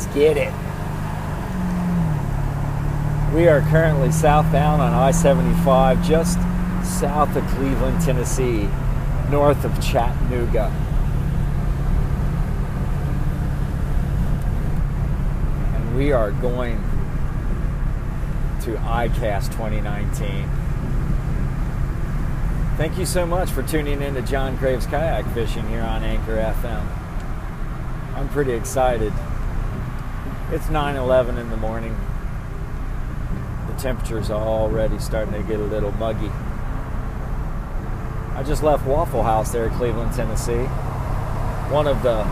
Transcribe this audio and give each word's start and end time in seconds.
Let's 0.00 0.14
get 0.14 0.38
it. 0.38 0.54
We 3.34 3.48
are 3.48 3.60
currently 3.68 4.10
southbound 4.10 4.80
on 4.80 4.94
I 4.94 5.10
75, 5.10 6.02
just 6.02 6.38
south 6.82 7.36
of 7.36 7.46
Cleveland, 7.48 8.00
Tennessee, 8.00 8.66
north 9.28 9.62
of 9.62 9.78
Chattanooga. 9.78 10.68
And 15.74 15.96
we 15.98 16.12
are 16.12 16.30
going 16.30 16.78
to 18.62 18.76
ICAST 18.76 19.52
2019. 19.52 20.48
Thank 22.78 22.96
you 22.96 23.04
so 23.04 23.26
much 23.26 23.50
for 23.50 23.62
tuning 23.62 24.00
in 24.00 24.14
to 24.14 24.22
John 24.22 24.56
Graves 24.56 24.86
Kayak 24.86 25.26
Fishing 25.34 25.68
here 25.68 25.82
on 25.82 26.02
Anchor 26.02 26.36
FM. 26.36 26.86
I'm 28.16 28.30
pretty 28.30 28.52
excited. 28.52 29.12
It's 30.52 30.66
9:11 30.68 31.38
in 31.38 31.48
the 31.50 31.56
morning. 31.56 31.96
The 33.68 33.74
temperature's 33.74 34.30
already 34.30 34.98
starting 34.98 35.32
to 35.34 35.42
get 35.42 35.60
a 35.60 35.64
little 35.64 35.92
muggy. 35.92 36.32
I 38.34 38.42
just 38.42 38.62
left 38.62 38.84
Waffle 38.84 39.22
House 39.22 39.52
there 39.52 39.66
in 39.66 39.74
Cleveland, 39.74 40.12
Tennessee. 40.12 40.64
One 41.70 41.86
of 41.86 42.02
the 42.02 42.26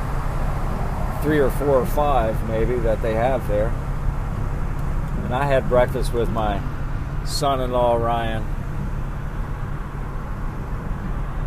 three 1.23 1.39
or 1.39 1.51
four 1.51 1.77
or 1.77 1.87
five 1.87 2.49
maybe 2.49 2.75
that 2.81 3.03
they 3.03 3.15
have 3.15 3.47
there. 3.47 3.69
And 5.25 5.33
I 5.33 5.45
had 5.45 5.69
breakfast 5.69 6.13
with 6.13 6.29
my 6.29 6.61
son-in-law 7.25 7.97
Ryan 7.97 8.43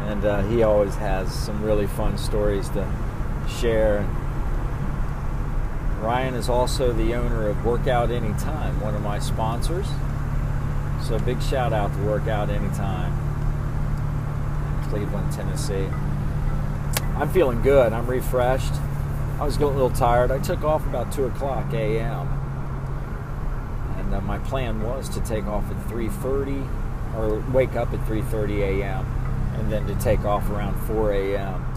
and 0.07 0.25
uh, 0.25 0.41
he 0.43 0.63
always 0.63 0.95
has 0.95 1.33
some 1.33 1.61
really 1.63 1.87
fun 1.87 2.17
stories 2.17 2.69
to 2.69 2.87
share. 3.59 4.07
Ryan 6.01 6.33
is 6.33 6.49
also 6.49 6.91
the 6.91 7.13
owner 7.13 7.47
of 7.47 7.63
Workout 7.65 8.11
Anytime, 8.11 8.79
one 8.81 8.95
of 8.95 9.01
my 9.01 9.19
sponsors. 9.19 9.87
So 11.07 11.19
big 11.19 11.41
shout 11.41 11.73
out 11.73 11.93
to 11.93 11.99
Workout 12.03 12.49
Anytime, 12.49 13.11
Cleveland, 14.89 15.31
Tennessee. 15.31 15.87
I'm 17.15 17.29
feeling 17.29 17.61
good. 17.61 17.93
I'm 17.93 18.07
refreshed. 18.07 18.73
I 19.39 19.45
was 19.45 19.57
getting 19.57 19.73
a 19.73 19.77
little 19.77 19.89
tired. 19.91 20.31
I 20.31 20.39
took 20.39 20.63
off 20.63 20.85
about 20.85 21.11
two 21.11 21.25
o'clock 21.25 21.73
a.m. 21.73 22.27
and 23.97 24.13
uh, 24.13 24.21
my 24.21 24.39
plan 24.39 24.81
was 24.81 25.07
to 25.09 25.21
take 25.21 25.45
off 25.45 25.69
at 25.71 25.77
3:30 25.87 26.67
or 27.15 27.39
wake 27.51 27.75
up 27.75 27.93
at 27.93 27.99
3:30 28.01 28.61
a.m 28.61 29.21
and 29.61 29.71
then 29.71 29.85
to 29.87 29.95
take 29.95 30.25
off 30.25 30.49
around 30.49 30.75
4 30.87 31.13
a.m. 31.13 31.67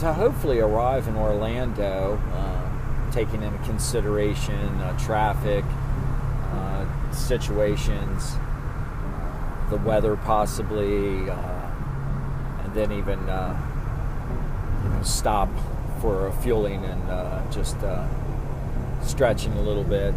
To 0.00 0.12
hopefully 0.12 0.60
arrive 0.60 1.08
in 1.08 1.16
Orlando, 1.16 2.20
uh, 2.32 2.57
taking 3.12 3.42
into 3.42 3.58
consideration 3.64 4.80
uh, 4.80 4.98
traffic 4.98 5.64
uh, 6.52 7.12
situations, 7.12 8.36
the 9.70 9.76
weather 9.78 10.16
possibly, 10.16 11.28
uh, 11.30 11.70
and 12.64 12.74
then 12.74 12.92
even 12.92 13.18
you 13.20 14.90
know 14.90 15.00
stop 15.02 15.48
for 16.00 16.32
fueling 16.42 16.84
and 16.84 17.52
just 17.52 17.76
stretching 19.02 19.52
a 19.54 19.62
little 19.62 19.84
bit 19.84 20.14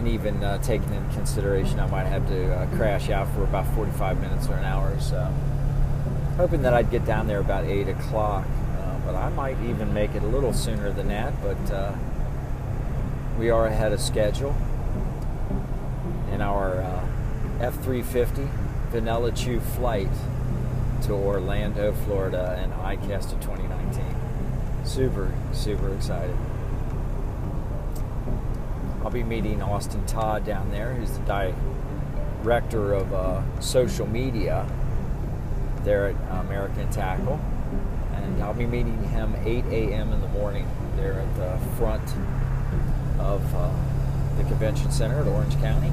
and 0.00 0.08
even 0.08 0.42
uh, 0.42 0.56
taking 0.62 0.92
into 0.94 1.14
consideration 1.14 1.78
I 1.78 1.86
might 1.86 2.06
have 2.06 2.26
to 2.28 2.54
uh, 2.54 2.66
crash 2.76 3.10
out 3.10 3.28
for 3.34 3.42
about 3.42 3.66
45 3.74 4.20
minutes 4.20 4.48
or 4.48 4.54
an 4.54 4.64
hour 4.64 4.98
so. 4.98 5.22
Hoping 6.38 6.62
that 6.62 6.72
I'd 6.72 6.90
get 6.90 7.04
down 7.04 7.26
there 7.26 7.40
about 7.40 7.66
8 7.66 7.88
o'clock, 7.88 8.46
uh, 8.46 8.59
but 9.10 9.18
I 9.18 9.28
might 9.30 9.60
even 9.62 9.92
make 9.92 10.14
it 10.14 10.22
a 10.22 10.26
little 10.26 10.52
sooner 10.52 10.92
than 10.92 11.08
that, 11.08 11.32
but 11.42 11.72
uh, 11.72 11.92
we 13.36 13.50
are 13.50 13.66
ahead 13.66 13.92
of 13.92 14.00
schedule 14.00 14.54
in 16.30 16.40
our 16.40 16.80
uh, 16.80 17.06
F 17.60 17.74
350 17.82 18.48
Vanilla 18.90 19.32
Chew 19.32 19.58
flight 19.58 20.10
to 21.02 21.12
Orlando, 21.12 21.92
Florida, 21.92 22.56
and 22.62 22.72
ICAST 22.72 23.32
of 23.32 23.40
2019. 23.40 24.04
Super, 24.84 25.34
super 25.52 25.92
excited. 25.92 26.36
I'll 29.02 29.10
be 29.10 29.24
meeting 29.24 29.60
Austin 29.60 30.06
Todd 30.06 30.46
down 30.46 30.70
there, 30.70 30.94
who's 30.94 31.10
the 31.18 31.52
director 32.44 32.92
of 32.92 33.12
uh, 33.12 33.60
social 33.60 34.06
media 34.06 34.68
there 35.82 36.08
at 36.08 36.16
American 36.44 36.88
Tackle. 36.92 37.40
I'll 38.40 38.54
be 38.54 38.66
meeting 38.66 39.02
him 39.04 39.34
8 39.44 39.64
a.m. 39.66 40.12
in 40.12 40.20
the 40.20 40.28
morning 40.28 40.68
there 40.96 41.14
at 41.14 41.36
the 41.36 41.58
front 41.76 42.02
of 43.18 43.54
uh, 43.54 43.70
the 44.36 44.44
convention 44.44 44.90
center 44.90 45.20
at 45.20 45.26
Orange 45.26 45.58
County. 45.60 45.92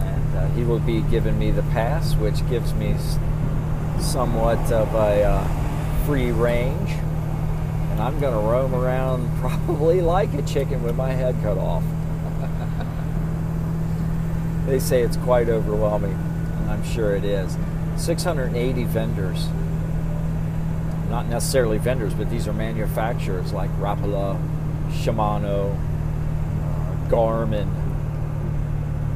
And 0.00 0.36
uh, 0.36 0.48
he 0.48 0.64
will 0.64 0.80
be 0.80 1.00
giving 1.02 1.38
me 1.38 1.50
the 1.50 1.62
pass, 1.62 2.14
which 2.14 2.46
gives 2.48 2.74
me 2.74 2.94
somewhat 4.00 4.70
of 4.70 4.94
a 4.94 5.24
uh, 5.24 6.04
free 6.04 6.30
range 6.30 6.90
and 7.96 8.04
I'm 8.04 8.20
going 8.20 8.34
to 8.34 8.40
roam 8.40 8.74
around 8.74 9.34
probably 9.40 10.02
like 10.02 10.34
a 10.34 10.42
chicken 10.42 10.82
with 10.82 10.96
my 10.96 11.12
head 11.12 11.34
cut 11.42 11.56
off. 11.56 11.82
they 14.66 14.78
say 14.78 15.00
it's 15.00 15.16
quite 15.16 15.48
overwhelming, 15.48 16.12
and 16.12 16.70
I'm 16.70 16.84
sure 16.84 17.16
it 17.16 17.24
is. 17.24 17.56
680 17.96 18.84
vendors, 18.84 19.46
not 21.08 21.26
necessarily 21.26 21.78
vendors, 21.78 22.14
but 22.14 22.30
these 22.30 22.48
are 22.48 22.52
manufacturers 22.52 23.52
like 23.52 23.70
Rapala, 23.78 24.40
Shimano, 24.90 25.74
uh, 25.74 27.08
Garmin, 27.08 27.68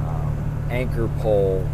um, 0.06 0.68
Anchor 0.70 1.08
Pole. 1.18 1.66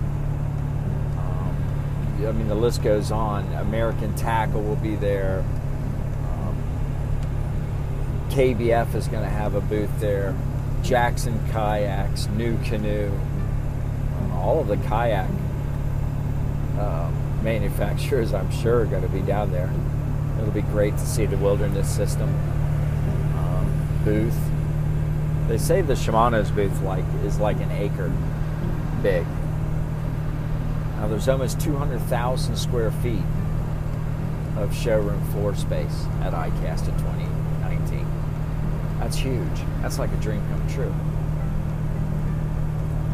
Um, 1.19 2.27
I 2.27 2.33
mean, 2.33 2.49
the 2.49 2.55
list 2.55 2.83
goes 2.83 3.11
on. 3.11 3.47
American 3.55 4.15
Tackle 4.15 4.63
will 4.63 4.77
be 4.77 4.97
there. 4.97 5.45
KBF 8.37 8.95
is 8.95 9.09
going 9.09 9.23
to 9.23 9.31
have 9.31 9.55
a 9.55 9.63
booth 9.63 9.99
there. 9.99 10.37
Jackson 10.83 11.39
Kayaks, 11.53 12.27
NuCanoe, 12.27 13.11
all 14.35 14.61
of 14.61 14.69
the 14.69 14.77
kayak 14.77 15.31
uh, 16.79 17.11
manufacturers, 17.43 18.35
I'm 18.35 18.51
sure, 18.51 18.83
are 18.83 18.85
going 18.85 19.03
to 19.03 19.09
be 19.09 19.23
down 19.23 19.53
there. 19.53 19.73
It'll 20.39 20.51
be 20.53 20.63
great 20.63 20.95
to 20.95 21.07
see 21.07 21.27
the 21.27 21.37
Wilderness 21.37 21.89
System 21.89 22.29
um, 23.39 24.01
booth. 24.05 24.39
They 25.49 25.59
say 25.59 25.81
the 25.81 25.95
Shimano's 25.95 26.51
booth 26.51 26.83
like 26.83 27.05
is 27.25 27.39
like 27.39 27.57
an 27.61 27.71
acre 27.71 28.13
big. 29.03 29.27
Now 30.97 31.09
there's 31.09 31.29
almost 31.29 31.61
200,000 31.61 32.57
square 32.57 32.91
feet 32.91 33.23
of 34.57 34.75
showroom 34.75 35.25
floor 35.33 35.55
space 35.55 36.05
at 36.23 36.33
ICAST 36.33 36.89
in 36.89 36.97
2019. 36.99 38.07
That's 38.99 39.17
huge. 39.17 39.61
That's 39.83 39.99
like 39.99 40.11
a 40.13 40.17
dream 40.17 40.43
come 40.49 40.69
true. 40.69 40.95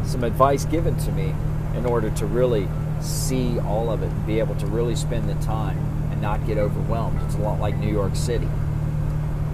Some 0.05 0.23
advice 0.23 0.65
given 0.65 0.97
to 0.97 1.11
me 1.11 1.33
in 1.75 1.85
order 1.85 2.09
to 2.11 2.25
really 2.25 2.67
see 3.01 3.59
all 3.59 3.91
of 3.91 4.01
it 4.01 4.09
and 4.09 4.25
be 4.25 4.39
able 4.39 4.55
to 4.55 4.65
really 4.67 4.95
spend 4.95 5.29
the 5.29 5.35
time 5.45 5.92
not 6.23 6.47
get 6.47 6.57
overwhelmed. 6.57 7.21
It's 7.25 7.35
a 7.35 7.39
lot 7.39 7.59
like 7.59 7.75
New 7.75 7.91
York 7.91 8.15
City. 8.15 8.47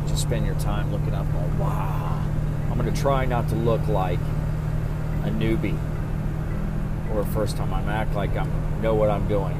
Just 0.07 0.21
spend 0.21 0.45
your 0.45 0.54
time 0.60 0.92
looking 0.92 1.16
up 1.16 1.25
going, 1.33 1.57
wow. 1.57 2.24
I'm 2.69 2.77
going 2.77 2.94
to 2.94 3.01
try 3.01 3.25
not 3.25 3.50
to 3.50 3.56
look 3.56 3.86
like 3.88 4.19
a 5.24 5.30
newbie 5.30 5.77
or 7.12 7.21
a 7.21 7.25
first 7.25 7.57
time. 7.57 7.74
I'm 7.74 7.89
act 7.89 8.13
like 8.13 8.38
I 8.38 8.45
know 8.81 8.94
what 8.94 9.10
I'm 9.10 9.27
doing. 9.27 9.57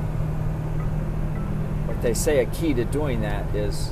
But 1.88 2.00
they 2.04 2.14
say 2.14 2.42
a 2.42 2.46
key 2.46 2.76
to 2.76 2.86
doing 2.86 3.22
that 3.22 3.56
is 3.56 3.92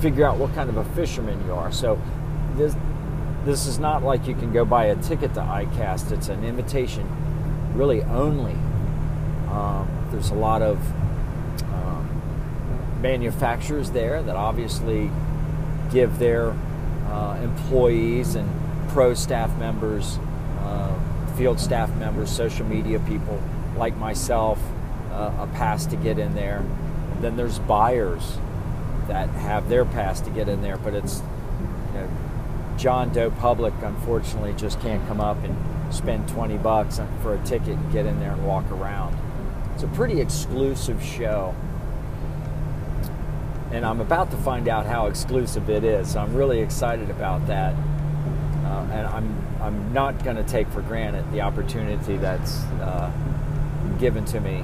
figure 0.00 0.26
out 0.26 0.38
what 0.38 0.52
kind 0.56 0.68
of 0.68 0.76
a 0.76 0.84
fisherman 0.96 1.40
you 1.46 1.52
are. 1.52 1.70
So 1.70 2.02
this 2.56 2.74
this 3.44 3.66
is 3.66 3.78
not 3.78 4.02
like 4.02 4.26
you 4.26 4.34
can 4.34 4.52
go 4.52 4.64
buy 4.64 4.86
a 4.86 4.96
ticket 4.96 5.34
to 5.34 5.40
ICAST. 5.40 6.10
It's 6.10 6.28
an 6.28 6.44
invitation, 6.44 7.06
really 7.74 8.02
only. 8.02 8.54
Um, 9.48 9.88
there's 10.10 10.30
a 10.30 10.34
lot 10.34 10.62
of 10.62 10.78
manufacturers 13.02 13.90
there 13.90 14.22
that 14.22 14.36
obviously 14.36 15.10
give 15.92 16.18
their 16.18 16.54
uh, 17.08 17.38
employees 17.42 18.36
and 18.36 18.48
pro 18.90 19.12
staff 19.12 19.54
members, 19.58 20.18
uh, 20.60 20.94
field 21.36 21.60
staff 21.60 21.94
members, 21.96 22.30
social 22.30 22.64
media 22.64 22.98
people 23.00 23.40
like 23.76 23.96
myself 23.96 24.58
uh, 25.10 25.32
a 25.40 25.46
pass 25.54 25.84
to 25.86 25.96
get 25.96 26.18
in 26.18 26.34
there. 26.34 26.58
And 26.58 27.22
then 27.22 27.36
there's 27.36 27.58
buyers 27.58 28.38
that 29.08 29.28
have 29.30 29.68
their 29.68 29.84
pass 29.84 30.20
to 30.22 30.30
get 30.30 30.48
in 30.48 30.62
there, 30.62 30.76
but 30.76 30.94
it's 30.94 31.20
you 31.92 32.00
know, 32.00 32.08
John 32.78 33.12
Doe 33.12 33.30
public 33.30 33.74
unfortunately 33.82 34.54
just 34.56 34.80
can't 34.80 35.06
come 35.08 35.20
up 35.20 35.42
and 35.44 35.56
spend 35.92 36.28
20 36.28 36.56
bucks 36.58 37.00
for 37.20 37.34
a 37.34 37.44
ticket 37.44 37.76
and 37.76 37.92
get 37.92 38.06
in 38.06 38.18
there 38.20 38.32
and 38.32 38.46
walk 38.46 38.70
around. 38.70 39.16
It's 39.74 39.82
a 39.82 39.88
pretty 39.88 40.20
exclusive 40.20 41.02
show. 41.02 41.54
And 43.72 43.86
I'm 43.86 44.00
about 44.00 44.30
to 44.30 44.36
find 44.36 44.68
out 44.68 44.84
how 44.84 45.06
exclusive 45.06 45.70
it 45.70 45.82
is. 45.82 46.12
So 46.12 46.20
I'm 46.20 46.34
really 46.34 46.60
excited 46.60 47.10
about 47.10 47.46
that, 47.46 47.74
uh, 47.74 48.86
and 48.92 49.06
I'm 49.06 49.42
I'm 49.60 49.92
not 49.92 50.22
going 50.24 50.36
to 50.36 50.44
take 50.44 50.68
for 50.68 50.82
granted 50.82 51.30
the 51.32 51.40
opportunity 51.40 52.16
that's 52.16 52.62
uh, 52.82 53.10
given 53.98 54.24
to 54.26 54.40
me 54.40 54.58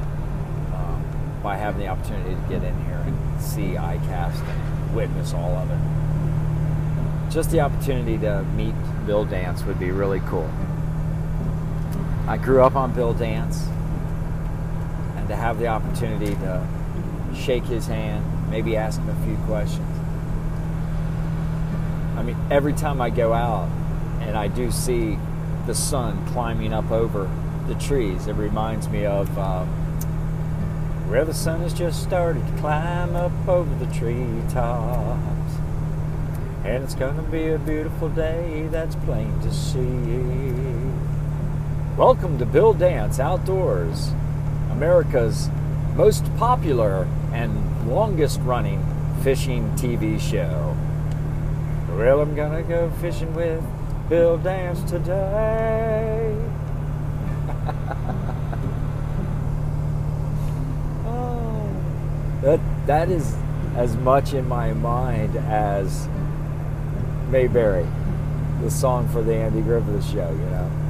um, 0.75 1.41
by 1.43 1.57
having 1.57 1.81
the 1.81 1.87
opportunity 1.87 2.35
to 2.35 2.41
get 2.49 2.65
in 2.65 2.85
here 2.85 3.03
and 3.07 3.41
see 3.41 3.75
ICAST 3.75 4.47
and 4.47 4.95
witness 4.95 5.33
all 5.33 5.57
of 5.57 5.71
it. 5.71 7.33
Just 7.33 7.51
the 7.51 7.61
opportunity 7.61 8.19
to 8.19 8.43
meet 8.57 8.75
Bill 9.07 9.25
Dance 9.25 9.63
would 9.65 9.79
be 9.79 9.91
really 9.91 10.21
cool. 10.27 10.51
I 12.27 12.37
grew 12.37 12.63
up 12.63 12.75
on 12.75 12.93
Bill 12.93 13.15
Dance, 13.15 13.67
and 15.17 15.29
to 15.29 15.37
have 15.37 15.59
the 15.59 15.69
opportunity 15.69 16.35
to 16.35 16.67
shake 17.35 17.65
his 17.65 17.87
hand, 17.87 18.25
maybe 18.50 18.77
ask 18.77 19.00
him 19.00 19.09
a 19.09 19.27
few 19.27 19.37
questions. 19.47 19.87
I 22.17 22.23
mean, 22.23 22.37
every 22.50 22.73
time 22.73 23.00
I 23.00 23.11
go 23.11 23.33
out 23.33 23.69
and 24.21 24.37
I 24.37 24.49
do 24.49 24.71
see 24.71 25.19
the 25.67 25.75
sun 25.75 26.27
climbing 26.29 26.73
up 26.73 26.91
over 26.91 27.31
the 27.67 27.75
trees, 27.75 28.27
it 28.27 28.33
reminds 28.33 28.89
me 28.89 29.06
of 29.06 29.39
uh, 29.39 29.65
where 31.09 31.25
the 31.25 31.35
sun 31.35 31.61
has 31.61 31.73
just 31.73 32.03
started 32.03 32.47
to 32.47 32.53
climb 32.59 33.15
up 33.15 33.33
over 33.47 33.73
the 33.85 33.93
treetops. 33.95 35.55
And 36.65 36.83
it's 36.85 36.95
gonna 36.95 37.23
be 37.23 37.49
a 37.49 37.59
beautiful 37.59 38.09
day, 38.09 38.67
that's 38.71 38.97
plain 38.97 39.39
to 39.41 39.53
see. 39.53 40.39
Welcome 41.97 42.39
to 42.39 42.47
Bill 42.47 42.75
Dance 42.75 43.19
Outdoors, 43.19 44.11
America's 44.71 45.49
most 45.95 46.25
popular 46.37 47.09
and 47.33 47.68
longest 47.88 48.40
running 48.43 48.85
fishing 49.23 49.70
TV 49.73 50.20
show. 50.20 50.76
Well, 51.96 52.20
I'm 52.20 52.35
gonna 52.35 52.62
go 52.62 52.90
fishing 53.00 53.35
with 53.35 53.64
Bill 54.08 54.37
Dance 54.38 54.82
today. 54.88 56.37
oh, 61.06 61.70
that 62.43 62.61
that 62.87 63.08
is 63.11 63.35
as 63.75 63.96
much 63.96 64.35
in 64.35 64.46
my 64.46 64.73
mind 64.75 65.37
as 65.37 66.08
Mayberry, 67.31 67.87
the 68.61 68.70
song 68.70 69.08
for 69.08 69.23
the 69.23 69.35
Andy 69.35 69.62
Griffith 69.62 70.05
show, 70.05 70.31
you 70.31 70.46
know. 70.50 70.88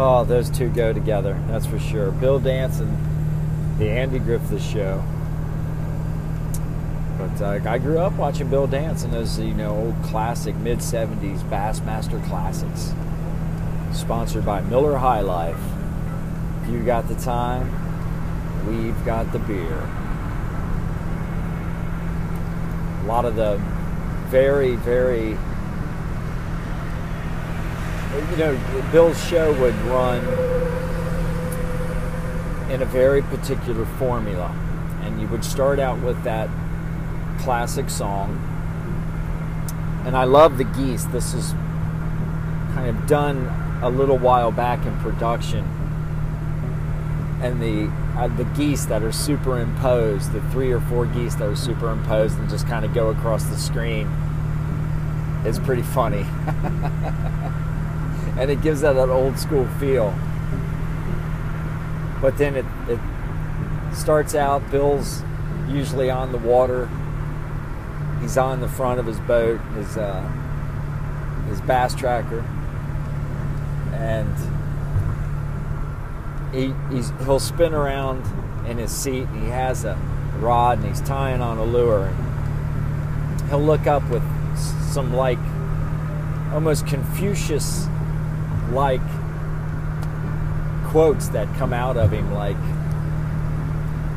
Oh, 0.00 0.22
those 0.22 0.48
two 0.48 0.68
go 0.68 0.92
together, 0.92 1.36
that's 1.48 1.66
for 1.66 1.80
sure. 1.80 2.12
Bill 2.12 2.38
Dance 2.38 2.78
and 2.78 3.80
the 3.80 3.90
Andy 3.90 4.20
Griffith 4.20 4.62
show. 4.62 5.02
But 7.18 7.42
uh, 7.42 7.68
I 7.68 7.78
grew 7.78 7.98
up 7.98 8.12
watching 8.12 8.48
Bill 8.48 8.68
Dance 8.68 9.02
and 9.02 9.12
those, 9.12 9.40
you 9.40 9.54
know, 9.54 9.74
old 9.74 10.00
classic 10.04 10.54
mid 10.54 10.78
70s 10.78 11.40
Bassmaster 11.50 12.24
classics. 12.28 12.94
Sponsored 13.92 14.46
by 14.46 14.60
Miller 14.60 14.96
High 14.96 15.22
Life. 15.22 15.58
If 16.62 16.70
you 16.70 16.84
got 16.84 17.08
the 17.08 17.16
time, 17.16 17.66
we've 18.68 19.04
got 19.04 19.32
the 19.32 19.40
beer. 19.40 19.78
A 23.02 23.06
lot 23.08 23.24
of 23.24 23.34
the 23.34 23.60
very, 24.28 24.76
very 24.76 25.36
you 28.30 28.36
know, 28.36 28.88
Bill's 28.92 29.22
show 29.28 29.52
would 29.60 29.74
run 29.82 30.24
in 32.70 32.82
a 32.82 32.84
very 32.84 33.22
particular 33.22 33.84
formula. 33.84 34.54
And 35.02 35.20
you 35.20 35.28
would 35.28 35.44
start 35.44 35.78
out 35.78 36.00
with 36.00 36.22
that 36.24 36.48
classic 37.40 37.88
song. 37.88 38.44
And 40.04 40.16
I 40.16 40.24
love 40.24 40.58
the 40.58 40.64
geese. 40.64 41.04
This 41.06 41.34
is 41.34 41.52
kind 42.74 42.88
of 42.88 43.06
done 43.06 43.46
a 43.82 43.88
little 43.88 44.18
while 44.18 44.50
back 44.50 44.84
in 44.84 44.96
production. 44.98 45.64
And 47.40 47.62
the 47.62 47.90
uh, 48.18 48.26
the 48.28 48.44
geese 48.44 48.86
that 48.86 49.02
are 49.04 49.12
superimposed, 49.12 50.32
the 50.32 50.40
three 50.50 50.72
or 50.72 50.80
four 50.80 51.06
geese 51.06 51.36
that 51.36 51.48
are 51.48 51.54
superimposed 51.54 52.36
and 52.36 52.50
just 52.50 52.66
kind 52.66 52.84
of 52.84 52.92
go 52.92 53.10
across 53.10 53.44
the 53.44 53.56
screen, 53.56 54.08
is 55.46 55.60
pretty 55.60 55.82
funny. 55.82 56.26
and 58.38 58.50
it 58.50 58.62
gives 58.62 58.82
that 58.82 58.96
an 58.96 59.10
old 59.10 59.38
school 59.38 59.66
feel. 59.80 60.14
But 62.20 62.38
then 62.38 62.54
it, 62.54 62.64
it 62.88 63.00
starts 63.94 64.34
out, 64.34 64.70
Bill's 64.70 65.22
usually 65.68 66.08
on 66.08 66.32
the 66.32 66.38
water. 66.38 66.88
He's 68.20 68.38
on 68.38 68.60
the 68.60 68.68
front 68.68 69.00
of 69.00 69.06
his 69.06 69.18
boat, 69.20 69.60
his 69.74 69.96
uh, 69.96 70.22
his 71.48 71.60
bass 71.60 71.94
tracker, 71.94 72.40
and 73.92 74.34
he 76.52 76.74
he'll 77.24 77.38
spin 77.38 77.74
around 77.74 78.24
in 78.66 78.78
his 78.78 78.90
seat. 78.90 79.22
And 79.28 79.42
he 79.44 79.48
has 79.50 79.84
a 79.84 79.96
rod, 80.38 80.78
and 80.78 80.88
he's 80.88 81.00
tying 81.00 81.40
on 81.40 81.58
a 81.58 81.64
lure. 81.64 82.12
He'll 83.48 83.62
look 83.62 83.86
up 83.86 84.08
with 84.10 84.22
some 84.92 85.12
like 85.14 85.38
almost 86.52 86.86
Confucius 86.86 87.86
like 88.72 89.00
quotes 90.88 91.28
that 91.28 91.52
come 91.56 91.72
out 91.72 91.96
of 91.96 92.12
him, 92.12 92.32
like, 92.32 92.56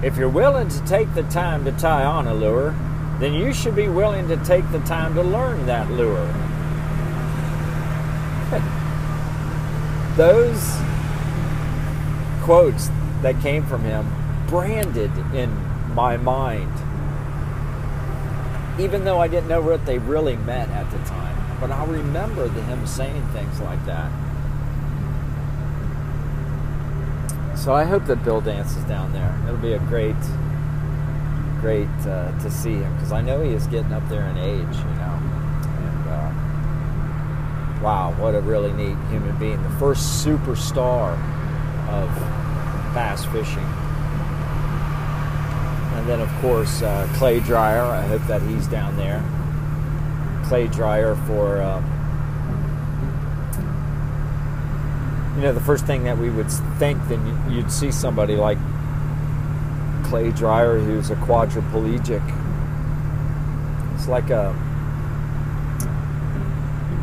if 0.04 0.18
you're 0.18 0.30
willing 0.30 0.68
to 0.70 0.86
take 0.86 1.14
the 1.14 1.24
time 1.24 1.66
to 1.66 1.72
tie 1.74 2.04
on 2.04 2.28
a 2.28 2.34
lure, 2.34 2.74
then 3.20 3.34
you 3.34 3.54
should 3.54 3.76
be 3.76 3.88
willing 3.88 4.28
to 4.28 4.38
take 4.38 4.70
the 4.72 4.80
time 4.80 5.14
to 5.14 5.22
learn 5.22 5.66
that 5.68 5.92
lure. 5.92 6.26
Those 10.18 10.60
quotes 12.44 12.90
that 13.22 13.40
came 13.42 13.66
from 13.66 13.84
him 13.84 14.12
branded 14.48 15.12
in 15.36 15.54
my 15.94 16.18
mind, 16.18 16.72
even 18.80 19.04
though 19.04 19.20
I 19.20 19.28
didn't 19.28 19.50
know 19.50 19.62
what 19.62 19.86
they 19.86 20.00
really 20.00 20.36
meant 20.36 20.72
at 20.72 20.90
the 20.90 20.98
time. 21.08 21.60
But 21.60 21.70
I 21.70 21.86
remember 21.86 22.50
him 22.50 22.88
saying 22.88 23.28
things 23.28 23.60
like 23.60 23.86
that. 23.86 24.12
So 27.62 27.76
I 27.76 27.84
hope 27.84 28.06
that 28.08 28.24
Bill 28.24 28.42
Dance 28.42 28.76
is 28.76 28.84
down 28.86 29.14
there. 29.14 29.40
It'll 29.46 29.56
be 29.58 29.74
a 29.74 29.80
great, 29.82 30.16
great 31.60 31.88
uh, 32.08 32.36
to 32.40 32.50
see 32.50 32.74
him 32.74 32.92
because 32.96 33.12
I 33.12 33.22
know 33.22 33.40
he 33.40 33.52
is 33.52 33.68
getting 33.68 33.94
up 33.94 34.02
there 34.10 34.26
in 34.30 34.38
age, 34.40 34.78
you 34.78 34.96
know. 34.96 35.20
And 35.78 36.08
uh, 36.10 36.32
wow, 37.84 38.16
what 38.18 38.34
a 38.34 38.42
really 38.42 38.74
neat 38.74 38.98
human 39.12 39.38
being. 39.38 39.62
The 39.62 39.70
first 39.78 40.26
superstar 40.26 41.14
of 41.88 42.10
bass 42.96 43.26
fishing. 43.26 43.60
And 46.00 46.10
then, 46.10 46.20
of 46.20 46.34
course, 46.42 46.82
uh, 46.82 47.08
Clay 47.14 47.42
Dyer. 47.42 47.84
I 47.84 48.02
hope 48.08 48.24
that 48.24 48.42
he's 48.42 48.66
down 48.66 48.98
there. 48.98 49.24
Clay 50.46 50.68
Dyer 50.68 51.14
for. 51.28 51.62
Uh, 51.62 51.84
you 55.42 55.48
know, 55.48 55.54
the 55.54 55.60
first 55.60 55.88
thing 55.88 56.04
that 56.04 56.20
we 56.20 56.30
would 56.30 56.52
think, 56.78 57.00
then 57.08 57.52
you'd 57.52 57.72
see 57.72 57.92
somebody 57.92 58.36
like 58.36 58.60
Clay 60.04 60.32
Dyer, 60.32 60.78
who's 60.78 61.10
a 61.10 61.16
quadriplegic. 61.16 62.22
It's 63.96 64.08
like 64.08 64.30
a 64.30 64.54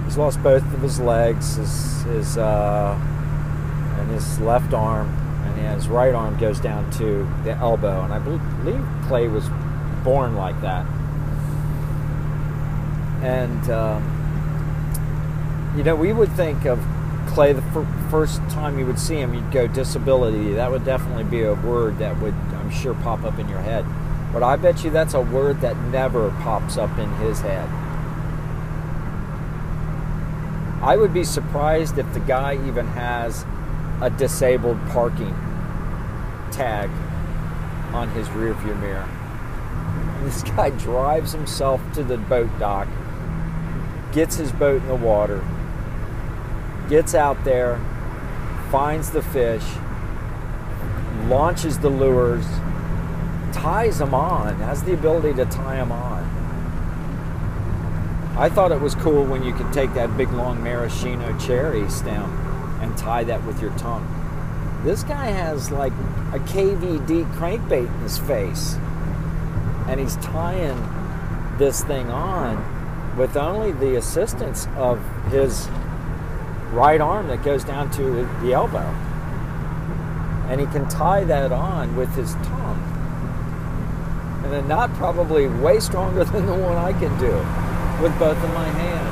he's 0.05 0.17
lost 0.17 0.41
both 0.41 0.63
of 0.73 0.81
his 0.83 1.01
legs, 1.01 1.57
his 1.57 2.03
his 2.05 2.39
uh, 2.39 2.97
and 3.99 4.09
his 4.13 4.39
left 4.39 4.73
arm, 4.73 5.09
and 5.45 5.75
his 5.75 5.89
right 5.89 6.15
arm 6.15 6.39
goes 6.39 6.61
down 6.61 6.89
to 6.93 7.29
the 7.43 7.55
elbow. 7.55 8.05
And 8.05 8.13
I 8.13 8.21
believe 8.21 8.85
Clay 9.09 9.27
was 9.27 9.49
born 10.05 10.37
like 10.37 10.61
that. 10.61 10.87
And 13.21 13.69
um, 13.69 14.15
you 15.77 15.83
know, 15.83 15.97
we 15.97 16.13
would 16.13 16.31
think 16.35 16.67
of 16.67 16.79
first 18.11 18.39
time 18.51 18.79
you 18.79 18.87
would 18.87 18.99
see 18.99 19.17
him, 19.17 19.35
you'd 19.35 19.51
go 19.53 19.67
disability. 19.67 20.55
That 20.55 20.71
would 20.71 20.85
definitely 20.85 21.25
be 21.25 21.43
a 21.43 21.55
word 21.55 21.99
that 21.99 22.21
would, 22.21 22.35
I'm 22.35 22.71
sure, 22.71 22.95
pop 22.95 23.25
up 23.25 23.39
in 23.39 23.49
your 23.49 23.61
head. 23.61 23.85
But 24.33 24.43
I 24.43 24.57
bet 24.57 24.85
you 24.85 24.91
that's 24.91 25.15
a 25.15 25.21
word 25.21 25.61
that 25.61 25.77
never 25.77 26.31
pops 26.43 26.77
up 26.77 26.99
in 26.99 27.11
his 27.17 27.41
head. 27.41 27.69
I 30.83 30.97
would 30.97 31.13
be 31.13 31.25
surprised 31.25 31.99
if 31.99 32.13
the 32.15 32.21
guy 32.21 32.55
even 32.67 32.87
has 32.89 33.45
a 34.01 34.11
disabled 34.11 34.79
parking 34.89 35.35
tag 36.53 36.91
on 37.93 38.09
his 38.11 38.29
rearview 38.29 38.79
mirror. 38.81 39.09
This 40.25 40.43
guy 40.43 40.71
drives 40.71 41.33
himself 41.33 41.81
to 41.95 42.03
the 42.03 42.19
boat 42.19 42.51
dock, 42.59 42.89
gets 44.13 44.37
his 44.37 44.51
boat 44.51 44.83
in 44.83 44.89
the 44.89 44.97
water, 44.97 45.45
gets 46.89 47.15
out 47.15 47.43
there, 47.45 47.79
finds 48.71 49.11
the 49.11 49.23
fish, 49.23 49.65
launches 51.27 51.79
the 51.79 51.89
lures, 51.89 52.47
ties 53.53 53.99
them 53.99 54.15
on, 54.15 54.57
has 54.57 54.83
the 54.85 54.95
ability 54.95 55.35
to 55.35 55.45
tie 55.47 55.77
them 55.77 55.93
on. 55.93 56.25
I 58.39 58.49
thought 58.49 58.71
it 58.73 58.81
was 58.81 58.95
cool 58.95 59.25
when 59.25 59.43
you 59.43 59.53
could 59.53 59.73
take 59.73 59.95
that 59.95 60.17
big 60.17 60.31
long 60.31 60.63
maraschino 60.63 61.37
cherry 61.39 61.89
stem 61.91 62.31
and 62.81 62.97
tie 62.97 63.25
that 63.25 63.45
with 63.45 63.61
your 63.61 63.77
tongue. 63.77 64.07
This 64.85 65.03
guy 65.03 65.27
has 65.27 65.73
like 65.73 65.93
a 66.33 66.39
KVD 66.39 67.31
crankbait 67.35 67.87
in 67.87 68.01
his 68.01 68.17
face, 68.19 68.77
and 69.89 69.99
he's 69.99 70.17
tying 70.17 70.79
this 71.59 71.83
thing 71.83 72.11
on 72.11 73.17
with 73.17 73.37
only 73.37 73.73
the 73.73 73.97
assistance 73.97 74.69
of 74.77 75.05
his 75.33 75.67
right 76.73 77.01
arm 77.01 77.29
that 77.29 77.43
goes 77.43 77.65
down 77.65 77.91
to 77.93 78.29
the 78.43 78.53
elbow. 78.53 78.87
And 80.49 80.61
he 80.61 80.67
can 80.67 80.89
tie 80.89 81.25
that 81.25 81.53
on 81.53 81.97
with 81.97 82.15
his 82.15 82.35
tongue. 82.35 82.85
And 84.45 84.55
a 84.55 84.63
knot 84.63 84.93
probably 84.95 85.47
way 85.47 85.81
stronger 85.81 86.25
than 86.33 86.47
the 86.47 86.55
one 86.55 86.77
I 86.77 86.93
can 86.93 87.19
do 87.19 87.33
with 88.03 88.19
both 88.19 88.43
of 88.43 88.55
my 88.55 88.69
hands. 88.69 89.07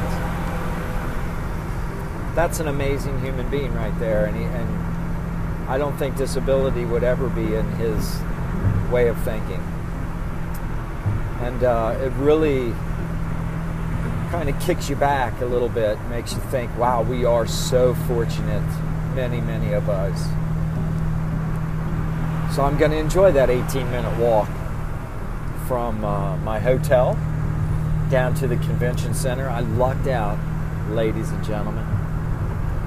That's 2.34 2.60
an 2.60 2.68
amazing 2.68 3.20
human 3.20 3.48
being 3.50 3.74
right 3.74 3.98
there, 3.98 4.26
and, 4.26 4.36
he, 4.36 4.44
and 4.44 5.70
I 5.70 5.78
don't 5.78 5.96
think 5.96 6.16
disability 6.16 6.84
would 6.84 7.02
ever 7.02 7.28
be 7.28 7.54
in 7.54 7.66
his 7.72 8.18
way 8.90 9.08
of 9.08 9.18
thinking. 9.22 9.62
And 11.40 11.64
uh, 11.64 11.98
it 12.00 12.12
really 12.14 12.74
kind 14.36 14.50
of 14.50 14.60
kicks 14.60 14.90
you 14.90 14.96
back 14.96 15.40
a 15.40 15.46
little 15.46 15.70
bit, 15.70 15.98
makes 16.10 16.34
you 16.34 16.40
think, 16.50 16.70
wow, 16.76 17.00
we 17.02 17.24
are 17.24 17.46
so 17.46 17.94
fortunate, 18.06 18.62
many, 19.14 19.40
many 19.40 19.72
of 19.72 19.88
us. 19.88 20.24
So 22.54 22.62
I'm 22.62 22.76
going 22.76 22.90
to 22.90 22.98
enjoy 22.98 23.32
that 23.32 23.48
18 23.48 23.90
minute 23.90 24.18
walk 24.18 24.50
from 25.66 26.04
uh, 26.04 26.36
my 26.38 26.58
hotel 26.58 27.14
down 28.10 28.34
to 28.34 28.46
the 28.46 28.58
convention 28.58 29.14
center. 29.14 29.48
I 29.48 29.60
lucked 29.60 30.06
out, 30.06 30.38
ladies 30.90 31.30
and 31.30 31.42
gentlemen. 31.42 31.86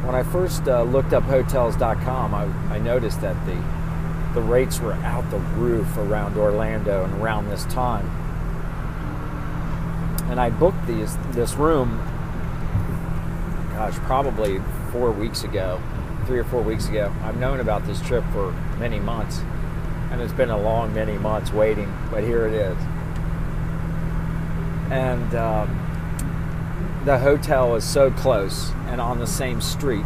When 0.05 0.13
I 0.13 0.21
first 0.21 0.67
uh, 0.67 0.83
looked 0.83 1.13
up 1.13 1.23
hotels.com, 1.23 2.35
I, 2.35 2.43
I 2.75 2.77
noticed 2.77 3.21
that 3.21 3.43
the, 3.47 3.55
the 4.39 4.45
rates 4.45 4.79
were 4.79 4.93
out 4.93 5.27
the 5.31 5.39
roof 5.39 5.97
around 5.97 6.37
Orlando 6.37 7.05
and 7.05 7.19
around 7.19 7.49
this 7.49 7.65
time. 7.65 8.28
And 10.29 10.39
I 10.39 10.49
booked 10.49 10.85
these, 10.87 11.17
this 11.31 11.55
room, 11.55 11.97
gosh, 13.71 13.95
probably 14.05 14.61
four 14.91 15.11
weeks 15.11 15.43
ago, 15.43 15.81
three 16.25 16.39
or 16.39 16.43
four 16.43 16.61
weeks 16.61 16.87
ago. 16.87 17.13
I've 17.23 17.37
known 17.37 17.59
about 17.59 17.85
this 17.85 18.01
trip 18.01 18.23
for 18.31 18.51
many 18.77 18.99
months, 18.99 19.39
and 20.11 20.21
it's 20.21 20.33
been 20.33 20.49
a 20.49 20.57
long 20.57 20.93
many 20.93 21.17
months 21.17 21.51
waiting, 21.51 21.91
but 22.11 22.23
here 22.23 22.47
it 22.47 22.53
is 22.53 22.77
and 24.91 25.35
um, 25.35 27.01
the 27.05 27.17
hotel 27.19 27.75
is 27.75 27.83
so 27.83 28.11
close 28.11 28.71
and 28.87 28.99
on 28.99 29.19
the 29.19 29.27
same 29.27 29.61
street. 29.61 30.05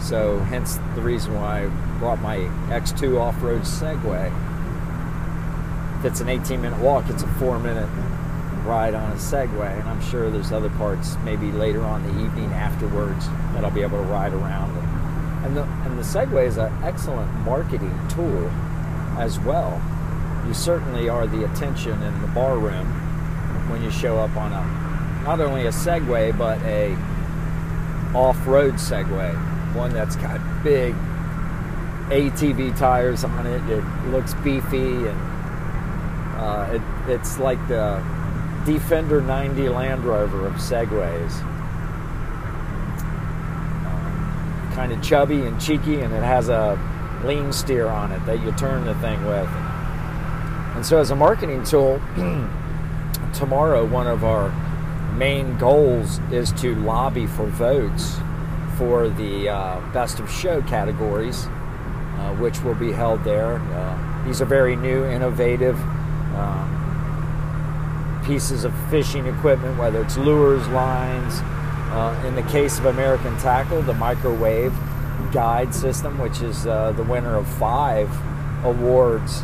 So, 0.00 0.38
hence 0.40 0.76
the 0.94 1.00
reason 1.00 1.34
why 1.34 1.64
I 1.64 1.98
brought 1.98 2.20
my 2.20 2.38
X2 2.68 3.18
off 3.18 3.40
road 3.42 3.62
Segway. 3.62 4.32
If 5.98 6.04
it's 6.04 6.20
an 6.20 6.28
18 6.28 6.60
minute 6.60 6.78
walk, 6.80 7.08
it's 7.08 7.22
a 7.22 7.28
four 7.34 7.58
minute 7.58 7.88
ride 8.66 8.94
on 8.94 9.12
a 9.12 9.14
Segway, 9.14 9.78
and 9.78 9.88
I'm 9.88 10.02
sure 10.02 10.28
there's 10.30 10.52
other 10.52 10.70
parts 10.70 11.16
maybe 11.24 11.52
later 11.52 11.82
on 11.82 12.02
the 12.02 12.24
evening 12.24 12.52
afterwards 12.52 13.28
that 13.54 13.64
I'll 13.64 13.70
be 13.70 13.82
able 13.82 13.98
to 13.98 14.04
ride 14.04 14.32
around. 14.32 14.76
And 15.44 15.56
the, 15.56 15.62
and 15.62 15.96
the 15.96 16.02
Segway 16.02 16.46
is 16.46 16.56
an 16.56 16.72
excellent 16.82 17.32
marketing 17.40 17.96
tool 18.08 18.48
as 19.18 19.38
well. 19.38 19.80
You 20.46 20.54
certainly 20.54 21.08
are 21.08 21.26
the 21.26 21.44
attention 21.44 22.02
in 22.02 22.20
the 22.20 22.26
bar 22.28 22.58
room 22.58 22.86
when 23.70 23.82
you 23.82 23.90
show 23.90 24.18
up 24.18 24.36
on 24.36 24.52
a 24.52 25.22
not 25.24 25.40
only 25.40 25.66
a 25.66 25.70
Segway 25.70 26.36
but 26.36 26.60
a 26.62 26.94
off-road 28.16 28.74
Segway, 28.74 29.34
one 29.74 29.92
that's 29.92 30.16
got 30.16 30.40
big 30.62 30.94
ATV 32.08 32.76
tires 32.78 33.24
on 33.24 33.46
it. 33.46 33.62
It 33.70 33.84
looks 34.10 34.34
beefy 34.34 35.08
and 35.08 35.20
uh, 36.36 36.68
it, 36.72 37.10
it's 37.10 37.38
like 37.38 37.58
the 37.68 38.02
Defender 38.66 39.22
90 39.22 39.68
Land 39.68 40.04
Rover 40.04 40.44
of 40.44 40.54
Segways. 40.54 41.30
Uh, 43.86 44.74
kind 44.74 44.90
of 44.92 45.00
chubby 45.00 45.42
and 45.42 45.60
cheeky, 45.60 46.00
and 46.00 46.12
it 46.12 46.22
has 46.24 46.48
a 46.48 46.76
lean 47.24 47.52
steer 47.52 47.86
on 47.86 48.10
it 48.10 48.26
that 48.26 48.42
you 48.42 48.50
turn 48.52 48.84
the 48.84 48.94
thing 48.96 49.24
with. 49.24 49.48
And 50.74 50.84
so, 50.84 50.98
as 50.98 51.12
a 51.12 51.16
marketing 51.16 51.62
tool, 51.62 52.02
tomorrow, 53.34 53.86
one 53.86 54.08
of 54.08 54.24
our 54.24 54.50
main 55.14 55.56
goals 55.58 56.18
is 56.32 56.50
to 56.54 56.74
lobby 56.74 57.28
for 57.28 57.46
votes 57.46 58.16
for 58.76 59.08
the 59.08 59.48
uh, 59.48 59.80
best 59.92 60.18
of 60.18 60.28
show 60.28 60.60
categories, 60.62 61.46
uh, 61.46 62.34
which 62.40 62.60
will 62.62 62.74
be 62.74 62.90
held 62.90 63.22
there. 63.22 63.58
Uh, 63.58 64.24
these 64.26 64.42
are 64.42 64.44
very 64.44 64.74
new, 64.74 65.04
innovative 65.04 65.78
um, 66.34 66.75
pieces 68.26 68.64
of 68.64 68.74
fishing 68.90 69.26
equipment, 69.26 69.78
whether 69.78 70.02
it's 70.02 70.16
lures, 70.16 70.66
lines. 70.68 71.40
Uh, 71.92 72.22
in 72.26 72.34
the 72.34 72.42
case 72.50 72.78
of 72.78 72.86
American 72.86 73.36
Tackle, 73.38 73.80
the 73.82 73.94
microwave 73.94 74.74
guide 75.32 75.74
system, 75.74 76.18
which 76.18 76.42
is 76.42 76.66
uh, 76.66 76.92
the 76.92 77.02
winner 77.04 77.36
of 77.36 77.46
five 77.46 78.10
awards 78.64 79.42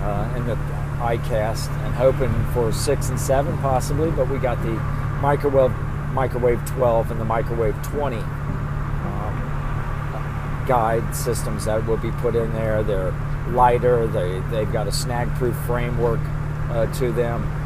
uh, 0.00 0.34
in 0.36 0.46
the 0.46 0.54
ICAST 1.02 1.68
and 1.84 1.94
hoping 1.94 2.32
for 2.52 2.72
six 2.72 3.08
and 3.08 3.18
seven 3.18 3.58
possibly, 3.58 4.10
but 4.12 4.28
we 4.28 4.38
got 4.38 4.62
the 4.62 4.72
microwave 5.20 5.72
microwave 6.12 6.64
12 6.66 7.10
and 7.10 7.20
the 7.20 7.24
microwave 7.24 7.74
20 7.82 8.16
um, 8.16 8.24
guide 10.68 11.14
systems 11.14 11.64
that 11.64 11.84
will 11.86 11.96
be 11.96 12.10
put 12.12 12.36
in 12.36 12.52
there. 12.52 12.82
They're 12.82 13.12
lighter. 13.48 14.06
They 14.06 14.40
they've 14.50 14.72
got 14.72 14.86
a 14.86 14.92
snag-proof 14.92 15.56
framework 15.66 16.20
uh, 16.70 16.92
to 16.94 17.10
them. 17.12 17.61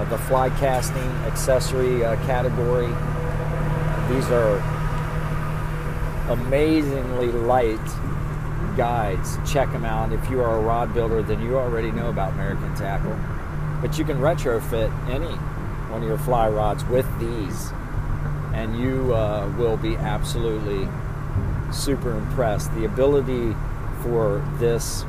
Uh, 0.00 0.04
the 0.04 0.16
fly 0.16 0.48
casting 0.48 1.10
accessory 1.26 2.02
uh, 2.02 2.16
category. 2.24 2.86
These 4.08 4.30
are 4.30 4.56
amazingly 6.30 7.26
light 7.26 7.78
guides. 8.78 9.36
Check 9.50 9.70
them 9.72 9.84
out. 9.84 10.10
If 10.12 10.30
you 10.30 10.40
are 10.40 10.56
a 10.56 10.60
rod 10.62 10.94
builder, 10.94 11.22
then 11.22 11.42
you 11.42 11.58
already 11.58 11.90
know 11.90 12.08
about 12.08 12.32
American 12.32 12.74
Tackle. 12.76 13.14
But 13.82 13.98
you 13.98 14.06
can 14.06 14.20
retrofit 14.20 14.90
any 15.10 15.34
one 15.90 16.02
of 16.02 16.08
your 16.08 16.16
fly 16.16 16.48
rods 16.48 16.82
with 16.86 17.06
these, 17.18 17.70
and 18.54 18.80
you 18.80 19.14
uh, 19.14 19.52
will 19.58 19.76
be 19.76 19.96
absolutely 19.96 20.88
super 21.70 22.16
impressed. 22.16 22.72
The 22.74 22.86
ability 22.86 23.54
for 24.02 24.42
this 24.56 25.04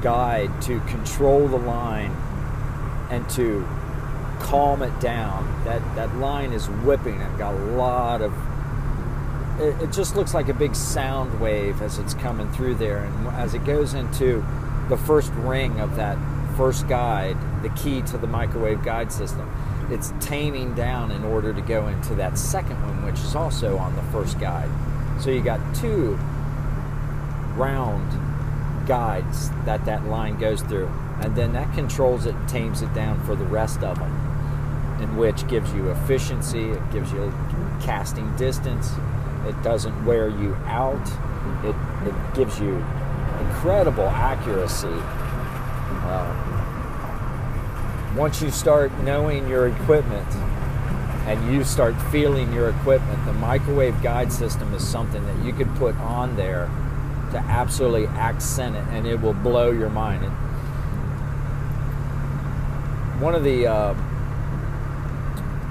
guide 0.00 0.62
to 0.62 0.78
control 0.82 1.48
the 1.48 1.58
line 1.58 2.16
and 3.12 3.28
to 3.28 3.64
calm 4.40 4.82
it 4.82 4.98
down. 5.00 5.64
That 5.64 5.82
that 5.94 6.16
line 6.16 6.52
is 6.52 6.68
whipping. 6.68 7.20
It 7.20 7.38
got 7.38 7.54
a 7.54 7.64
lot 7.76 8.22
of 8.22 8.32
it, 9.60 9.80
it 9.82 9.92
just 9.92 10.16
looks 10.16 10.34
like 10.34 10.48
a 10.48 10.54
big 10.54 10.74
sound 10.74 11.40
wave 11.40 11.82
as 11.82 11.98
it's 11.98 12.14
coming 12.14 12.50
through 12.52 12.76
there. 12.76 13.04
And 13.04 13.28
as 13.28 13.54
it 13.54 13.64
goes 13.64 13.94
into 13.94 14.44
the 14.88 14.96
first 14.96 15.30
ring 15.34 15.78
of 15.78 15.96
that 15.96 16.18
first 16.56 16.88
guide, 16.88 17.36
the 17.62 17.68
key 17.70 18.02
to 18.02 18.18
the 18.18 18.26
microwave 18.26 18.82
guide 18.82 19.12
system, 19.12 19.50
it's 19.90 20.12
taming 20.20 20.74
down 20.74 21.10
in 21.10 21.22
order 21.24 21.52
to 21.52 21.60
go 21.60 21.88
into 21.88 22.14
that 22.14 22.38
second 22.38 22.80
one, 22.82 23.04
which 23.04 23.20
is 23.20 23.36
also 23.36 23.76
on 23.76 23.94
the 23.94 24.02
first 24.04 24.40
guide. 24.40 24.70
So 25.20 25.30
you 25.30 25.42
got 25.42 25.60
two 25.74 26.14
round 27.56 28.10
guides 28.86 29.50
that 29.64 29.84
that 29.84 30.06
line 30.06 30.38
goes 30.38 30.62
through, 30.62 30.90
and 31.20 31.34
then 31.36 31.52
that 31.52 31.72
controls 31.74 32.26
it 32.26 32.34
and 32.34 32.48
tames 32.48 32.82
it 32.82 32.92
down 32.94 33.22
for 33.24 33.34
the 33.34 33.44
rest 33.44 33.82
of 33.82 33.98
them, 33.98 35.00
in 35.00 35.16
which 35.16 35.46
gives 35.48 35.72
you 35.72 35.90
efficiency, 35.90 36.70
it 36.70 36.90
gives 36.92 37.12
you 37.12 37.32
casting 37.82 38.34
distance, 38.36 38.92
it 39.46 39.60
doesn't 39.62 40.04
wear 40.04 40.28
you 40.28 40.54
out. 40.66 41.06
It, 41.64 41.74
it 42.06 42.34
gives 42.34 42.60
you 42.60 42.76
incredible 43.40 44.06
accuracy. 44.06 44.86
Uh, 46.04 46.48
once 48.16 48.40
you 48.40 48.50
start 48.50 48.92
knowing 48.98 49.48
your 49.48 49.66
equipment 49.68 50.28
and 51.26 51.52
you 51.52 51.64
start 51.64 51.94
feeling 52.12 52.52
your 52.52 52.68
equipment, 52.68 53.24
the 53.26 53.32
microwave 53.32 54.00
guide 54.02 54.32
system 54.32 54.72
is 54.74 54.86
something 54.86 55.24
that 55.24 55.44
you 55.44 55.52
could 55.52 55.74
put 55.76 55.96
on 55.96 56.36
there 56.36 56.70
to 57.32 57.38
absolutely 57.38 58.06
accent 58.06 58.76
it 58.76 58.84
and 58.90 59.06
it 59.06 59.20
will 59.20 59.34
blow 59.34 59.70
your 59.70 59.90
mind. 59.90 60.24
And 60.24 60.32
one 63.20 63.34
of 63.34 63.42
the 63.42 63.66
uh, 63.66 63.94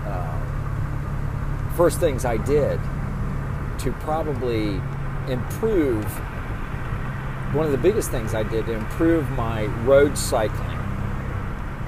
uh, 0.06 0.42
first 1.76 2.00
things 2.00 2.26
I 2.26 2.38
did 2.38 2.80
to 3.80 3.92
probably 4.02 4.82
improve 5.28 6.06
one 7.54 7.66
of 7.66 7.72
the 7.74 7.78
biggest 7.78 8.12
things 8.12 8.34
I 8.34 8.44
did 8.44 8.66
to 8.68 8.74
improve 8.74 9.30
my 9.32 9.66
road 9.84 10.18
cycling, 10.18 10.80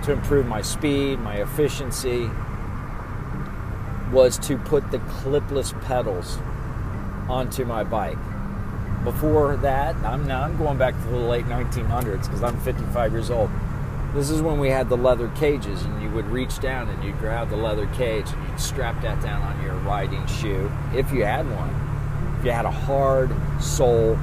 to 0.03 0.11
improve 0.11 0.45
my 0.45 0.61
speed, 0.61 1.19
my 1.19 1.35
efficiency, 1.37 2.29
was 4.11 4.37
to 4.39 4.57
put 4.57 4.91
the 4.91 4.99
clipless 4.99 5.71
pedals 5.85 6.37
onto 7.29 7.63
my 7.63 7.83
bike. 7.85 8.17
Before 9.03 9.57
that, 9.57 9.95
I'm 9.97 10.25
now 10.25 10.43
I'm 10.43 10.57
going 10.57 10.77
back 10.77 10.93
to 10.93 11.09
the 11.09 11.17
late 11.17 11.45
1900s 11.45 12.23
because 12.23 12.41
I'm 12.41 12.57
55 12.61 13.11
years 13.11 13.29
old. 13.29 13.49
This 14.13 14.29
is 14.29 14.41
when 14.41 14.59
we 14.59 14.69
had 14.69 14.87
the 14.87 14.95
leather 14.95 15.27
cages, 15.29 15.81
and 15.83 16.01
you 16.01 16.09
would 16.11 16.27
reach 16.27 16.59
down 16.59 16.87
and 16.87 17.03
you'd 17.03 17.17
grab 17.19 17.49
the 17.49 17.57
leather 17.57 17.87
cage 17.87 18.29
and 18.29 18.47
you'd 18.47 18.59
strap 18.59 19.01
that 19.01 19.21
down 19.21 19.41
on 19.41 19.61
your 19.61 19.73
riding 19.75 20.25
shoe 20.27 20.71
if 20.93 21.11
you 21.11 21.25
had 21.25 21.45
one. 21.49 22.37
If 22.39 22.45
you 22.45 22.51
had 22.51 22.65
a 22.65 22.71
hard 22.71 23.31
sole, 23.61 24.17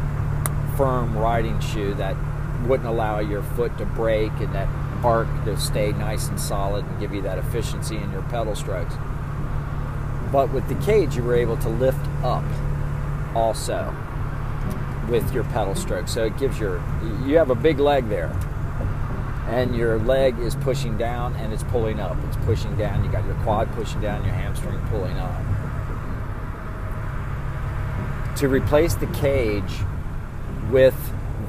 firm 0.77 1.19
riding 1.19 1.61
shoe 1.61 1.93
that 1.95 2.17
wouldn't 2.67 2.89
allow 2.89 3.19
your 3.19 3.43
foot 3.43 3.77
to 3.79 3.85
break 3.85 4.33
and 4.39 4.55
that 4.55 4.69
arc 5.05 5.29
to 5.45 5.59
stay 5.59 5.93
nice 5.93 6.29
and 6.29 6.41
solid 6.41 6.87
and 6.87 7.01
give 7.01 7.13
you 7.13 7.21
that 7.23 7.37
efficiency 7.37 7.97
in 7.97 8.11
your 8.13 8.23
pedal 8.23 8.55
strokes. 8.55 8.95
But 10.33 10.51
with 10.53 10.69
the 10.69 10.75
cage, 10.87 11.17
you 11.17 11.23
were 11.23 11.35
able 11.35 11.57
to 11.59 11.69
lift 11.69 12.07
up 12.23 12.45
also 13.35 13.95
with 15.11 15.35
your 15.35 15.45
pedal 15.45 15.75
stroke. 15.75 16.09
So 16.09 16.25
it 16.25 16.39
gives 16.39 16.59
your, 16.59 16.77
you 17.27 17.37
have 17.37 17.51
a 17.51 17.55
big 17.55 17.81
leg 17.81 18.09
there. 18.09 18.31
And 19.49 19.75
your 19.75 19.99
leg 19.99 20.39
is 20.39 20.55
pushing 20.55 20.97
down 20.97 21.35
and 21.37 21.53
it's 21.53 21.65
pulling 21.65 21.99
up. 21.99 22.17
It's 22.29 22.37
pushing 22.47 22.77
down. 22.77 23.05
You 23.05 23.11
got 23.11 23.25
your 23.25 23.35
quad 23.43 23.71
pushing 23.73 24.01
down, 24.01 24.25
your 24.25 24.33
hamstring 24.33 24.79
pulling 24.87 25.17
up. 25.19 25.35
To 28.37 28.49
replace 28.49 28.95
the 28.95 29.09
cage 29.09 29.73
with 30.71 30.95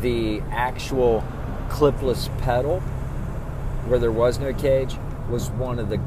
the 0.01 0.41
actual 0.49 1.23
clipless 1.69 2.35
pedal, 2.39 2.79
where 3.87 3.99
there 3.99 4.11
was 4.11 4.39
no 4.39 4.51
cage, 4.51 4.95
was 5.29 5.51
one 5.51 5.77
of 5.77 5.89
the 5.89 5.99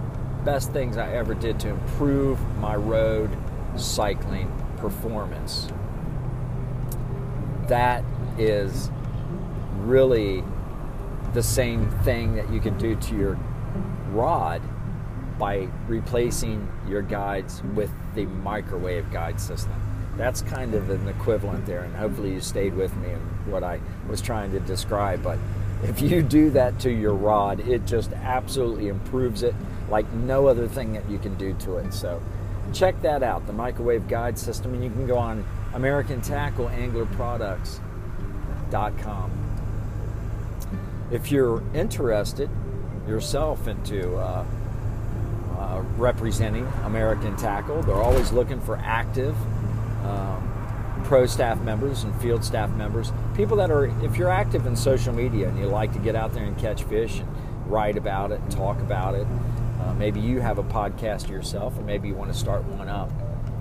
best 0.44 0.72
things 0.72 0.96
I 0.96 1.12
ever 1.12 1.32
did 1.32 1.60
to 1.60 1.68
improve 1.68 2.40
my 2.58 2.74
road 2.74 3.30
cycling 3.76 4.52
performance. 4.78 5.68
That 7.68 8.04
is 8.38 8.90
really 9.78 10.44
the 11.32 11.42
same 11.42 11.90
thing 12.02 12.36
that 12.36 12.50
you 12.52 12.60
can 12.60 12.78
do 12.78 12.94
to 12.96 13.16
your 13.16 13.38
rod 14.10 14.62
by 15.38 15.68
replacing 15.88 16.68
your 16.86 17.02
guides 17.02 17.62
with 17.74 17.90
the 18.14 18.26
microwave 18.26 19.10
guide 19.10 19.40
system. 19.40 19.74
That's 20.16 20.42
kind 20.42 20.74
of 20.74 20.90
an 20.90 21.08
equivalent 21.08 21.66
there, 21.66 21.80
and 21.80 21.94
hopefully 21.96 22.34
you 22.34 22.40
stayed 22.40 22.74
with 22.74 22.94
me 22.98 23.10
in 23.10 23.18
what 23.50 23.64
I 23.64 23.80
was 24.08 24.20
trying 24.20 24.52
to 24.52 24.60
describe. 24.60 25.24
But 25.24 25.38
if 25.82 26.00
you 26.00 26.22
do 26.22 26.50
that 26.50 26.78
to 26.80 26.90
your 26.90 27.14
rod, 27.14 27.60
it 27.60 27.84
just 27.84 28.12
absolutely 28.12 28.86
improves 28.88 29.42
it 29.42 29.54
like 29.90 30.10
no 30.12 30.46
other 30.46 30.68
thing 30.68 30.92
that 30.92 31.08
you 31.10 31.18
can 31.18 31.34
do 31.34 31.52
to 31.54 31.78
it. 31.78 31.92
So 31.92 32.22
check 32.72 33.00
that 33.02 33.24
out, 33.24 33.46
the 33.46 33.52
microwave 33.52 34.06
guide 34.06 34.38
system, 34.38 34.72
and 34.74 34.84
you 34.84 34.90
can 34.90 35.06
go 35.06 35.18
on 35.18 35.44
American 35.74 36.20
Tackle 36.20 36.68
Angler 36.70 37.06
Products.com. 37.06 39.30
If 41.10 41.30
you're 41.30 41.62
interested 41.74 42.48
yourself 43.06 43.68
into 43.68 44.16
uh, 44.16 44.44
uh, 45.58 45.82
representing 45.96 46.66
American 46.84 47.36
Tackle, 47.36 47.82
they're 47.82 47.94
always 47.94 48.32
looking 48.32 48.60
for 48.60 48.76
active 48.76 49.36
um, 50.04 51.02
pro 51.04 51.26
staff 51.26 51.60
members 51.60 52.04
and 52.04 52.14
field 52.20 52.44
staff 52.44 52.70
members, 52.70 53.12
people 53.36 53.56
that 53.56 53.70
are, 53.70 53.86
if 54.04 54.16
you're 54.16 54.30
active 54.30 54.66
in 54.66 54.74
social 54.74 55.12
media 55.12 55.48
and 55.48 55.58
you 55.58 55.66
like 55.66 55.92
to 55.92 55.98
get 55.98 56.16
out 56.16 56.32
there 56.32 56.44
and 56.44 56.58
catch 56.58 56.82
fish 56.84 57.18
and 57.18 57.28
write 57.66 57.96
about 57.96 58.32
it 58.32 58.40
and 58.40 58.50
talk 58.50 58.78
about 58.80 59.14
it, 59.14 59.26
uh, 59.80 59.92
maybe 59.94 60.20
you 60.20 60.40
have 60.40 60.58
a 60.58 60.64
podcast 60.64 61.28
yourself, 61.28 61.78
or 61.78 61.82
maybe 61.82 62.08
you 62.08 62.14
want 62.14 62.32
to 62.32 62.38
start 62.38 62.64
one 62.64 62.88
up. 62.88 63.10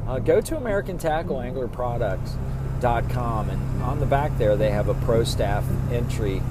Uh, 0.08 0.20
go 0.20 0.42
to 0.42 0.58
American 0.58 0.98
Tackle 0.98 1.40
Angler 1.40 1.68
Products.com, 1.68 3.50
and 3.50 3.84
on 3.84 4.00
the 4.00 4.06
back 4.06 4.38
there 4.38 4.56
they 4.58 4.70
have 4.70 4.90
a 4.90 4.94
pro 4.96 5.24
staff 5.24 5.64
entry, 5.92 6.42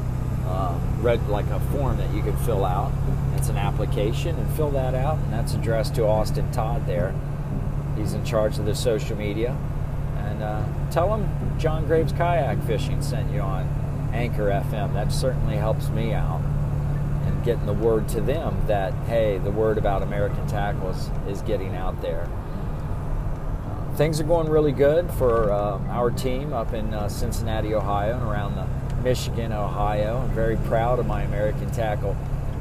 uh, 0.47 0.79
read 1.01 1.29
like 1.29 1.47
a 1.47 1.61
form 1.61 1.99
that 1.99 2.13
you 2.15 2.23
can 2.23 2.37
fill 2.39 2.65
out. 2.65 2.93
It's 3.37 3.49
an 3.49 3.59
application, 3.59 4.37
and 4.37 4.51
fill 4.55 4.71
that 4.71 4.95
out, 4.95 5.19
and 5.19 5.33
that's 5.33 5.55
addressed 5.55 5.95
to 5.97 6.07
Austin 6.07 6.51
Todd 6.51 6.87
there. 6.87 7.15
He's 7.97 8.15
in 8.15 8.25
charge 8.25 8.59
of 8.59 8.65
the 8.65 8.75
social 8.75 9.17
media, 9.17 9.57
and 10.17 10.43
uh, 10.43 10.65
tell 10.91 11.15
him 11.15 11.59
John 11.59 11.87
Graves 11.87 12.13
Kayak 12.13 12.63
Fishing 12.65 13.03
sent 13.03 13.31
you 13.33 13.41
on 13.41 13.65
Anchor 14.15 14.49
FM. 14.49 14.95
That 14.95 15.13
certainly 15.13 15.57
helps 15.57 15.91
me 15.91 16.15
out 16.15 16.41
and 17.25 17.45
getting 17.45 17.67
the 17.67 17.73
word 17.73 18.09
to 18.09 18.21
them 18.21 18.57
that 18.67 18.93
hey, 19.07 19.39
the 19.39 19.51
word 19.51 19.79
about 19.79 20.03
American 20.03 20.47
tackles 20.47 21.11
is 21.29 21.43
getting 21.43 21.77
out 21.77 22.01
there. 22.01 22.29
Uh, 24.03 24.05
things 24.05 24.21
are 24.21 24.25
going 24.25 24.49
really 24.49 24.73
good 24.73 25.09
for 25.13 25.53
uh, 25.53 25.79
our 25.91 26.11
team 26.11 26.53
up 26.53 26.73
in 26.73 26.93
uh, 26.93 27.09
Cincinnati, 27.09 27.73
Ohio, 27.73 28.15
and 28.15 28.25
around 28.25 28.57
the 28.57 28.67
Michigan, 28.97 29.53
Ohio. 29.53 30.19
I'm 30.19 30.31
very 30.31 30.57
proud 30.57 30.99
of 30.99 31.07
my 31.07 31.23
American 31.23 31.71
tackle 31.71 32.17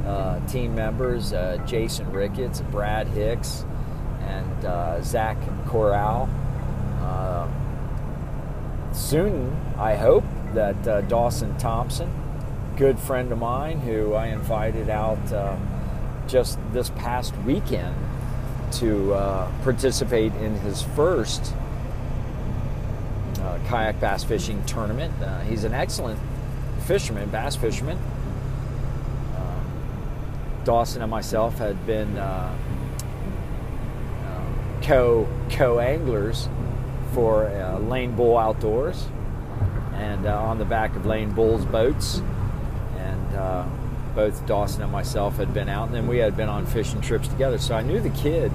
uh, 0.06 0.38
team 0.46 0.72
members: 0.72 1.32
uh, 1.32 1.58
Jason 1.66 2.12
Ricketts, 2.12 2.60
Brad 2.70 3.08
Hicks, 3.08 3.64
and 4.20 4.64
uh, 4.64 5.02
Zach 5.02 5.36
Corral. 5.66 6.28
soon, 8.92 9.56
I 9.78 9.96
hope 9.96 10.24
that 10.54 11.08
Dawson 11.08 11.58
Thompson 11.58 12.08
good 12.76 12.98
friend 12.98 13.32
of 13.32 13.38
mine 13.38 13.80
who 13.80 14.14
I 14.14 14.28
invited 14.28 14.88
out 14.88 15.32
uh, 15.32 15.56
just 16.26 16.58
this 16.72 16.90
past 16.90 17.36
weekend 17.38 17.94
to 18.72 19.14
uh, 19.14 19.50
participate 19.62 20.34
in 20.36 20.54
his 20.60 20.82
first 20.82 21.54
uh, 23.40 23.58
kayak 23.66 24.00
bass 24.00 24.24
fishing 24.24 24.62
tournament. 24.64 25.12
Uh, 25.22 25.40
he's 25.40 25.64
an 25.64 25.74
excellent 25.74 26.18
fisherman, 26.86 27.28
bass 27.30 27.56
fisherman. 27.56 27.98
Uh, 29.36 30.64
Dawson 30.64 31.02
and 31.02 31.10
myself 31.10 31.58
had 31.58 31.86
been 31.86 32.16
uh, 32.16 32.54
co 34.82 35.28
co 35.50 35.78
anglers 35.78 36.48
for 37.14 37.48
Lane 37.88 38.16
Bull 38.16 38.38
Outdoors, 38.38 39.06
and 39.94 40.26
on 40.26 40.58
the 40.58 40.64
back 40.64 40.96
of 40.96 41.04
Lane 41.04 41.32
Bull's 41.32 41.64
boats 41.66 42.22
uh, 43.34 43.66
both 44.14 44.46
Dawson 44.46 44.82
and 44.82 44.92
myself 44.92 45.36
had 45.36 45.52
been 45.54 45.68
out, 45.68 45.86
and 45.86 45.94
then 45.94 46.06
we 46.06 46.18
had 46.18 46.36
been 46.36 46.48
on 46.48 46.66
fishing 46.66 47.00
trips 47.00 47.28
together. 47.28 47.58
So 47.58 47.74
I 47.74 47.82
knew 47.82 48.00
the 48.00 48.10
kid 48.10 48.52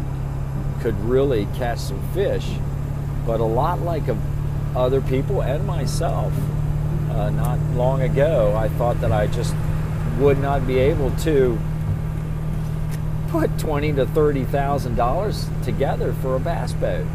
could 0.81 0.99
really 1.01 1.47
catch 1.55 1.79
some 1.79 2.01
fish, 2.13 2.47
but 3.25 3.39
a 3.39 3.45
lot 3.45 3.81
like 3.81 4.03
other 4.75 5.01
people 5.01 5.41
and 5.41 5.65
myself, 5.65 6.33
uh, 7.09 7.29
not 7.31 7.59
long 7.75 8.01
ago, 8.01 8.55
I 8.55 8.69
thought 8.69 9.01
that 9.01 9.11
I 9.11 9.27
just 9.27 9.55
would 10.19 10.39
not 10.39 10.67
be 10.67 10.77
able 10.77 11.11
to 11.17 11.57
put 13.29 13.57
twenty 13.57 13.91
to 13.93 14.05
thirty 14.05 14.45
thousand 14.45 14.95
dollars 14.95 15.49
together 15.63 16.13
for 16.13 16.35
a 16.35 16.39
bass 16.39 16.73
boat. 16.73 17.05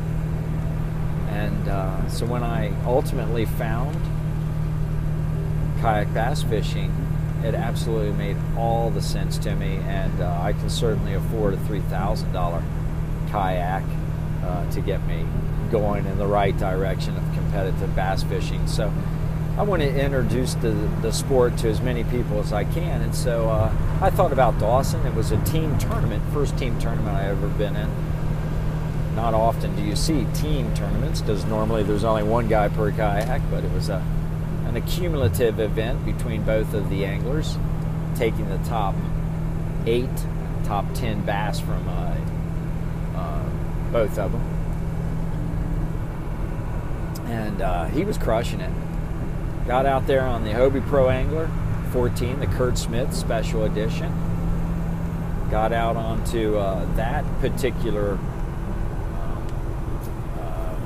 And 1.30 1.68
uh, 1.68 2.08
so 2.08 2.26
when 2.26 2.42
I 2.42 2.72
ultimately 2.84 3.46
found 3.46 3.96
kayak 5.80 6.12
bass 6.12 6.42
fishing, 6.42 6.92
it 7.44 7.54
absolutely 7.54 8.12
made 8.12 8.36
all 8.56 8.90
the 8.90 9.02
sense 9.02 9.38
to 9.38 9.54
me, 9.54 9.76
and 9.86 10.20
uh, 10.20 10.40
I 10.40 10.52
can 10.52 10.70
certainly 10.70 11.14
afford 11.14 11.54
a 11.54 11.56
$3,000 11.58 12.62
kayak 13.30 13.82
uh, 14.44 14.70
to 14.70 14.80
get 14.80 15.04
me 15.06 15.24
going 15.70 16.06
in 16.06 16.18
the 16.18 16.26
right 16.26 16.56
direction 16.58 17.16
of 17.16 17.22
competitive 17.34 17.96
bass 17.96 18.22
fishing. 18.22 18.66
So 18.66 18.92
I 19.56 19.62
want 19.62 19.82
to 19.82 19.88
introduce 19.88 20.54
the, 20.54 20.70
the 21.00 21.12
sport 21.12 21.58
to 21.58 21.68
as 21.68 21.80
many 21.80 22.04
people 22.04 22.38
as 22.38 22.52
I 22.52 22.64
can, 22.64 23.02
and 23.02 23.14
so 23.14 23.48
uh, 23.48 23.72
I 24.00 24.10
thought 24.10 24.32
about 24.32 24.58
Dawson. 24.58 25.04
It 25.06 25.14
was 25.14 25.32
a 25.32 25.42
team 25.44 25.76
tournament, 25.78 26.22
first 26.32 26.56
team 26.56 26.78
tournament 26.78 27.16
I 27.16 27.26
ever 27.26 27.48
been 27.48 27.76
in. 27.76 27.90
Not 29.16 29.34
often 29.34 29.76
do 29.76 29.82
you 29.82 29.94
see 29.94 30.26
team 30.34 30.72
tournaments 30.74 31.20
because 31.20 31.44
normally 31.44 31.82
there's 31.82 32.04
only 32.04 32.22
one 32.22 32.48
guy 32.48 32.68
per 32.68 32.92
kayak, 32.92 33.42
but 33.50 33.62
it 33.62 33.70
was 33.72 33.88
a 33.88 34.02
an 34.74 34.82
accumulative 34.82 35.60
event 35.60 36.02
between 36.06 36.42
both 36.44 36.72
of 36.72 36.88
the 36.88 37.04
anglers, 37.04 37.58
taking 38.14 38.48
the 38.48 38.56
top 38.68 38.94
eight, 39.84 40.08
top 40.64 40.86
ten 40.94 41.20
bass 41.26 41.60
from 41.60 41.86
uh, 41.86 42.16
uh, 43.14 43.50
both 43.92 44.18
of 44.18 44.32
them. 44.32 44.40
And 47.26 47.60
uh, 47.60 47.84
he 47.86 48.04
was 48.04 48.16
crushing 48.16 48.60
it. 48.60 48.72
Got 49.66 49.84
out 49.84 50.06
there 50.06 50.22
on 50.22 50.44
the 50.44 50.50
Hobie 50.50 50.86
Pro 50.86 51.10
Angler 51.10 51.50
14, 51.92 52.40
the 52.40 52.46
Kurt 52.46 52.78
Smith 52.78 53.12
Special 53.14 53.64
Edition. 53.64 54.10
Got 55.50 55.74
out 55.74 55.96
onto 55.98 56.56
uh, 56.56 56.86
that 56.94 57.26
particular 57.40 58.18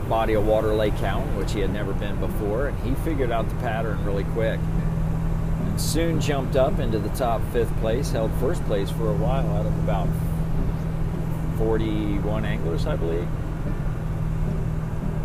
body 0.09 0.35
of 0.35 0.47
water 0.47 0.75
Lake 0.75 0.97
Cowan, 0.97 1.37
which 1.37 1.53
he 1.53 1.61
had 1.61 1.73
never 1.73 1.93
been 1.93 2.19
before, 2.21 2.69
and 2.69 2.79
he 2.81 2.95
figured 3.05 3.31
out 3.31 3.49
the 3.49 3.55
pattern 3.57 4.05
really 4.05 4.25
quick. 4.25 4.61
And 4.61 5.81
soon 5.81 6.21
jumped 6.21 6.57
up 6.57 6.79
into 6.79 6.99
the 6.99 7.09
top 7.11 7.43
fifth 7.53 7.75
place, 7.81 8.11
held 8.11 8.33
first 8.35 8.65
place 8.67 8.91
for 8.91 9.11
a 9.11 9.15
while 9.15 9.49
out 9.57 9.67
of 9.67 9.77
about 9.83 10.09
41 11.59 12.45
anglers, 12.45 12.87
I 12.87 12.97
believe. 12.97 13.29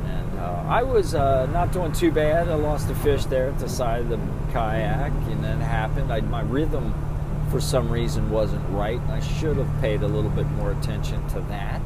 And 0.06 0.40
uh, 0.40 0.66
I 0.68 0.84
was 0.84 1.14
uh, 1.14 1.46
not 1.48 1.72
doing 1.72 1.92
too 1.92 2.12
bad. 2.12 2.50
I 2.50 2.56
lost 2.56 2.90
a 2.90 2.96
fish 2.96 3.26
there 3.26 3.50
at 3.50 3.60
the 3.60 3.70
side 3.70 4.02
of 4.02 4.10
the 4.10 4.20
kayak, 4.52 5.12
and 5.12 5.44
then 5.44 5.60
happened. 5.60 6.12
I, 6.12 6.22
my 6.22 6.42
rhythm, 6.42 6.94
for 7.52 7.62
some 7.62 7.92
reason, 7.92 8.32
wasn't 8.32 8.68
right. 8.70 9.02
I 9.10 9.20
should 9.20 9.58
have 9.58 9.82
paid 9.82 10.02
a 10.02 10.08
little 10.08 10.32
bit 10.32 10.48
more 10.52 10.72
attention 10.72 11.28
to 11.30 11.42
that 11.42 11.82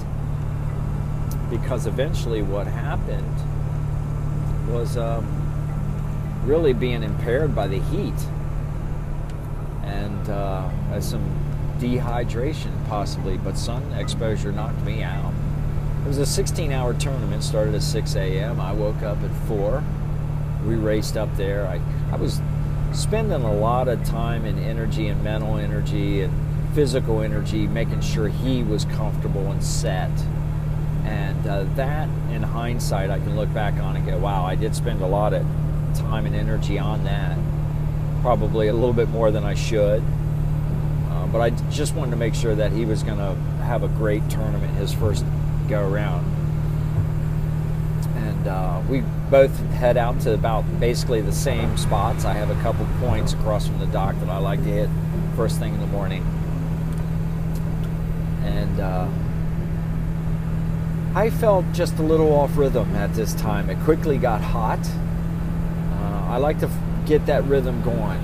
because 1.57 1.87
eventually 1.87 2.41
what 2.41 2.67
happened 2.67 3.35
was 4.69 4.97
um, 4.97 5.25
really 6.45 6.73
being 6.73 7.03
impaired 7.03 7.55
by 7.55 7.67
the 7.67 7.79
heat 7.79 8.13
and 9.83 10.29
uh, 10.29 10.99
some 10.99 11.23
dehydration 11.79 12.71
possibly, 12.87 13.37
but 13.37 13.57
sun 13.57 13.83
exposure 13.93 14.51
knocked 14.51 14.81
me 14.81 15.03
out. 15.03 15.33
It 16.03 16.07
was 16.07 16.17
a 16.17 16.25
16 16.25 16.71
hour 16.71 16.93
tournament, 16.93 17.43
started 17.43 17.73
at 17.75 17.83
6 17.83 18.15
a.m. 18.15 18.59
I 18.59 18.73
woke 18.73 19.01
up 19.01 19.21
at 19.21 19.31
4. 19.47 19.83
We 20.65 20.75
raced 20.75 21.17
up 21.17 21.35
there. 21.35 21.67
I, 21.67 21.79
I 22.11 22.17
was 22.17 22.41
spending 22.93 23.41
a 23.41 23.53
lot 23.53 23.87
of 23.87 24.03
time 24.03 24.45
and 24.45 24.59
energy 24.59 25.07
and 25.07 25.23
mental 25.23 25.57
energy 25.57 26.21
and 26.21 26.33
physical 26.73 27.21
energy 27.21 27.67
making 27.67 28.01
sure 28.01 28.27
he 28.27 28.63
was 28.63 28.85
comfortable 28.85 29.51
and 29.51 29.63
set 29.63 30.11
and 31.05 31.47
uh, 31.47 31.63
that, 31.75 32.09
in 32.31 32.41
hindsight, 32.41 33.11
I 33.11 33.19
can 33.19 33.35
look 33.35 33.53
back 33.53 33.75
on 33.75 33.95
and 33.95 34.05
go, 34.05 34.17
wow, 34.17 34.43
I 34.43 34.55
did 34.55 34.75
spend 34.75 35.01
a 35.01 35.07
lot 35.07 35.33
of 35.33 35.43
time 35.95 36.25
and 36.25 36.35
energy 36.35 36.79
on 36.79 37.03
that. 37.03 37.37
Probably 38.21 38.67
a 38.67 38.73
little 38.73 38.93
bit 38.93 39.09
more 39.09 39.29
than 39.29 39.43
I 39.43 39.53
should. 39.53 40.03
Uh, 41.09 41.27
but 41.27 41.41
I 41.41 41.51
just 41.69 41.93
wanted 41.93 42.11
to 42.11 42.17
make 42.17 42.33
sure 42.33 42.55
that 42.55 42.71
he 42.71 42.85
was 42.85 43.03
going 43.03 43.19
to 43.19 43.35
have 43.63 43.83
a 43.83 43.87
great 43.87 44.27
tournament 44.29 44.75
his 44.77 44.93
first 44.93 45.23
go 45.69 45.87
around. 45.87 46.25
And 48.15 48.47
uh, 48.47 48.81
we 48.89 49.01
both 49.29 49.55
head 49.73 49.97
out 49.97 50.19
to 50.21 50.33
about 50.33 50.63
basically 50.79 51.21
the 51.21 51.31
same 51.31 51.77
spots. 51.77 52.25
I 52.25 52.33
have 52.33 52.49
a 52.49 52.59
couple 52.63 52.87
points 52.99 53.33
across 53.33 53.67
from 53.67 53.77
the 53.77 53.87
dock 53.87 54.15
that 54.21 54.29
I 54.29 54.39
like 54.39 54.63
to 54.63 54.69
hit 54.69 54.89
first 55.35 55.59
thing 55.59 55.75
in 55.75 55.79
the 55.79 55.87
morning. 55.87 56.23
And 58.43 58.79
uh, 58.79 59.07
I 61.15 61.29
felt 61.29 61.63
just 61.71 61.97
a 61.97 62.03
little 62.03 62.33
off 62.33 62.57
rhythm 62.57 62.93
at 62.93 63.13
this 63.13 63.33
time. 63.35 63.69
It 63.69 63.79
quickly 63.85 64.17
got 64.17 64.41
hot. 64.41 64.85
Uh, 64.85 66.27
I 66.29 66.35
like 66.35 66.59
to 66.59 66.69
get 67.05 67.25
that 67.27 67.45
rhythm 67.45 67.81
going, 67.83 68.21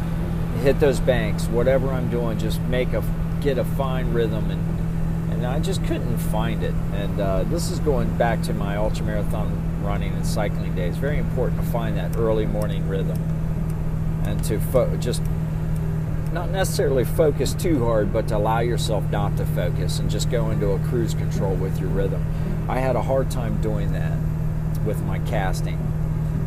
hit 0.61 0.81
those 0.81 0.99
banks, 0.99 1.45
whatever 1.45 1.87
I'm 1.87 2.09
doing, 2.09 2.37
just 2.37 2.59
make 2.63 2.91
a 2.91 3.01
get 3.39 3.57
a 3.57 3.63
fine 3.63 4.11
rhythm, 4.11 4.51
and 4.51 5.31
and 5.31 5.45
I 5.47 5.59
just 5.59 5.81
couldn't 5.85 6.17
find 6.17 6.63
it. 6.63 6.73
And 6.93 7.21
uh, 7.21 7.43
this 7.43 7.71
is 7.71 7.79
going 7.79 8.17
back 8.17 8.41
to 8.43 8.53
my 8.53 8.75
ultra 8.75 9.05
marathon 9.05 9.81
running 9.85 10.11
and 10.11 10.27
cycling 10.27 10.75
days. 10.75 10.97
Very 10.97 11.17
important 11.17 11.61
to 11.61 11.67
find 11.67 11.95
that 11.95 12.17
early 12.17 12.45
morning 12.45 12.89
rhythm, 12.89 13.17
and 14.25 14.43
to 14.43 14.59
fo- 14.59 14.97
just 14.97 15.21
not 16.33 16.49
necessarily 16.49 17.05
focus 17.05 17.53
too 17.53 17.85
hard, 17.85 18.11
but 18.11 18.27
to 18.27 18.35
allow 18.35 18.59
yourself 18.59 19.09
not 19.11 19.37
to 19.37 19.45
focus 19.45 19.99
and 19.99 20.11
just 20.11 20.29
go 20.29 20.49
into 20.49 20.71
a 20.71 20.79
cruise 20.79 21.13
control 21.13 21.55
with 21.55 21.79
your 21.79 21.89
rhythm. 21.89 22.25
I 22.71 22.79
had 22.79 22.95
a 22.95 23.01
hard 23.01 23.29
time 23.29 23.61
doing 23.61 23.91
that 23.91 24.17
with 24.85 25.03
my 25.03 25.19
casting. 25.19 25.77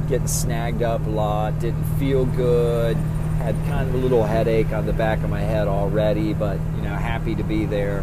Getting 0.09 0.27
snagged 0.27 0.83
up 0.83 1.07
a 1.07 1.11
lot, 1.11 1.61
didn't 1.61 1.85
feel 1.99 2.25
good, 2.25 2.97
had 3.37 3.55
kind 3.67 3.91
of 3.91 3.95
a 3.95 3.99
little 3.99 4.25
headache 4.25 4.73
on 4.73 4.87
the 4.87 4.95
back 4.95 5.23
of 5.23 5.29
my 5.29 5.43
head 5.43 5.69
already, 5.69 6.33
but 6.33 6.59
you 6.77 6.81
know, 6.81 6.95
happy 6.95 7.35
to 7.35 7.45
be 7.45 7.67
there. 7.67 7.99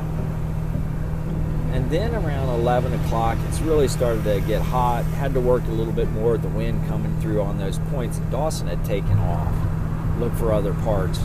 And 1.74 1.90
then 1.90 2.14
around 2.14 2.50
11 2.50 2.94
o'clock, 2.94 3.40
it's 3.50 3.60
really 3.62 3.88
started 3.88 4.24
to 4.26 4.40
get 4.42 4.62
hot. 4.62 5.04
Had 5.04 5.34
to 5.34 5.42
work 5.42 5.64
a 5.66 5.72
little 5.72 5.92
bit 5.92 6.12
more 6.12 6.34
with 6.34 6.44
the 6.44 6.50
wind 6.50 6.88
coming 6.88 7.20
through 7.22 7.42
on 7.42 7.58
those 7.58 7.80
points. 7.90 8.20
And 8.20 8.30
Dawson 8.30 8.68
had 8.68 8.86
taken 8.86 9.18
off, 9.18 10.20
looked 10.20 10.36
for 10.36 10.54
other 10.54 10.76
parts. 10.76 11.18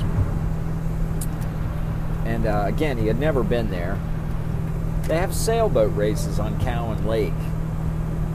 And 2.24 2.46
uh, 2.46 2.64
again, 2.64 2.96
he 2.96 3.06
had 3.06 3.18
never 3.18 3.42
been 3.42 3.70
there. 3.70 4.00
They 5.06 5.18
have 5.18 5.32
sailboat 5.32 5.94
races 5.94 6.40
on 6.40 6.60
Cowan 6.60 7.06
Lake 7.06 7.32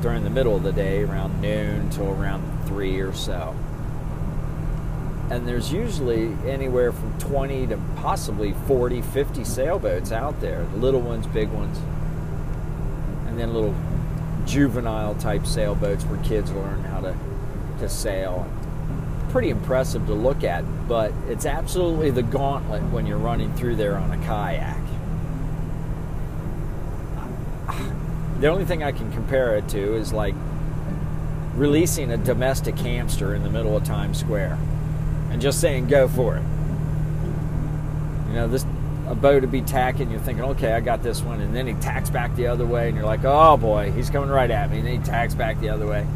during 0.01 0.23
the 0.23 0.29
middle 0.29 0.55
of 0.55 0.63
the 0.63 0.71
day, 0.71 1.03
around 1.03 1.41
noon 1.41 1.89
till 1.89 2.09
around 2.09 2.43
3 2.65 3.01
or 3.01 3.13
so. 3.13 3.53
And 5.29 5.45
there's 5.45 5.71
usually 5.71 6.33
anywhere 6.45 6.93
from 6.93 7.17
20 7.19 7.67
to 7.67 7.79
possibly 7.97 8.53
40, 8.67 9.01
50 9.01 9.43
sailboats 9.43 10.11
out 10.11 10.39
there 10.39 10.65
little 10.75 11.01
ones, 11.01 11.27
big 11.27 11.49
ones, 11.49 11.77
and 13.27 13.37
then 13.37 13.53
little 13.53 13.75
juvenile 14.45 15.15
type 15.15 15.45
sailboats 15.45 16.05
where 16.05 16.21
kids 16.23 16.51
learn 16.51 16.83
how 16.85 17.01
to, 17.01 17.15
to 17.79 17.89
sail. 17.89 18.49
Pretty 19.29 19.49
impressive 19.49 20.05
to 20.07 20.13
look 20.13 20.43
at, 20.43 20.63
but 20.87 21.11
it's 21.27 21.45
absolutely 21.45 22.11
the 22.11 22.23
gauntlet 22.23 22.81
when 22.91 23.05
you're 23.05 23.17
running 23.17 23.53
through 23.55 23.75
there 23.75 23.97
on 23.97 24.11
a 24.11 24.25
kayak. 24.25 24.80
The 28.41 28.47
only 28.47 28.65
thing 28.65 28.81
I 28.81 28.91
can 28.91 29.11
compare 29.11 29.55
it 29.55 29.69
to 29.69 29.95
is 29.95 30.11
like 30.11 30.33
releasing 31.53 32.11
a 32.11 32.17
domestic 32.17 32.75
hamster 32.75 33.35
in 33.35 33.43
the 33.43 33.51
middle 33.51 33.77
of 33.77 33.83
Times 33.83 34.19
Square 34.19 34.57
and 35.29 35.39
just 35.39 35.61
saying, 35.61 35.87
go 35.87 36.07
for 36.07 36.37
it. 36.37 36.43
You 38.29 38.33
know, 38.35 38.47
this 38.47 38.65
a 39.07 39.13
boat 39.13 39.41
would 39.41 39.51
be 39.51 39.61
tacking, 39.61 40.09
you're 40.09 40.19
thinking, 40.21 40.43
okay, 40.43 40.71
I 40.71 40.79
got 40.79 41.03
this 41.03 41.21
one, 41.21 41.39
and 41.39 41.55
then 41.55 41.67
he 41.67 41.73
tacks 41.73 42.09
back 42.09 42.35
the 42.35 42.47
other 42.47 42.65
way, 42.65 42.87
and 42.87 42.95
you're 42.95 43.05
like, 43.05 43.25
oh 43.25 43.57
boy, 43.57 43.91
he's 43.91 44.09
coming 44.09 44.29
right 44.29 44.49
at 44.49 44.71
me, 44.71 44.79
and 44.79 44.87
he 44.87 44.97
tacks 44.99 45.35
back 45.35 45.59
the 45.59 45.69
other 45.69 45.85
way. 45.85 46.07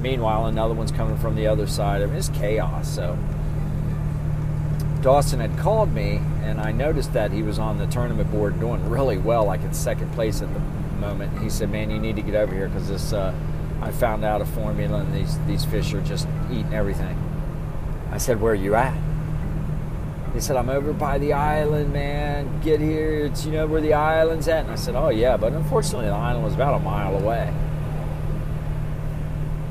Meanwhile, 0.00 0.46
another 0.46 0.74
one's 0.74 0.92
coming 0.92 1.16
from 1.16 1.34
the 1.34 1.48
other 1.48 1.66
side. 1.66 2.02
I 2.02 2.06
mean, 2.06 2.16
it's 2.16 2.28
chaos. 2.28 2.88
So 2.88 3.18
Dawson 5.00 5.40
had 5.40 5.58
called 5.58 5.92
me, 5.92 6.20
and 6.42 6.60
I 6.60 6.70
noticed 6.70 7.14
that 7.14 7.32
he 7.32 7.42
was 7.42 7.58
on 7.58 7.78
the 7.78 7.86
tournament 7.86 8.30
board 8.30 8.60
doing 8.60 8.88
really 8.88 9.18
well, 9.18 9.46
like 9.46 9.62
in 9.62 9.72
second 9.74 10.12
place 10.12 10.40
at 10.42 10.52
the 10.54 10.60
moment. 11.02 11.42
He 11.42 11.50
said, 11.50 11.70
"Man, 11.70 11.90
you 11.90 11.98
need 11.98 12.16
to 12.16 12.22
get 12.22 12.34
over 12.34 12.54
here 12.54 12.68
because 12.68 12.88
this. 12.88 13.12
Uh, 13.12 13.34
I 13.82 13.90
found 13.90 14.24
out 14.24 14.40
a 14.40 14.46
formula, 14.46 15.00
and 15.00 15.12
these 15.12 15.36
these 15.46 15.64
fish 15.64 15.92
are 15.92 16.00
just 16.02 16.26
eating 16.50 16.72
everything." 16.72 17.16
I 18.10 18.18
said, 18.18 18.40
"Where 18.40 18.52
are 18.52 18.62
you 18.66 18.74
at?" 18.74 18.96
He 20.32 20.40
said, 20.40 20.56
"I'm 20.56 20.70
over 20.70 20.92
by 20.92 21.18
the 21.18 21.32
island, 21.32 21.92
man. 21.92 22.60
Get 22.62 22.80
here. 22.80 23.26
It's 23.26 23.44
you 23.44 23.52
know 23.52 23.66
where 23.66 23.80
the 23.80 23.92
island's 23.92 24.48
at." 24.48 24.64
And 24.64 24.70
I 24.70 24.76
said, 24.76 24.94
"Oh 24.94 25.10
yeah, 25.10 25.36
but 25.36 25.52
unfortunately 25.52 26.06
the 26.06 26.14
island 26.14 26.44
was 26.44 26.54
about 26.54 26.80
a 26.80 26.84
mile 26.84 27.16
away." 27.16 27.52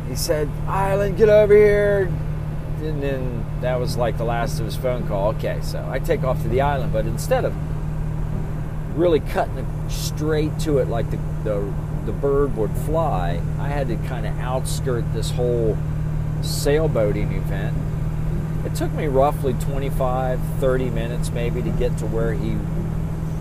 He 0.10 0.16
said, 0.16 0.50
"Island, 0.68 1.18
get 1.18 1.30
over 1.30 1.56
here." 1.56 2.12
And 2.84 3.02
then 3.02 3.46
that 3.62 3.80
was 3.80 3.96
like 3.96 4.18
the 4.18 4.26
last 4.26 4.60
of 4.60 4.66
his 4.66 4.76
phone 4.76 5.08
call. 5.08 5.30
Okay, 5.36 5.60
so 5.62 5.88
I 5.90 6.00
take 6.00 6.24
off 6.24 6.42
to 6.42 6.50
the 6.50 6.62
island, 6.62 6.92
but 6.92 7.06
instead 7.06 7.46
of 7.46 7.54
really 9.02 9.20
cutting 9.20 9.66
straight 9.90 10.58
to 10.60 10.78
it 10.78 10.88
like 10.88 11.10
the, 11.10 11.18
the, 11.44 11.74
the 12.06 12.12
bird 12.12 12.56
would 12.56 12.72
fly, 12.86 13.42
I 13.60 13.68
had 13.68 13.88
to 13.88 13.96
kind 14.08 14.28
of 14.28 14.38
outskirt 14.40 15.04
this 15.14 15.32
whole 15.32 15.76
sailboating 16.42 17.36
event. 17.36 17.76
It 18.66 18.76
took 18.76 18.92
me 18.92 19.08
roughly 19.08 19.54
25, 19.54 20.40
30 20.60 20.90
minutes 20.92 21.32
maybe 21.32 21.64
to 21.64 21.72
get 21.72 21.98
to 21.98 22.06
where 22.06 22.34
he 22.34 22.58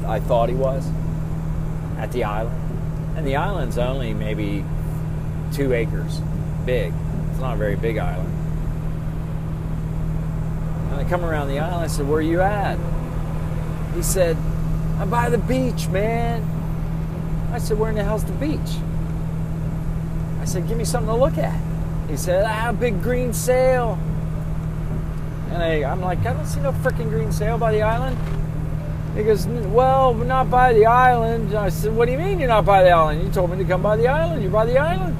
I 0.06 0.18
thought 0.18 0.48
he 0.48 0.54
was 0.54 0.88
at 1.98 2.10
the 2.12 2.24
island. 2.24 2.56
And 3.16 3.26
the 3.26 3.36
island's 3.36 3.76
only 3.76 4.14
maybe 4.14 4.64
two 5.52 5.74
acres 5.74 6.20
big. 6.64 6.94
It's 7.30 7.40
not 7.40 7.54
a 7.54 7.58
very 7.58 7.76
big 7.76 7.98
island. 7.98 8.32
And 10.90 11.00
I 11.00 11.08
come 11.08 11.24
around 11.24 11.48
the 11.48 11.58
island. 11.58 11.84
I 11.84 11.86
said, 11.86 12.08
"Where 12.08 12.18
are 12.18 12.22
you 12.22 12.40
at?" 12.40 12.78
He 13.94 14.02
said, 14.02 14.36
"I'm 15.00 15.10
by 15.10 15.30
the 15.30 15.38
beach, 15.38 15.88
man." 15.88 16.44
I 17.52 17.58
said, 17.58 17.78
"Where 17.78 17.90
in 17.90 17.96
the 17.96 18.04
hell's 18.04 18.24
the 18.24 18.32
beach?" 18.32 18.78
I 20.40 20.44
said, 20.44 20.68
"Give 20.68 20.76
me 20.76 20.84
something 20.84 21.12
to 21.12 21.18
look 21.18 21.38
at." 21.38 21.58
He 22.08 22.16
said, 22.16 22.44
"Ah, 22.46 22.70
big 22.72 23.02
green 23.02 23.32
sail." 23.32 23.98
And 25.50 25.62
I, 25.62 25.82
I'm 25.90 26.00
like, 26.00 26.20
"I 26.26 26.32
don't 26.32 26.46
see 26.46 26.60
no 26.60 26.72
freaking 26.72 27.08
green 27.08 27.32
sail 27.32 27.58
by 27.58 27.72
the 27.72 27.82
island." 27.82 28.16
He 29.16 29.24
goes, 29.24 29.46
"Well, 29.46 30.14
we're 30.14 30.24
not 30.24 30.50
by 30.50 30.72
the 30.72 30.86
island." 30.86 31.54
I 31.54 31.70
said, 31.70 31.96
"What 31.96 32.06
do 32.06 32.12
you 32.12 32.18
mean 32.18 32.38
you're 32.38 32.48
not 32.48 32.64
by 32.64 32.82
the 32.84 32.90
island? 32.90 33.22
You 33.22 33.30
told 33.30 33.50
me 33.50 33.58
to 33.58 33.64
come 33.64 33.82
by 33.82 33.96
the 33.96 34.06
island. 34.06 34.42
You're 34.42 34.52
by 34.52 34.66
the 34.66 34.78
island." 34.78 35.16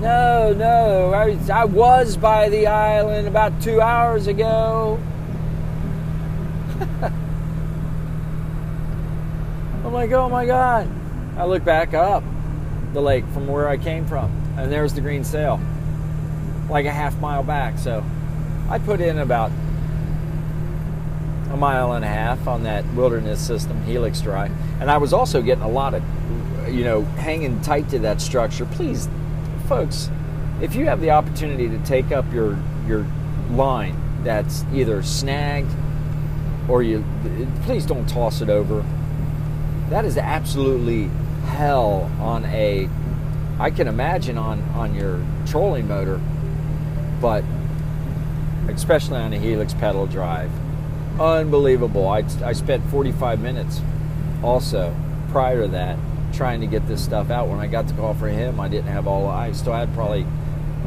No, 0.00 0.54
no, 0.56 1.12
I, 1.12 1.36
I 1.52 1.66
was 1.66 2.16
by 2.16 2.48
the 2.48 2.66
island 2.66 3.28
about 3.28 3.60
two 3.60 3.82
hours 3.82 4.26
ago. 4.28 4.98
I'm 9.90 9.94
like, 9.94 10.12
oh 10.12 10.28
my 10.28 10.46
God. 10.46 10.88
I 11.36 11.46
look 11.46 11.64
back 11.64 11.94
up. 11.94 12.22
the 12.92 13.00
lake 13.00 13.24
from 13.28 13.46
where 13.46 13.68
I 13.68 13.76
came 13.76 14.06
from, 14.06 14.30
and 14.56 14.70
there's 14.70 14.94
the 14.94 15.00
green 15.00 15.24
sail, 15.24 15.60
like 16.68 16.86
a 16.86 16.90
half 16.90 17.18
mile 17.20 17.42
back. 17.42 17.78
So 17.78 18.04
I 18.68 18.78
put 18.78 19.00
in 19.00 19.18
about 19.18 19.50
a 21.50 21.56
mile 21.56 21.92
and 21.92 22.04
a 22.04 22.08
half 22.08 22.46
on 22.46 22.62
that 22.64 22.84
wilderness 22.94 23.44
system, 23.44 23.82
Helix 23.84 24.20
Drive, 24.20 24.52
and 24.80 24.90
I 24.90 24.98
was 24.98 25.12
also 25.12 25.42
getting 25.42 25.64
a 25.64 25.68
lot 25.68 25.94
of, 25.94 26.02
you 26.68 26.84
know, 26.84 27.02
hanging 27.02 27.60
tight 27.62 27.88
to 27.90 27.98
that 28.00 28.20
structure. 28.20 28.66
Please, 28.66 29.08
folks, 29.68 30.10
if 30.60 30.74
you 30.74 30.86
have 30.86 31.00
the 31.00 31.10
opportunity 31.10 31.68
to 31.68 31.78
take 31.84 32.12
up 32.12 32.30
your 32.32 32.58
your 32.86 33.06
line 33.50 33.96
that's 34.22 34.64
either 34.72 35.02
snagged 35.02 35.70
or 36.68 36.82
you, 36.82 37.04
please 37.64 37.86
don't 37.86 38.08
toss 38.08 38.40
it 38.40 38.50
over. 38.50 38.84
That 39.90 40.04
is 40.04 40.16
absolutely 40.16 41.10
hell 41.46 42.10
on 42.20 42.44
a 42.46 42.88
I 43.58 43.70
can 43.70 43.88
imagine 43.88 44.38
on 44.38 44.62
on 44.70 44.94
your 44.94 45.20
trolling 45.46 45.88
motor, 45.88 46.20
but 47.20 47.44
especially 48.68 49.18
on 49.18 49.32
a 49.32 49.38
Helix 49.38 49.74
pedal 49.74 50.06
drive. 50.06 50.50
Unbelievable. 51.18 52.08
I, 52.08 52.24
I 52.44 52.52
spent 52.52 52.88
45 52.88 53.40
minutes 53.40 53.80
also 54.42 54.94
prior 55.30 55.62
to 55.62 55.68
that 55.68 55.98
trying 56.32 56.60
to 56.60 56.68
get 56.68 56.86
this 56.86 57.02
stuff 57.02 57.28
out. 57.30 57.48
When 57.48 57.58
I 57.58 57.66
got 57.66 57.88
the 57.88 57.94
call 57.94 58.14
for 58.14 58.28
him, 58.28 58.60
I 58.60 58.68
didn't 58.68 58.92
have 58.92 59.08
all 59.08 59.26
I 59.26 59.50
still 59.52 59.72
had 59.72 59.92
probably 59.92 60.24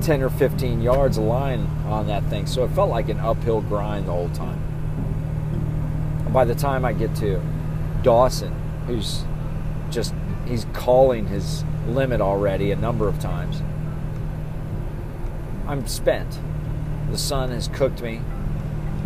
10 0.02 0.24
or 0.24 0.30
15 0.30 0.82
yards 0.82 1.18
of 1.18 1.26
line 1.26 1.68
on 1.86 2.08
that 2.08 2.24
thing. 2.26 2.48
So 2.48 2.64
it 2.64 2.70
felt 2.72 2.90
like 2.90 3.10
an 3.10 3.20
uphill 3.20 3.62
grind 3.62 4.08
the 4.08 4.14
whole 4.14 4.30
time. 4.30 4.62
By 6.32 6.46
the 6.46 6.56
time 6.56 6.86
I 6.86 6.94
get 6.94 7.14
to 7.18 7.42
Dawson, 8.02 8.63
who's 8.86 9.24
just 9.90 10.14
he's 10.48 10.66
calling 10.74 11.28
his 11.28 11.64
limit 11.88 12.22
already 12.22 12.72
a 12.72 12.76
number 12.76 13.08
of 13.08 13.20
times. 13.20 13.62
I'm 15.68 15.88
spent. 15.88 16.40
The 17.12 17.18
sun 17.18 17.52
has 17.52 17.68
cooked 17.68 18.02
me. 18.02 18.22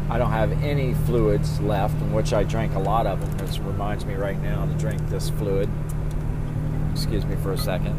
I 0.09 0.17
don't 0.17 0.31
have 0.31 0.63
any 0.63 0.93
fluids 0.93 1.59
left, 1.59 1.95
in 2.01 2.13
which 2.13 2.31
I 2.33 2.43
drank 2.43 2.73
a 2.75 2.79
lot 2.79 3.05
of 3.05 3.19
them. 3.19 3.45
This 3.45 3.59
reminds 3.59 4.05
me 4.05 4.15
right 4.15 4.41
now 4.41 4.65
to 4.65 4.73
drink 4.73 5.01
this 5.09 5.29
fluid. 5.29 5.69
Excuse 6.93 7.25
me 7.25 7.35
for 7.37 7.51
a 7.51 7.57
second. 7.57 7.95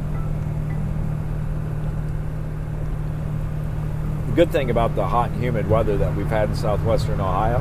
The 4.28 4.32
good 4.32 4.50
thing 4.50 4.70
about 4.70 4.96
the 4.96 5.06
hot 5.06 5.30
and 5.30 5.42
humid 5.42 5.68
weather 5.68 5.98
that 5.98 6.16
we've 6.16 6.26
had 6.26 6.48
in 6.48 6.56
southwestern 6.56 7.20
Ohio 7.20 7.58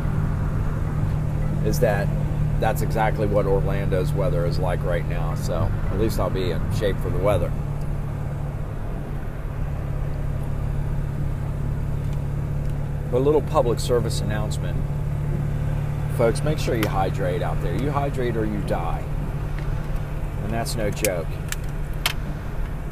is 1.65 1.79
that 1.81 2.07
that's 2.59 2.81
exactly 2.81 3.27
what 3.27 3.45
Orlando's 3.45 4.11
weather 4.11 4.45
is 4.45 4.57
like 4.57 4.83
right 4.83 5.07
now. 5.07 5.35
So 5.35 5.71
at 5.91 5.99
least 5.99 6.19
I'll 6.19 6.29
be 6.29 6.51
in 6.51 6.75
shape 6.75 6.97
for 6.97 7.09
the 7.09 7.19
weather. 7.19 7.51
A 13.13 13.19
little 13.19 13.41
public 13.41 13.79
service 13.79 14.21
announcement. 14.21 14.77
Folks, 16.17 16.43
make 16.43 16.57
sure 16.59 16.75
you 16.75 16.87
hydrate 16.87 17.41
out 17.41 17.61
there. 17.61 17.75
You 17.75 17.91
hydrate 17.91 18.35
or 18.35 18.45
you 18.45 18.59
die. 18.63 19.03
And 20.43 20.51
that's 20.51 20.75
no 20.75 20.89
joke. 20.89 21.27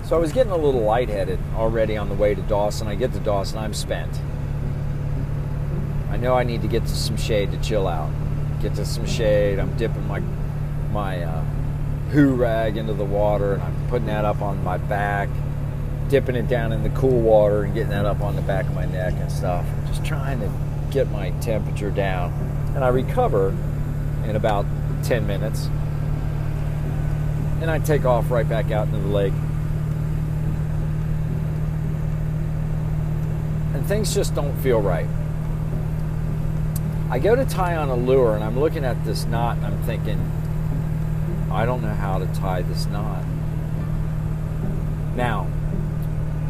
So 0.03 0.15
I 0.15 0.19
was 0.19 0.31
getting 0.31 0.51
a 0.51 0.57
little 0.57 0.81
lightheaded 0.81 1.39
already 1.55 1.97
on 1.97 2.09
the 2.09 2.15
way 2.15 2.35
to 2.35 2.41
Dawson. 2.43 2.87
I 2.87 2.95
get 2.95 3.13
to 3.13 3.19
Dawson, 3.19 3.57
I'm 3.57 3.73
spent. 3.73 4.11
I 6.11 6.17
know 6.17 6.35
I 6.35 6.43
need 6.43 6.61
to 6.61 6.67
get 6.67 6.83
to 6.83 6.95
some 6.95 7.17
shade 7.17 7.51
to 7.51 7.57
chill 7.61 7.87
out 7.87 8.11
get 8.65 8.75
to 8.75 8.85
some 8.85 9.05
shade. 9.05 9.59
I'm 9.59 9.77
dipping 9.77 10.07
my 10.07 10.21
my 10.91 11.21
uh, 11.21 11.41
hoo 12.11 12.33
rag 12.33 12.77
into 12.77 12.93
the 12.93 13.05
water 13.05 13.53
and 13.53 13.61
I'm 13.61 13.87
putting 13.89 14.07
that 14.07 14.25
up 14.25 14.41
on 14.41 14.63
my 14.63 14.77
back, 14.77 15.29
dipping 16.09 16.35
it 16.35 16.47
down 16.47 16.71
in 16.71 16.81
the 16.81 16.89
cool 16.89 17.21
water 17.21 17.63
and 17.63 17.75
getting 17.75 17.89
that 17.89 18.05
up 18.05 18.21
on 18.21 18.35
the 18.35 18.41
back 18.41 18.65
of 18.65 18.73
my 18.73 18.85
neck 18.85 19.13
and 19.17 19.31
stuff. 19.31 19.65
Just 19.85 20.03
trying 20.03 20.39
to 20.39 20.51
get 20.89 21.11
my 21.11 21.29
temperature 21.41 21.91
down. 21.91 22.33
And 22.73 22.83
I 22.83 22.87
recover 22.87 23.49
in 24.23 24.35
about 24.35 24.65
10 25.03 25.27
minutes. 25.27 25.67
And 27.61 27.69
I 27.69 27.77
take 27.77 28.03
off 28.03 28.31
right 28.31 28.49
back 28.49 28.71
out 28.71 28.87
into 28.87 28.97
the 28.97 29.07
lake. 29.07 29.33
And 33.75 33.85
things 33.85 34.15
just 34.15 34.33
don't 34.33 34.57
feel 34.61 34.81
right. 34.81 35.07
I 37.09 37.19
go 37.19 37.35
to 37.35 37.45
tie 37.45 37.75
on 37.75 37.89
a 37.89 37.95
lure 37.95 38.35
and 38.35 38.43
I'm 38.43 38.59
looking 38.59 38.83
at 38.83 39.05
this 39.05 39.25
knot 39.25 39.57
and 39.57 39.65
I'm 39.67 39.83
thinking, 39.83 40.19
I 41.51 41.65
don't 41.65 41.81
know 41.81 41.93
how 41.93 42.17
to 42.17 42.25
tie 42.33 42.63
this 42.63 42.87
knot. 42.87 43.23
Now, 45.15 45.47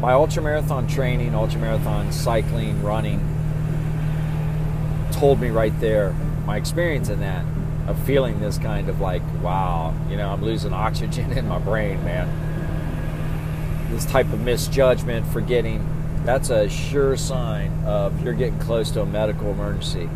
my 0.00 0.12
ultramarathon 0.12 0.92
training, 0.92 1.32
ultramarathon 1.32 2.12
cycling, 2.12 2.82
running 2.82 3.20
told 5.12 5.40
me 5.40 5.48
right 5.48 5.78
there 5.80 6.12
my 6.44 6.56
experience 6.56 7.08
in 7.08 7.20
that 7.20 7.44
of 7.86 7.98
feeling 8.04 8.40
this 8.40 8.58
kind 8.58 8.88
of 8.88 9.00
like, 9.00 9.22
wow, 9.42 9.94
you 10.08 10.16
know, 10.16 10.30
I'm 10.30 10.42
losing 10.42 10.72
oxygen 10.72 11.32
in 11.32 11.48
my 11.48 11.58
brain, 11.58 12.02
man. 12.02 12.28
This 13.90 14.06
type 14.06 14.32
of 14.32 14.40
misjudgment, 14.40 15.26
forgetting, 15.28 15.86
that's 16.24 16.50
a 16.50 16.68
sure 16.68 17.16
sign 17.16 17.84
of 17.84 18.22
you're 18.24 18.34
getting 18.34 18.58
close 18.58 18.90
to 18.92 19.02
a 19.02 19.06
medical 19.06 19.50
emergency. 19.50 20.08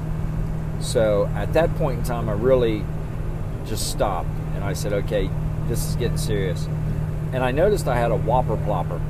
So 0.80 1.26
at 1.34 1.52
that 1.52 1.74
point 1.76 1.98
in 1.98 2.04
time, 2.04 2.28
I 2.28 2.32
really 2.32 2.84
just 3.66 3.90
stopped 3.90 4.28
and 4.54 4.64
I 4.64 4.72
said, 4.72 4.92
okay, 4.92 5.30
this 5.68 5.88
is 5.88 5.96
getting 5.96 6.18
serious. 6.18 6.66
And 7.32 7.44
I 7.44 7.50
noticed 7.50 7.86
I 7.86 7.96
had 7.96 8.10
a 8.10 8.16
whopper 8.16 8.56
plopper 8.56 9.00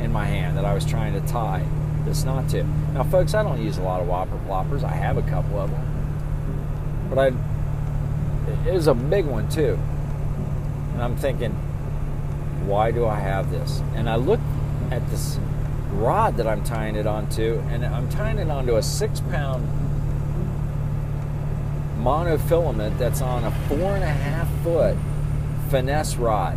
in 0.00 0.12
my 0.12 0.24
hand 0.24 0.56
that 0.56 0.64
I 0.64 0.74
was 0.74 0.84
trying 0.84 1.14
to 1.14 1.26
tie 1.26 1.64
this 2.04 2.24
knot 2.24 2.48
to. 2.50 2.64
Now, 2.92 3.04
folks, 3.04 3.34
I 3.34 3.42
don't 3.42 3.62
use 3.62 3.78
a 3.78 3.82
lot 3.82 4.00
of 4.00 4.08
whopper 4.08 4.38
ploppers. 4.46 4.84
I 4.84 4.92
have 4.92 5.16
a 5.16 5.22
couple 5.22 5.58
of 5.58 5.70
them, 5.70 7.08
but 7.08 7.18
I 7.18 7.32
it 8.66 8.72
was 8.72 8.86
a 8.86 8.94
big 8.94 9.26
one 9.26 9.48
too. 9.48 9.78
And 10.92 11.02
I'm 11.02 11.16
thinking, 11.16 11.52
why 12.66 12.90
do 12.90 13.06
I 13.06 13.18
have 13.18 13.50
this? 13.50 13.82
And 13.94 14.08
I 14.08 14.16
look 14.16 14.40
at 14.90 15.08
this 15.10 15.38
rod 15.92 16.36
that 16.36 16.46
I'm 16.46 16.64
tying 16.64 16.96
it 16.96 17.06
onto, 17.06 17.62
and 17.68 17.84
I'm 17.84 18.08
tying 18.08 18.38
it 18.38 18.50
onto 18.50 18.76
a 18.76 18.82
six 18.82 19.20
pound 19.20 19.66
monofilament 22.08 22.96
that's 22.96 23.20
on 23.20 23.44
a 23.44 23.50
four 23.68 23.94
and 23.94 24.02
a 24.02 24.06
half 24.06 24.48
foot 24.62 24.96
finesse 25.68 26.16
rod, 26.16 26.56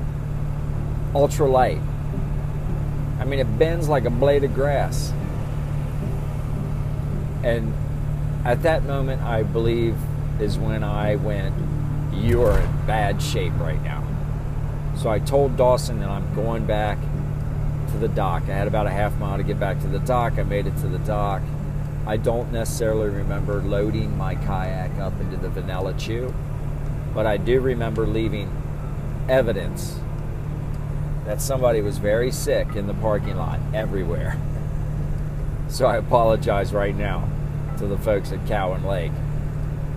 ultra 1.13 1.45
light. 1.45 1.81
I 3.19 3.25
mean, 3.25 3.39
it 3.39 3.59
bends 3.59 3.89
like 3.89 4.05
a 4.05 4.09
blade 4.09 4.45
of 4.45 4.53
grass. 4.53 5.11
And 7.43 7.73
at 8.45 8.63
that 8.63 8.83
moment, 8.83 9.23
I 9.23 9.43
believe, 9.43 9.97
is 10.39 10.57
when 10.57 10.85
I 10.85 11.17
went, 11.17 11.53
You 12.13 12.43
are 12.43 12.57
in 12.57 12.87
bad 12.87 13.21
shape 13.21 13.53
right 13.59 13.81
now. 13.83 14.07
So 14.95 15.09
I 15.09 15.19
told 15.19 15.57
Dawson 15.57 15.99
that 15.99 16.09
I'm 16.09 16.33
going 16.33 16.65
back 16.65 16.97
to 17.91 17.97
the 17.97 18.07
dock. 18.07 18.43
I 18.43 18.53
had 18.53 18.67
about 18.67 18.87
a 18.87 18.91
half 18.91 19.17
mile 19.17 19.35
to 19.35 19.43
get 19.43 19.59
back 19.59 19.81
to 19.81 19.87
the 19.87 19.99
dock. 19.99 20.39
I 20.39 20.43
made 20.43 20.65
it 20.65 20.77
to 20.77 20.87
the 20.87 20.99
dock. 20.99 21.41
I 22.05 22.17
don't 22.17 22.51
necessarily 22.51 23.09
remember 23.09 23.61
loading 23.61 24.17
my 24.17 24.35
kayak 24.35 24.97
up 24.99 25.19
into 25.21 25.37
the 25.37 25.49
Vanilla 25.49 25.93
Chew, 25.93 26.33
but 27.13 27.25
I 27.25 27.37
do 27.37 27.59
remember 27.59 28.07
leaving 28.07 28.49
evidence 29.29 29.99
that 31.25 31.41
somebody 31.41 31.81
was 31.81 31.99
very 31.99 32.31
sick 32.31 32.75
in 32.75 32.87
the 32.87 32.95
parking 32.95 33.37
lot 33.37 33.59
everywhere. 33.73 34.37
So 35.69 35.85
I 35.85 35.95
apologize 35.95 36.73
right 36.73 36.93
now 36.93 37.29
to 37.77 37.87
the 37.87 37.97
folks 37.97 38.33
at 38.33 38.45
Cowan 38.45 38.83
Lake, 38.83 39.13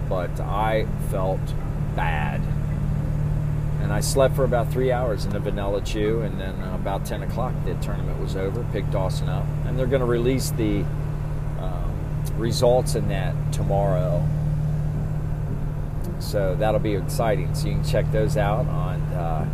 but 0.08 0.38
I 0.38 0.86
felt 1.10 1.40
bad. 1.96 2.40
And 3.80 3.92
I 3.92 3.98
slept 3.98 4.36
for 4.36 4.44
about 4.44 4.70
three 4.70 4.92
hours 4.92 5.24
in 5.24 5.32
the 5.32 5.40
Vanilla 5.40 5.80
Chew, 5.80 6.20
and 6.20 6.40
then 6.40 6.54
about 6.74 7.04
10 7.04 7.24
o'clock, 7.24 7.52
the 7.64 7.74
tournament 7.82 8.20
was 8.20 8.36
over. 8.36 8.64
Picked 8.72 8.92
Dawson 8.92 9.28
up, 9.28 9.44
and 9.66 9.76
they're 9.76 9.88
going 9.88 9.98
to 9.98 10.06
release 10.06 10.52
the 10.52 10.84
results 12.32 12.94
in 12.94 13.08
that 13.08 13.34
tomorrow. 13.52 14.26
So 16.20 16.54
that'll 16.54 16.80
be 16.80 16.94
exciting. 16.94 17.54
So 17.54 17.68
you 17.68 17.74
can 17.74 17.84
check 17.84 18.10
those 18.12 18.36
out 18.36 18.66
on 18.66 19.00
uh, 19.12 19.48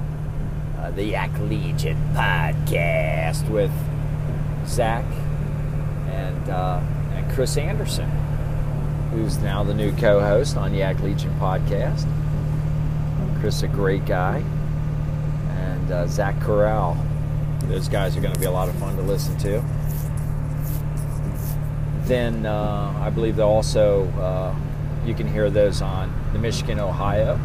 uh, 0.78 0.90
the 0.92 1.04
Yak 1.04 1.30
Legion 1.40 1.96
podcast 2.14 3.48
with 3.50 3.72
Zach 4.66 5.04
and 6.11 6.48
uh, 6.48 6.80
and 7.12 7.30
Chris 7.33 7.56
Anderson, 7.56 8.09
who's 9.11 9.38
now 9.38 9.64
the 9.64 9.74
new 9.74 9.94
co-host 9.96 10.56
on 10.56 10.74
Yak 10.74 11.00
Legion 11.00 11.35
podcast. 11.38 12.06
Chris, 13.40 13.62
a 13.62 13.68
great 13.68 14.04
guy, 14.04 14.44
and 15.48 15.90
uh, 15.90 16.06
Zach 16.06 16.38
Corral. 16.40 16.96
Those 17.64 17.88
guys 17.88 18.16
are 18.16 18.20
going 18.20 18.35
to 18.35 18.40
be 18.40 18.46
a 18.46 18.50
lot 18.50 18.68
of 18.68 18.74
fun 18.76 18.96
to 18.96 19.02
listen 19.02 19.37
to 19.38 19.64
then 22.11 22.44
uh, 22.44 22.92
I 23.01 23.09
believe 23.11 23.37
they 23.37 23.42
also 23.42 24.09
uh, 24.18 24.53
you 25.07 25.14
can 25.14 25.33
hear 25.33 25.49
those 25.49 25.81
on 25.81 26.12
the 26.33 26.40
Michigan 26.40 26.81
Ohio 26.81 27.38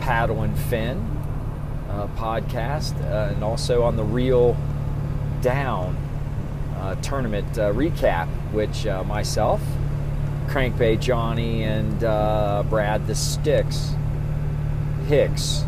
Paddle 0.00 0.42
and 0.42 0.56
Fin 0.56 0.98
uh, 1.88 2.06
podcast 2.16 2.94
uh, 3.10 3.34
and 3.34 3.42
also 3.42 3.82
on 3.82 3.96
the 3.96 4.04
Real 4.04 4.56
Down 5.42 5.96
uh, 6.76 6.94
tournament 7.02 7.58
uh, 7.58 7.72
recap, 7.72 8.28
which 8.52 8.84
myself, 9.06 9.60
Crankbait 10.46 11.00
Johnny, 11.00 11.64
and 11.64 11.98
Brad 12.70 13.08
the 13.08 13.14
Sticks 13.16 13.94
Hicks 15.08 15.64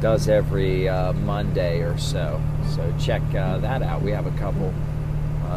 does 0.00 0.28
every 0.28 0.86
Monday 1.24 1.80
or 1.82 1.96
so. 1.96 2.42
So 2.74 2.92
check 2.98 3.22
that 3.30 3.82
out. 3.82 4.02
We 4.02 4.10
have 4.10 4.26
a 4.26 4.36
couple 4.38 4.74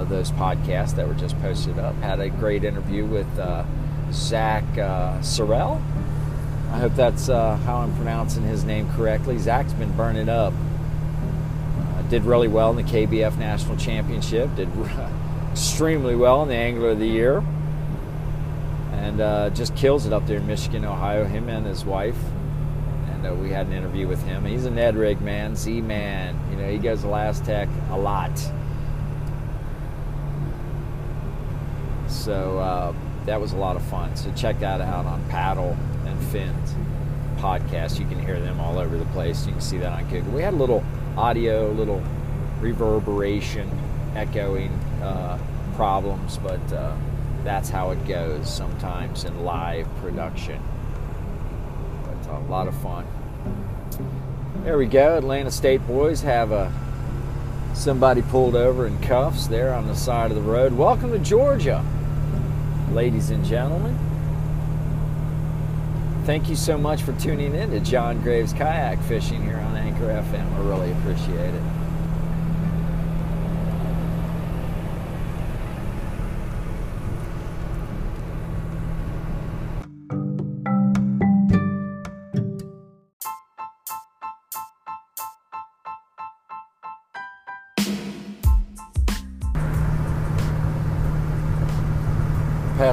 of 0.01 0.09
those 0.09 0.31
podcasts 0.31 0.95
that 0.95 1.07
were 1.07 1.13
just 1.13 1.39
posted 1.41 1.79
up. 1.79 1.95
Had 1.95 2.19
a 2.19 2.29
great 2.29 2.63
interview 2.63 3.05
with 3.05 3.27
Zach 4.11 4.63
Sorrell 5.21 5.81
I 6.75 6.79
hope 6.79 6.95
that's 6.95 7.29
uh, 7.29 7.55
how 7.55 7.77
I'm 7.77 7.95
pronouncing 7.95 8.43
his 8.43 8.65
name 8.65 8.91
correctly. 8.95 9.37
Zach's 9.37 9.71
been 9.71 9.95
burning 9.95 10.27
up. 10.27 10.51
Uh, 11.79 12.01
did 12.09 12.25
really 12.25 12.49
well 12.49 12.69
in 12.71 12.75
the 12.75 12.91
KBF 12.91 13.37
National 13.37 13.77
Championship. 13.77 14.53
Did 14.57 14.67
extremely 15.51 16.17
well 16.17 16.43
in 16.43 16.49
the 16.49 16.55
Angler 16.55 16.89
of 16.89 16.99
the 16.99 17.07
Year. 17.07 17.41
And 18.91 19.21
uh, 19.21 19.51
just 19.51 19.73
kills 19.77 20.05
it 20.05 20.11
up 20.11 20.27
there 20.27 20.39
in 20.39 20.47
Michigan, 20.47 20.83
Ohio. 20.83 21.23
Him 21.23 21.47
and 21.47 21.65
his 21.65 21.85
wife. 21.85 22.17
And 23.11 23.25
uh, 23.25 23.33
we 23.35 23.51
had 23.51 23.67
an 23.67 23.73
interview 23.73 24.09
with 24.09 24.21
him. 24.25 24.43
He's 24.43 24.65
a 24.65 24.71
Ned 24.71 24.97
Rig 24.97 25.21
man, 25.21 25.55
Z 25.55 25.79
man. 25.79 26.37
You 26.51 26.57
know, 26.57 26.69
he 26.69 26.77
goes 26.77 27.03
to 27.03 27.07
Last 27.07 27.45
Tech 27.45 27.69
a 27.89 27.97
lot. 27.97 28.37
So 32.25 32.57
uh, 32.57 32.91
that 33.27 33.39
was 33.39 33.53
a 33.53 33.55
lot 33.55 33.75
of 33.75 33.83
fun. 33.83 34.15
So 34.15 34.31
check 34.33 34.57
that 34.61 34.81
out 34.81 35.05
on 35.05 35.23
Paddle 35.29 35.77
and 36.07 36.19
Fins 36.29 36.73
podcast. 37.37 37.99
You 37.99 38.07
can 38.07 38.17
hear 38.17 38.39
them 38.39 38.59
all 38.59 38.79
over 38.79 38.97
the 38.97 39.05
place. 39.05 39.45
You 39.45 39.51
can 39.51 39.61
see 39.61 39.77
that 39.77 39.93
on 39.93 40.09
Google. 40.09 40.31
We 40.31 40.41
had 40.41 40.55
a 40.55 40.57
little 40.57 40.83
audio, 41.15 41.71
little 41.73 42.01
reverberation, 42.61 43.69
echoing 44.15 44.71
uh, 45.03 45.37
problems, 45.75 46.39
but 46.39 46.73
uh, 46.73 46.95
that's 47.43 47.69
how 47.69 47.91
it 47.91 48.07
goes 48.07 48.51
sometimes 48.51 49.23
in 49.23 49.45
live 49.45 49.87
production. 49.97 50.59
But 52.05 52.31
a 52.31 52.39
lot 52.49 52.67
of 52.67 52.75
fun. 52.81 53.05
There 54.63 54.79
we 54.79 54.87
go. 54.87 55.15
Atlanta 55.15 55.51
State 55.51 55.85
boys 55.85 56.21
have 56.21 56.51
a 56.51 56.73
somebody 57.75 58.23
pulled 58.23 58.55
over 58.55 58.87
in 58.87 58.99
cuffs 59.01 59.45
there 59.45 59.75
on 59.75 59.85
the 59.85 59.95
side 59.95 60.31
of 60.31 60.35
the 60.35 60.41
road. 60.41 60.73
Welcome 60.73 61.11
to 61.11 61.19
Georgia, 61.19 61.85
ladies 62.91 63.29
and 63.29 63.43
gentlemen 63.43 63.97
thank 66.25 66.49
you 66.49 66.55
so 66.55 66.77
much 66.77 67.01
for 67.03 67.13
tuning 67.19 67.53
in 67.53 67.69
to 67.69 67.79
John 67.79 68.21
Graves 68.21 68.51
Kayak 68.53 68.99
Fishing 69.03 69.43
here 69.43 69.57
on 69.57 69.75
Anchor 69.75 70.07
FM. 70.07 70.53
I 70.53 70.59
really 70.59 70.91
appreciate 70.91 71.53
it. 71.53 71.74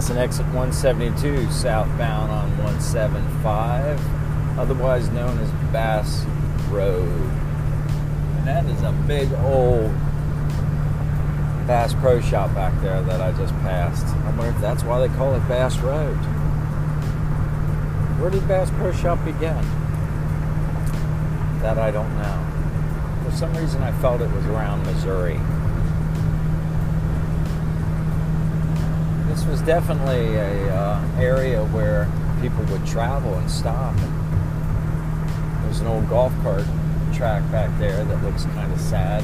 Passing 0.03 0.19
exit 0.19 0.47
172 0.47 1.49
southbound 1.53 2.33
on 2.33 2.51
175, 2.59 4.59
otherwise 4.59 5.09
known 5.11 5.39
as 5.39 5.49
Bass 5.73 6.25
Road. 6.71 7.07
And 7.07 8.49
that 8.49 8.65
is 8.65 8.83
a 8.83 8.91
big 9.07 9.33
old 9.45 9.93
Bass 11.69 11.95
Pro 11.95 12.21
Shop 12.21 12.53
back 12.53 12.75
there 12.83 13.01
that 13.01 13.21
I 13.21 13.31
just 13.39 13.55
passed. 13.61 14.05
I 14.05 14.31
wonder 14.31 14.49
if 14.49 14.61
that's 14.61 14.83
why 14.83 15.07
they 15.07 15.15
call 15.15 15.37
it 15.37 15.47
Bass 15.47 15.79
Road. 15.79 16.17
Where 18.19 18.31
did 18.31 18.49
Bass 18.49 18.71
Pro 18.71 18.91
Shop 18.91 19.25
begin? 19.25 19.63
That 21.63 21.79
I 21.79 21.93
don't 21.93 22.13
know. 22.19 23.25
For 23.25 23.37
some 23.37 23.55
reason, 23.55 23.85
I 23.85 23.93
felt 24.01 24.21
it 24.21 24.33
was 24.33 24.47
around 24.47 24.85
Missouri. 24.85 25.39
This 29.33 29.47
was 29.47 29.63
definitely 29.63 30.37
a 30.37 30.75
uh, 30.75 31.03
area 31.19 31.65
where 31.67 32.07
people 32.43 32.63
would 32.65 32.87
travel 32.87 33.35
and 33.35 33.51
stop. 33.51 33.95
And 33.99 35.65
there's 35.65 35.81
an 35.81 35.87
old 35.87 36.07
golf 36.11 36.35
cart 36.43 36.65
track 37.15 37.43
back 37.51 37.71
there 37.79 38.05
that 38.05 38.23
looks 38.23 38.45
kind 38.45 38.71
of 38.71 38.79
sad. 38.79 39.23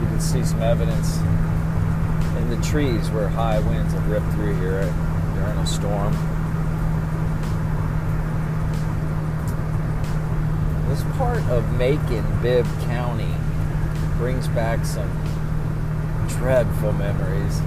You 0.00 0.06
can 0.08 0.20
see 0.20 0.42
some 0.42 0.62
evidence 0.62 1.18
in 2.38 2.48
the 2.48 2.66
trees 2.66 3.10
where 3.10 3.28
high 3.28 3.58
winds 3.60 3.92
have 3.92 4.08
ripped 4.08 4.30
through 4.32 4.58
here 4.58 4.82
during 5.34 5.58
a 5.58 5.66
storm. 5.66 6.14
This 10.88 11.02
part 11.18 11.42
of 11.50 11.70
Macon, 11.74 12.24
Bibb 12.40 12.64
County 12.84 13.34
brings 14.16 14.48
back 14.48 14.86
some 14.86 15.10
dreadful 16.42 16.92
memories. 16.94 17.60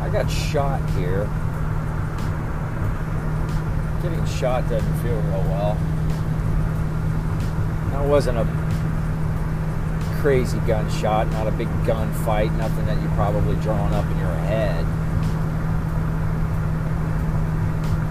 I 0.00 0.08
got 0.10 0.30
shot 0.30 0.80
here. 0.92 1.28
Getting 4.00 4.24
shot 4.24 4.66
doesn't 4.70 5.02
feel 5.02 5.14
real 5.14 5.42
well. 5.42 5.74
That 7.90 8.08
wasn't 8.08 8.38
a 8.38 8.46
crazy 10.22 10.58
gunshot, 10.60 11.30
not 11.32 11.46
a 11.46 11.50
big 11.50 11.68
gunfight, 11.84 12.56
nothing 12.56 12.86
that 12.86 13.02
you 13.02 13.08
probably 13.08 13.54
drawn 13.56 13.92
up 13.92 14.06
in 14.10 14.18
your 14.20 14.34
head. 14.34 14.86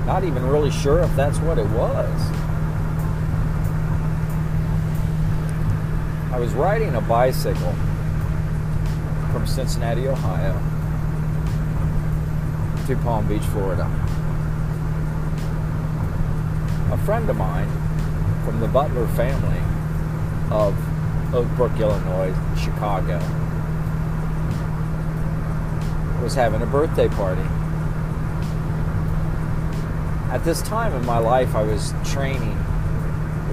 Not 0.05 0.23
even 0.25 0.45
really 0.47 0.69
sure 0.69 0.99
if 0.99 1.15
that's 1.15 1.39
what 1.39 1.57
it 1.57 1.67
was. 1.69 2.40
I 6.31 6.39
was 6.39 6.53
riding 6.53 6.95
a 6.95 7.01
bicycle 7.01 7.73
from 9.33 9.45
Cincinnati, 9.45 10.07
Ohio 10.07 10.53
to 12.87 12.95
Palm 13.03 13.27
Beach, 13.27 13.43
Florida. 13.43 13.83
A 16.91 16.97
friend 17.05 17.29
of 17.29 17.35
mine 17.35 17.67
from 18.45 18.61
the 18.61 18.67
Butler 18.69 19.07
family 19.09 19.59
of 20.49 20.73
Oak 21.35 21.47
Brook, 21.57 21.77
Illinois, 21.77 22.33
Chicago, 22.57 23.19
was 26.23 26.33
having 26.33 26.61
a 26.61 26.65
birthday 26.65 27.09
party. 27.09 27.41
At 30.31 30.45
this 30.45 30.61
time 30.61 30.93
in 30.93 31.05
my 31.05 31.17
life, 31.17 31.55
I 31.55 31.63
was 31.63 31.93
training 32.05 32.57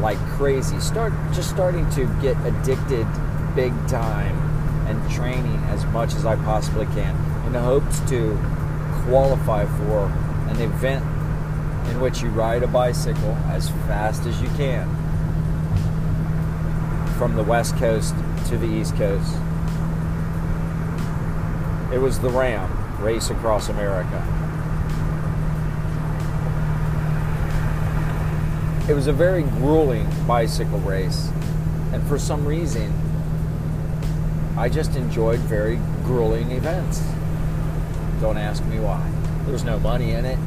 like 0.00 0.18
crazy. 0.36 0.78
Start 0.80 1.12
just 1.32 1.50
starting 1.50 1.88
to 1.90 2.06
get 2.20 2.36
addicted 2.46 3.06
big 3.54 3.72
time 3.88 4.36
and 4.86 5.10
training 5.10 5.56
as 5.64 5.84
much 5.86 6.14
as 6.14 6.24
I 6.24 6.36
possibly 6.36 6.86
can 6.86 7.16
in 7.46 7.54
hopes 7.54 8.00
to 8.10 8.38
qualify 9.04 9.64
for 9.64 10.06
an 10.48 10.60
event 10.60 11.04
in 11.90 12.00
which 12.00 12.22
you 12.22 12.28
ride 12.28 12.62
a 12.62 12.66
bicycle 12.66 13.34
as 13.48 13.70
fast 13.86 14.26
as 14.26 14.40
you 14.40 14.48
can 14.50 14.86
from 17.18 17.34
the 17.36 17.42
west 17.42 17.76
coast 17.76 18.14
to 18.46 18.56
the 18.56 18.66
east 18.66 18.94
coast. 18.96 19.34
It 21.92 21.98
was 21.98 22.20
the 22.20 22.28
RAAM 22.28 23.02
Race 23.02 23.30
Across 23.30 23.70
America. 23.70 24.37
It 28.88 28.94
was 28.94 29.06
a 29.06 29.12
very 29.12 29.42
grueling 29.42 30.08
bicycle 30.26 30.78
race. 30.78 31.28
And 31.92 32.02
for 32.06 32.18
some 32.18 32.46
reason, 32.46 32.90
I 34.56 34.70
just 34.70 34.96
enjoyed 34.96 35.40
very 35.40 35.76
grueling 36.04 36.52
events. 36.52 37.02
Don't 38.22 38.38
ask 38.38 38.64
me 38.64 38.80
why. 38.80 39.06
There 39.44 39.52
was 39.52 39.62
no 39.62 39.78
money 39.78 40.12
in 40.12 40.24
it. 40.24 40.38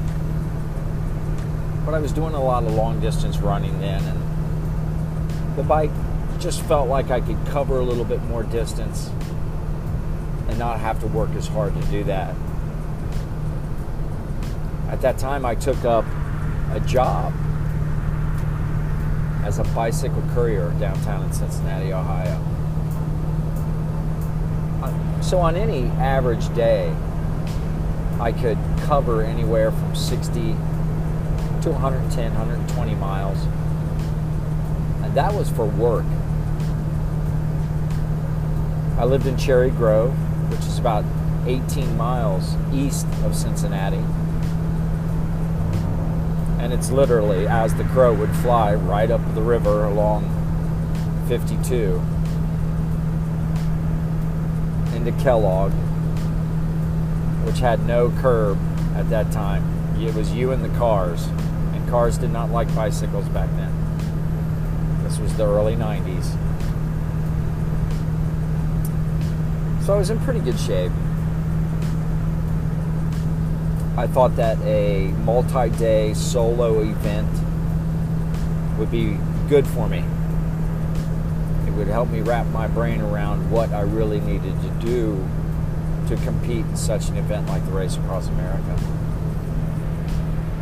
But 1.85 1.93
I 1.93 1.99
was 1.99 2.11
doing 2.11 2.33
a 2.33 2.43
lot 2.43 2.63
of 2.63 2.73
long 2.73 2.99
distance 2.99 3.37
running 3.37 3.79
then, 3.79 4.03
and 4.03 5.55
the 5.57 5.63
bike 5.63 5.91
just 6.39 6.63
felt 6.63 6.89
like 6.89 7.11
I 7.11 7.21
could 7.21 7.37
cover 7.45 7.77
a 7.77 7.83
little 7.83 8.05
bit 8.05 8.23
more 8.23 8.41
distance 8.41 9.11
and 10.47 10.57
not 10.57 10.79
have 10.79 10.99
to 11.01 11.07
work 11.07 11.29
as 11.31 11.47
hard 11.47 11.75
to 11.75 11.81
do 11.91 12.03
that. 12.05 12.35
At 14.89 15.01
that 15.01 15.19
time, 15.19 15.45
I 15.45 15.53
took 15.53 15.85
up 15.85 16.05
a 16.71 16.79
job 16.79 17.33
as 19.43 19.59
a 19.59 19.63
bicycle 19.75 20.21
courier 20.33 20.71
downtown 20.79 21.23
in 21.25 21.33
Cincinnati, 21.33 21.93
Ohio. 21.93 22.39
Uh, 24.83 25.21
so 25.21 25.39
on 25.39 25.55
any 25.55 25.87
average 25.99 26.53
day, 26.53 26.95
I 28.19 28.31
could 28.31 28.57
cover 28.81 29.23
anywhere 29.23 29.71
from 29.71 29.95
60 29.95 30.41
to 31.61 31.71
110, 31.71 32.33
120 32.33 32.95
miles. 32.95 33.37
And 35.03 35.13
that 35.15 35.33
was 35.33 35.49
for 35.49 35.65
work. 35.65 36.05
I 38.97 39.05
lived 39.05 39.25
in 39.25 39.37
Cherry 39.37 39.71
Grove, 39.71 40.13
which 40.51 40.59
is 40.61 40.77
about 40.77 41.03
18 41.47 41.97
miles 41.97 42.55
east 42.71 43.07
of 43.23 43.35
Cincinnati. 43.35 44.03
And 46.61 46.71
it's 46.71 46.91
literally, 46.91 47.47
as 47.47 47.73
the 47.73 47.83
crow 47.85 48.13
would 48.13 48.29
fly, 48.35 48.75
right 48.75 49.09
up 49.09 49.19
the 49.33 49.41
river 49.41 49.83
along 49.83 50.29
52 51.27 51.99
into 54.95 55.11
Kellogg, 55.23 55.71
which 57.45 57.57
had 57.57 57.85
no 57.87 58.11
curb 58.11 58.59
at 58.95 59.09
that 59.09 59.31
time. 59.31 59.63
It 59.99 60.13
was 60.13 60.33
you 60.33 60.51
and 60.51 60.63
the 60.63 60.77
cars, 60.77 61.25
and 61.73 61.89
cars 61.89 62.19
did 62.19 62.29
not 62.29 62.51
like 62.51 62.73
bicycles 62.75 63.27
back 63.29 63.49
then. 63.55 65.03
This 65.03 65.17
was 65.17 65.35
the 65.35 65.45
early 65.45 65.75
90s. 65.75 66.25
So 69.83 69.95
I 69.95 69.97
was 69.97 70.11
in 70.11 70.19
pretty 70.19 70.41
good 70.41 70.59
shape. 70.59 70.91
I 73.97 74.07
thought 74.07 74.35
that 74.37 74.57
a 74.61 75.07
multi 75.25 75.69
day 75.69 76.13
solo 76.13 76.81
event 76.81 77.29
would 78.77 78.89
be 78.89 79.17
good 79.49 79.67
for 79.67 79.89
me. 79.89 80.03
It 81.67 81.73
would 81.73 81.87
help 81.87 82.09
me 82.09 82.21
wrap 82.21 82.47
my 82.47 82.67
brain 82.67 83.01
around 83.01 83.51
what 83.51 83.71
I 83.71 83.81
really 83.81 84.21
needed 84.21 84.59
to 84.61 84.69
do 84.85 85.27
to 86.07 86.15
compete 86.23 86.65
in 86.65 86.77
such 86.77 87.09
an 87.09 87.17
event 87.17 87.47
like 87.47 87.65
the 87.65 87.71
Race 87.71 87.97
Across 87.97 88.29
America. 88.29 88.79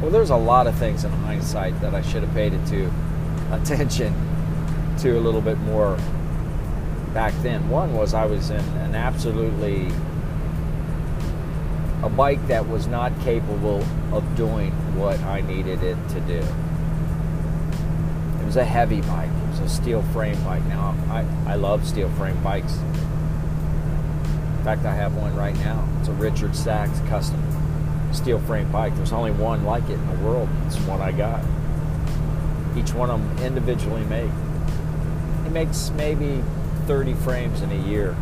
Well, 0.02 0.12
there's 0.12 0.30
a 0.30 0.36
lot 0.36 0.66
of 0.66 0.76
things 0.76 1.04
in 1.04 1.12
hindsight 1.12 1.80
that 1.82 1.94
I 1.94 2.02
should 2.02 2.24
have 2.24 2.34
paid 2.34 2.52
to 2.52 2.92
attention 3.52 4.14
to 5.00 5.18
a 5.18 5.22
little 5.22 5.42
bit 5.42 5.58
more 5.60 5.98
back 7.14 7.34
then. 7.42 7.70
One 7.70 7.94
was 7.94 8.14
I 8.14 8.26
was 8.26 8.50
in 8.50 8.60
an 8.80 8.96
absolutely 8.96 9.90
a 12.02 12.10
bike 12.10 12.46
that 12.48 12.68
was 12.68 12.88
not 12.88 13.12
capable 13.22 13.84
of 14.14 14.36
doing 14.36 14.72
what 14.98 15.20
I 15.22 15.42
needed 15.42 15.84
it 15.84 15.98
to 16.10 16.20
do. 16.22 16.42
It 18.40 18.46
was 18.46 18.56
a 18.56 18.64
heavy 18.64 19.02
bike. 19.02 19.30
It 19.30 19.50
was 19.50 19.60
a 19.60 19.70
steel 19.70 20.02
frame 20.14 20.42
bike. 20.44 20.64
Now 20.66 20.96
I, 21.10 21.26
I 21.52 21.56
love 21.56 21.86
steel 21.86 22.10
frame 22.12 22.42
bikes. 22.42 22.78
In 22.78 24.64
fact, 24.64 24.86
I 24.86 24.94
have 24.96 25.16
one 25.16 25.36
right 25.36 25.56
now. 25.58 25.88
It's 26.00 26.08
a 26.08 26.14
Richard 26.14 26.56
Sachs 26.56 27.00
custom 27.10 27.44
steel 28.14 28.40
frame 28.40 28.72
bike. 28.72 28.96
There's 28.96 29.14
only 29.14 29.32
one 29.32 29.66
like 29.66 29.84
it 29.84 29.94
in 29.94 30.08
the 30.08 30.26
world. 30.26 30.50
It's 30.68 30.78
one 30.82 31.02
I 31.02 31.12
got. 31.12 31.44
Each 32.78 32.94
one 32.94 33.10
of 33.10 33.20
them 33.20 33.46
individually 33.46 34.06
made. 34.06 34.32
He 35.44 35.50
makes 35.50 35.90
maybe 35.92 36.44
30 36.86 37.14
frames 37.16 37.62
in 37.62 37.72
a 37.72 37.88
year. 37.88 38.16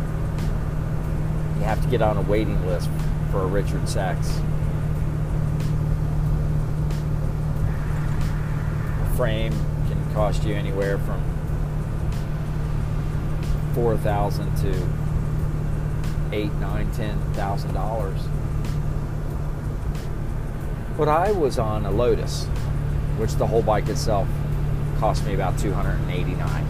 You 1.56 1.64
have 1.64 1.82
to 1.82 1.88
get 1.88 2.02
on 2.02 2.16
a 2.16 2.22
waiting 2.22 2.66
list 2.66 2.88
for 3.30 3.42
a 3.42 3.46
Richard 3.46 3.88
Sachs. 3.88 4.28
A 9.02 9.16
frame 9.16 9.52
can 9.88 10.14
cost 10.14 10.44
you 10.44 10.54
anywhere 10.54 10.98
from 10.98 11.22
four 13.74 13.96
thousand 13.96 14.54
to 14.56 14.70
eight, 16.32 16.52
nine, 16.54 16.90
ten 16.92 17.18
thousand 17.34 17.74
dollars. 17.74 18.20
But 20.96 21.08
I 21.08 21.30
was 21.30 21.58
on 21.58 21.86
a 21.86 21.90
Lotus, 21.92 22.46
which 23.18 23.34
the 23.34 23.46
whole 23.46 23.62
bike 23.62 23.88
itself 23.88 24.26
cost 24.98 25.24
me 25.24 25.34
about 25.34 25.56
289. 25.58 26.64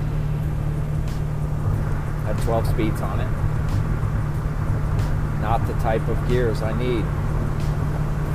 Had 2.27 2.39
12 2.43 2.67
speeds 2.69 3.01
on 3.01 3.21
it. 3.21 3.48
Not 5.49 5.67
the 5.67 5.73
type 5.81 6.07
of 6.09 6.29
gears 6.29 6.61
I 6.61 6.77
need 6.79 7.07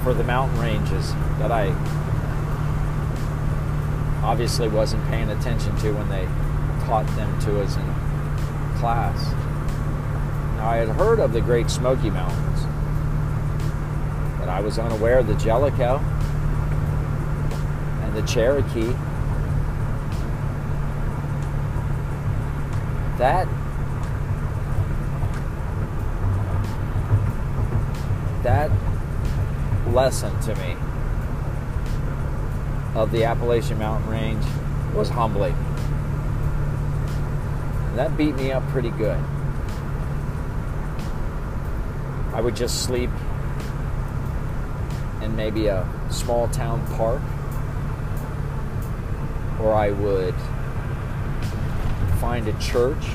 for 0.04 0.16
the 0.16 0.24
mountain 0.24 0.60
ranges 0.60 1.14
that 1.38 1.52
I 1.52 1.68
obviously 4.24 4.68
wasn't 4.68 5.08
paying 5.10 5.30
attention 5.30 5.78
to 5.78 5.92
when 5.92 6.10
they 6.10 6.26
taught 6.88 7.06
them 7.16 7.40
to 7.42 7.62
us 7.62 7.78
in 7.78 7.84
class. 8.80 9.32
Now, 10.58 10.70
I 10.70 10.78
had 10.78 10.88
heard 10.88 11.20
of 11.20 11.34
the 11.34 11.42
Great 11.42 11.70
Smoky 11.70 12.10
Mountains, 12.10 12.62
but 14.40 14.50
I 14.50 14.60
was 14.60 14.80
unaware 14.80 15.20
of 15.20 15.28
the 15.28 15.36
Jellico 15.36 16.00
and 18.02 18.16
the 18.16 18.24
Cherokee. 18.24 18.96
That 23.20 23.48
lesson 29.94 30.38
to 30.42 30.56
me 30.56 30.76
of 32.96 33.12
the 33.12 33.24
Appalachian 33.24 33.78
Mountain 33.78 34.10
Range 34.10 34.44
was 34.96 35.10
humbling. 35.10 35.56
That 37.96 38.18
beat 38.18 38.36
me 38.36 38.52
up 38.52 38.68
pretty 38.70 38.90
good. 38.90 39.20
I 42.34 42.42
would 42.42 42.56
just 42.56 42.84
sleep 42.84 43.12
in 45.22 45.36
maybe 45.36 45.68
a 45.68 45.88
small 46.10 46.48
town 46.48 46.86
park, 46.96 47.22
or 49.62 49.74
I 49.74 49.92
would 49.92 50.36
find 52.20 52.48
a 52.48 52.60
church. 52.60 53.06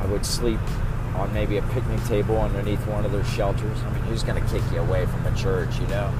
I 0.00 0.06
would 0.06 0.26
sleep 0.26 0.60
on 1.16 1.32
maybe 1.32 1.56
a 1.56 1.62
picnic 1.62 2.02
table 2.04 2.40
underneath 2.40 2.86
one 2.86 3.04
of 3.04 3.12
their 3.12 3.24
shelters. 3.24 3.82
I 3.82 3.90
mean, 3.90 4.02
who's 4.04 4.22
going 4.22 4.42
to 4.42 4.50
kick 4.50 4.62
you 4.72 4.78
away 4.80 5.06
from 5.06 5.26
a 5.26 5.36
church, 5.36 5.78
you 5.78 5.86
know? 5.88 6.12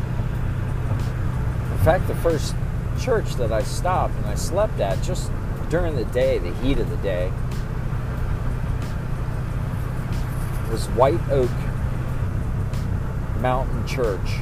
In 1.72 1.78
fact, 1.84 2.08
the 2.08 2.14
first 2.16 2.54
church 3.00 3.34
that 3.36 3.52
I 3.52 3.62
stopped 3.62 4.14
and 4.16 4.26
I 4.26 4.34
slept 4.34 4.80
at 4.80 5.02
just 5.02 5.30
during 5.68 5.96
the 5.96 6.04
day, 6.06 6.38
the 6.38 6.54
heat 6.56 6.78
of 6.78 6.90
the 6.90 6.96
day, 6.98 7.30
was 10.70 10.86
White 10.90 11.20
Oak 11.30 11.50
Mountain 13.40 13.86
Church. 13.86 14.40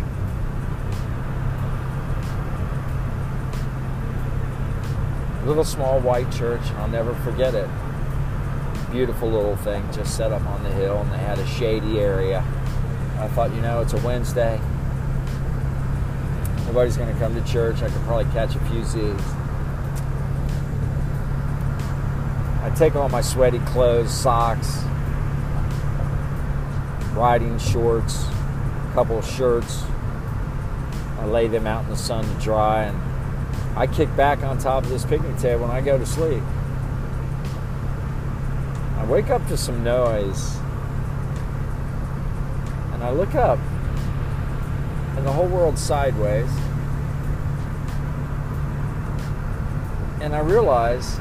A 5.43 5.47
little 5.47 5.65
small 5.65 6.01
white 6.01 6.31
church, 6.33 6.63
I'll 6.79 6.89
never 6.89 7.15
forget 7.17 7.55
it. 7.55 7.69
Beautiful 8.95 9.29
little 9.29 9.57
thing, 9.57 9.83
just 9.93 10.17
set 10.17 10.31
up 10.31 10.47
on 10.47 10.63
the 10.63 10.71
hill, 10.71 10.99
and 10.99 11.11
they 11.11 11.19
had 11.19 11.37
a 11.41 11.47
shady 11.49 11.99
area. 11.99 12.45
I 13.19 13.27
thought, 13.27 13.53
you 13.53 13.61
know, 13.61 13.81
it's 13.81 13.93
a 13.93 13.99
Wednesday. 14.07 14.61
Nobody's 16.67 16.97
going 16.97 17.13
to 17.13 17.19
come 17.19 17.35
to 17.35 17.43
church. 17.43 17.83
I 17.83 17.91
could 17.91 18.03
probably 18.03 18.33
catch 18.33 18.55
a 18.55 18.61
few 18.67 18.85
Z's. 18.85 19.21
I 22.63 22.73
take 22.77 22.95
all 22.95 23.09
my 23.09 23.21
sweaty 23.21 23.59
clothes, 23.59 24.15
socks, 24.15 24.85
riding 27.15 27.59
shorts, 27.59 28.27
a 28.29 28.93
couple 28.95 29.19
of 29.19 29.27
shirts. 29.27 29.83
I 31.19 31.27
lay 31.27 31.49
them 31.49 31.67
out 31.67 31.83
in 31.83 31.91
the 31.91 31.97
sun 31.97 32.23
to 32.25 32.41
dry, 32.41 32.85
and 32.85 33.77
I 33.77 33.89
kick 33.89 34.15
back 34.15 34.45
on 34.45 34.59
top 34.59 34.85
of 34.85 34.91
this 34.91 35.05
picnic 35.05 35.37
table 35.39 35.65
and 35.65 35.73
I 35.73 35.81
go 35.81 35.99
to 35.99 36.07
sleep. 36.07 36.45
I 39.05 39.07
wake 39.07 39.29
up 39.29 39.47
to 39.49 39.57
some 39.59 39.85
noise, 39.85 40.57
and 42.95 43.05
I 43.05 43.11
look 43.11 43.35
up, 43.35 43.59
and 43.59 45.27
the 45.27 45.31
whole 45.31 45.47
world's 45.47 45.83
sideways. 45.83 46.49
And 50.23 50.35
I 50.35 50.41
realize 50.41 51.19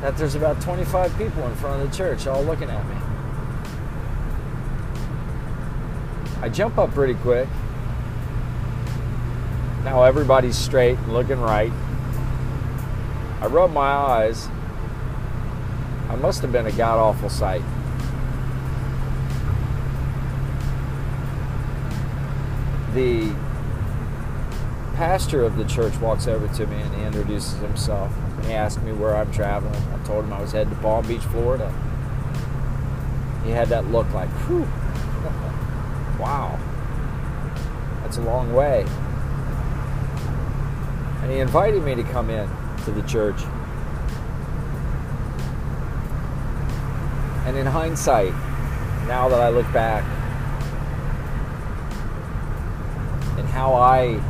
that 0.00 0.16
there's 0.16 0.34
about 0.34 0.60
25 0.60 1.16
people 1.16 1.46
in 1.46 1.54
front 1.54 1.80
of 1.80 1.88
the 1.88 1.96
church 1.96 2.26
all 2.26 2.42
looking 2.42 2.68
at 2.68 2.84
me. 2.88 2.96
I 6.42 6.48
jump 6.48 6.78
up 6.78 6.90
pretty 6.90 7.14
quick. 7.14 7.46
Now 9.84 10.02
everybody's 10.02 10.58
straight 10.58 10.98
and 10.98 11.12
looking 11.12 11.40
right. 11.40 11.70
I 13.40 13.46
rub 13.46 13.72
my 13.72 13.86
eyes. 13.86 14.48
I 16.18 16.20
must 16.20 16.42
have 16.42 16.50
been 16.50 16.66
a 16.66 16.72
god 16.72 16.98
awful 16.98 17.28
sight. 17.28 17.62
The 22.92 23.32
pastor 24.96 25.44
of 25.44 25.56
the 25.56 25.64
church 25.64 25.96
walks 26.00 26.26
over 26.26 26.48
to 26.56 26.66
me 26.66 26.80
and 26.80 26.94
he 26.96 27.04
introduces 27.04 27.60
himself. 27.60 28.12
He 28.44 28.52
asked 28.52 28.82
me 28.82 28.92
where 28.92 29.14
I'm 29.14 29.30
traveling. 29.30 29.80
I 29.92 30.04
told 30.04 30.24
him 30.24 30.32
I 30.32 30.40
was 30.40 30.50
headed 30.50 30.70
to 30.70 30.80
Palm 30.80 31.06
Beach, 31.06 31.22
Florida. 31.22 31.70
He 33.44 33.52
had 33.52 33.68
that 33.68 33.86
look 33.92 34.12
like, 34.12 34.28
whew, 34.48 34.66
wow. 36.20 36.58
That's 38.02 38.16
a 38.16 38.22
long 38.22 38.52
way. 38.52 38.84
And 41.22 41.30
he 41.30 41.38
invited 41.38 41.84
me 41.84 41.94
to 41.94 42.02
come 42.02 42.28
in 42.28 42.50
to 42.86 42.90
the 42.90 43.02
church. 43.02 43.40
In 47.58 47.66
hindsight, 47.66 48.32
now 49.08 49.28
that 49.28 49.40
I 49.40 49.48
look 49.48 49.70
back, 49.72 50.04
and 53.36 53.48
how 53.48 53.74
I 53.74 54.22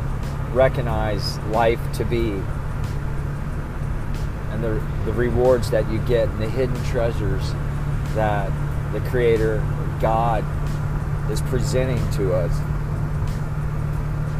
recognize 0.51 1.37
life 1.49 1.79
to 1.93 2.05
be, 2.05 2.31
and 4.51 4.63
the, 4.63 4.81
the 5.05 5.13
rewards 5.13 5.69
that 5.69 5.89
you 5.91 5.99
get, 5.99 6.27
and 6.27 6.41
the 6.41 6.49
hidden 6.49 6.83
treasures 6.85 7.53
that 8.15 8.51
the 8.93 8.99
Creator, 9.09 9.63
God, 10.01 10.43
is 11.31 11.41
presenting 11.41 11.99
to 12.13 12.33
us. 12.33 12.51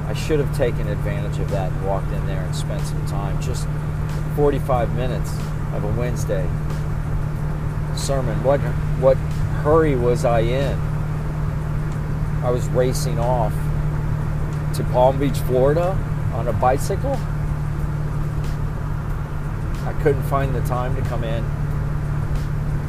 I 0.07 0.13
should 0.15 0.39
have 0.39 0.57
taken 0.57 0.87
advantage 0.87 1.37
of 1.37 1.51
that 1.51 1.71
and 1.71 1.85
walked 1.85 2.11
in 2.11 2.25
there 2.25 2.41
and 2.41 2.55
spent 2.55 2.81
some 2.87 3.05
time. 3.05 3.39
Just 3.39 3.67
45 4.35 4.95
minutes 4.95 5.31
of 5.73 5.83
a 5.83 5.93
Wednesday 5.95 6.49
sermon. 7.99 8.43
What 8.43 8.59
what 8.99 9.17
hurry 9.63 9.95
was 9.95 10.25
I 10.25 10.39
in? 10.39 10.79
I 12.43 12.51
was 12.51 12.67
racing 12.69 13.19
off 13.19 13.53
to 14.75 14.83
Palm 14.91 15.19
Beach, 15.19 15.37
Florida 15.39 15.97
on 16.33 16.47
a 16.47 16.53
bicycle. 16.53 17.17
I 19.85 19.93
couldn't 20.01 20.23
find 20.23 20.55
the 20.55 20.61
time 20.61 20.95
to 20.95 21.01
come 21.01 21.23
in 21.23 21.43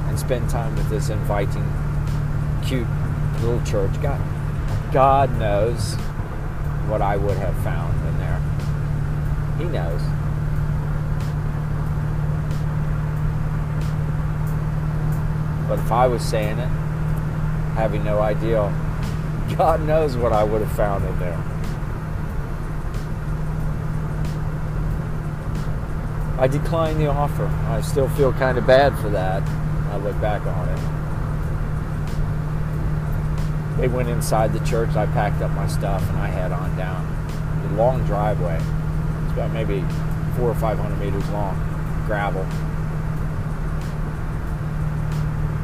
and 0.08 0.18
spend 0.18 0.48
time 0.48 0.74
with 0.76 0.88
this 0.88 1.08
inviting, 1.08 1.66
cute 2.64 2.86
little 3.40 3.62
church. 3.64 3.90
God, 4.00 4.20
God 4.92 5.38
knows 5.38 5.94
what 6.88 7.02
I 7.02 7.16
would 7.16 7.36
have 7.38 7.56
found 7.64 7.94
in 8.06 8.18
there. 8.18 8.40
He 9.58 9.64
knows. 9.64 10.19
But 15.70 15.78
if 15.78 15.92
I 15.92 16.08
was 16.08 16.22
saying 16.24 16.58
it, 16.58 16.66
having 17.76 18.02
no 18.02 18.18
idea, 18.18 18.62
God 19.56 19.80
knows 19.82 20.16
what 20.16 20.32
I 20.32 20.42
would 20.42 20.62
have 20.62 20.72
found 20.72 21.04
in 21.04 21.16
there. 21.20 21.38
I 26.40 26.48
declined 26.48 26.98
the 26.98 27.06
offer. 27.06 27.46
I 27.68 27.82
still 27.82 28.08
feel 28.08 28.32
kind 28.32 28.58
of 28.58 28.66
bad 28.66 28.98
for 28.98 29.10
that. 29.10 29.44
I 29.92 29.96
look 29.98 30.20
back 30.20 30.42
on 30.44 30.68
it. 30.68 30.80
They 33.80 33.86
went 33.86 34.08
inside 34.08 34.52
the 34.52 34.66
church. 34.66 34.96
I 34.96 35.06
packed 35.06 35.40
up 35.40 35.52
my 35.52 35.68
stuff 35.68 36.02
and 36.08 36.18
I 36.18 36.26
head 36.26 36.50
on 36.50 36.76
down 36.76 37.06
the 37.62 37.76
long 37.76 38.04
driveway. 38.06 38.56
It's 38.56 39.34
about 39.34 39.52
maybe 39.52 39.84
four 40.36 40.50
or 40.50 40.56
five 40.56 40.80
hundred 40.80 40.98
meters 40.98 41.28
long, 41.30 41.54
gravel. 42.06 42.44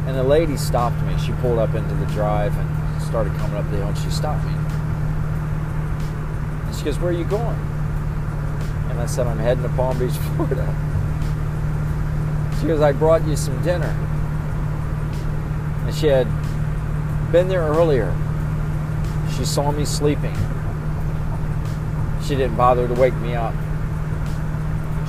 And 0.07 0.15
the 0.15 0.23
lady 0.23 0.57
stopped 0.57 1.03
me. 1.03 1.19
She 1.19 1.33
pulled 1.33 1.59
up 1.59 1.75
into 1.75 1.93
the 1.97 2.07
drive 2.07 2.57
and 2.57 3.03
started 3.03 3.35
coming 3.35 3.57
up 3.57 3.69
the 3.73 3.79
hill 3.79 3.89
and 3.89 3.99
she 3.99 4.09
stopped 4.09 4.45
me. 4.45 4.53
And 6.65 6.77
she 6.77 6.85
goes, 6.85 6.97
Where 7.01 7.11
are 7.11 7.13
you 7.13 7.25
going? 7.25 7.59
And 8.89 9.01
I 9.01 9.07
said, 9.07 9.27
I'm 9.27 9.39
heading 9.39 9.65
to 9.65 9.69
Palm 9.71 9.99
Beach, 9.99 10.13
Florida. 10.37 10.65
She 12.61 12.69
goes, 12.69 12.81
I 12.81 12.93
brought 12.93 13.27
you 13.27 13.35
some 13.35 13.61
dinner. 13.65 13.95
And 15.85 15.93
she 15.93 16.07
had 16.07 16.29
been 17.33 17.49
there 17.49 17.63
earlier. 17.63 18.15
She 19.37 19.45
saw 19.45 19.73
me 19.73 19.85
sleeping. 19.85 20.37
She 22.23 22.37
didn't 22.37 22.57
bother 22.57 22.87
to 22.87 22.95
wake 22.95 23.15
me 23.15 23.35
up. 23.35 23.55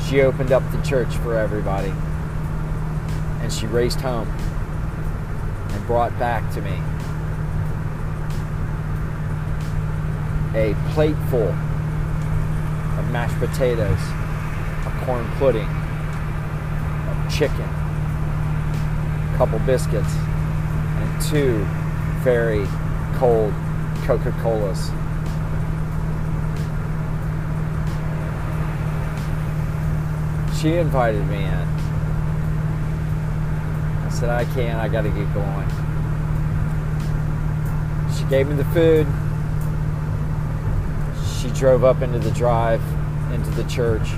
She 0.07 0.21
opened 0.21 0.51
up 0.51 0.63
the 0.71 0.81
church 0.81 1.15
for 1.17 1.37
everybody. 1.37 1.93
And 3.41 3.53
she 3.53 3.67
raced 3.67 4.01
home 4.01 4.27
brought 5.87 6.11
back 6.19 6.53
to 6.53 6.61
me 6.61 6.75
a 10.53 10.75
plateful 10.93 11.47
of 11.47 13.11
mashed 13.11 13.37
potatoes, 13.39 13.99
a 14.85 15.05
corn 15.05 15.25
pudding, 15.37 15.69
of 17.07 17.33
chicken, 17.33 17.61
a 17.61 19.35
couple 19.37 19.59
biscuits, 19.59 20.13
and 20.13 21.21
two 21.21 21.65
very 22.23 22.65
cold 23.15 23.53
Coca 24.05 24.31
Colas. 24.41 24.89
She 30.59 30.75
invited 30.75 31.25
me 31.27 31.43
in. 31.43 31.76
I 34.17 34.19
said, 34.19 34.29
I 34.31 34.45
can't, 34.55 34.79
I 34.79 34.87
gotta 34.87 35.09
get 35.09 35.31
going. 35.31 35.69
She 38.17 38.23
gave 38.31 38.47
me 38.47 38.55
the 38.55 38.65
food. 38.73 39.05
She 41.37 41.51
drove 41.51 41.83
up 41.83 42.01
into 42.01 42.17
the 42.17 42.31
drive 42.31 42.81
into 43.31 43.51
the 43.51 43.63
church. 43.69 44.09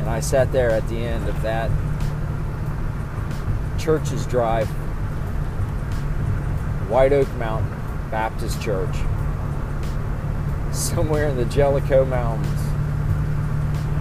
And 0.00 0.10
i 0.10 0.18
sat 0.18 0.50
there 0.50 0.70
at 0.70 0.88
the 0.88 0.96
end 0.96 1.28
of 1.28 1.40
that 1.42 1.70
church's 3.78 4.26
drive 4.26 4.66
white 6.88 7.12
oak 7.12 7.32
mountain 7.34 7.70
baptist 8.10 8.60
church 8.60 8.96
somewhere 10.72 11.28
in 11.28 11.36
the 11.36 11.44
jellico 11.44 12.04
mountains 12.04 12.60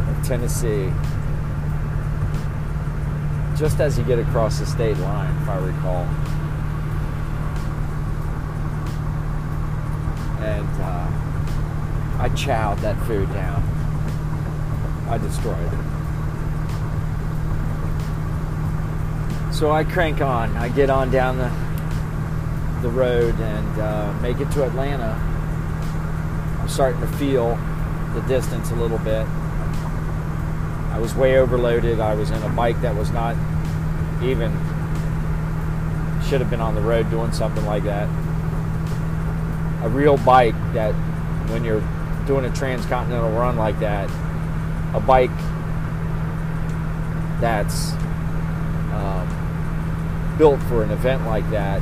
of 0.09 0.27
tennessee 0.27 0.89
just 3.63 3.79
as 3.79 3.97
you 3.97 4.03
get 4.03 4.19
across 4.19 4.59
the 4.59 4.65
state 4.65 4.97
line 4.97 5.33
if 5.41 5.47
i 5.47 5.57
recall 5.57 6.03
and 10.43 10.81
uh, 10.81 11.13
I 12.23 12.29
chowed 12.29 12.79
that 12.81 12.99
food 13.05 13.31
down. 13.33 13.61
I 15.09 15.17
destroyed 15.17 15.59
it. 15.59 15.73
So 19.53 19.71
I 19.71 19.83
crank 19.83 20.21
on. 20.21 20.55
I 20.57 20.69
get 20.69 20.89
on 20.89 21.11
down 21.11 21.37
the 21.37 21.51
the 22.81 22.89
road 22.89 23.39
and 23.39 23.79
uh, 23.79 24.11
make 24.21 24.39
it 24.41 24.51
to 24.51 24.63
Atlanta. 24.63 25.17
I'm 26.61 26.67
starting 26.67 26.99
to 27.01 27.07
feel 27.17 27.57
the 28.13 28.21
distance 28.27 28.71
a 28.71 28.75
little 28.75 28.99
bit. 28.99 29.25
I 30.91 30.99
was 30.99 31.15
way 31.15 31.37
overloaded. 31.37 32.01
I 32.01 32.13
was 32.13 32.29
in 32.31 32.43
a 32.43 32.49
bike 32.49 32.81
that 32.81 32.95
was 32.95 33.11
not 33.11 33.37
even 34.23 34.51
should 36.27 36.41
have 36.41 36.49
been 36.49 36.61
on 36.61 36.75
the 36.75 36.81
road 36.81 37.09
doing 37.09 37.31
something 37.31 37.65
like 37.65 37.83
that. 37.83 38.07
A 39.83 39.89
real 39.89 40.17
bike 40.17 40.55
that 40.73 40.93
when 41.49 41.63
you're 41.63 41.83
doing 42.25 42.45
a 42.45 42.53
transcontinental 42.53 43.31
run 43.31 43.57
like 43.57 43.79
that, 43.79 44.09
a 44.95 44.99
bike 44.99 45.29
that's 47.41 47.91
um, 48.93 50.35
built 50.37 50.61
for 50.63 50.83
an 50.83 50.91
event 50.91 51.25
like 51.25 51.49
that, 51.51 51.81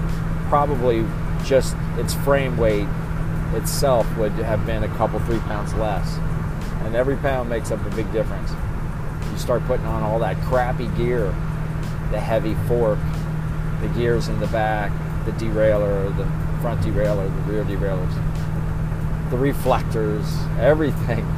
probably 0.49 1.05
just 1.45 1.75
its 1.97 2.13
frame 2.13 2.57
weight 2.57 2.87
itself 3.53 4.07
would 4.17 4.31
have 4.33 4.65
been 4.65 4.83
a 4.83 4.87
couple, 4.95 5.19
three 5.19 5.39
pounds 5.39 5.73
less. 5.75 6.17
And 6.83 6.95
every 6.95 7.17
pound 7.17 7.49
makes 7.49 7.71
up 7.71 7.85
a 7.85 7.95
big 7.95 8.11
difference. 8.11 8.51
You 9.31 9.37
start 9.37 9.63
putting 9.65 9.85
on 9.85 10.01
all 10.03 10.19
that 10.19 10.37
crappy 10.43 10.87
gear, 10.97 11.33
the 12.11 12.19
heavy 12.19 12.55
fork, 12.67 12.99
the 13.81 13.87
gears 13.89 14.27
in 14.27 14.39
the 14.39 14.47
back, 14.47 14.91
the 15.25 15.31
derailleur, 15.33 16.15
the 16.17 16.61
front 16.61 16.81
derailleur, 16.81 17.25
the 17.45 17.51
rear 17.51 17.63
derailleurs 17.63 18.13
the 19.31 19.37
reflectors, 19.37 20.25
everything. 20.59 21.25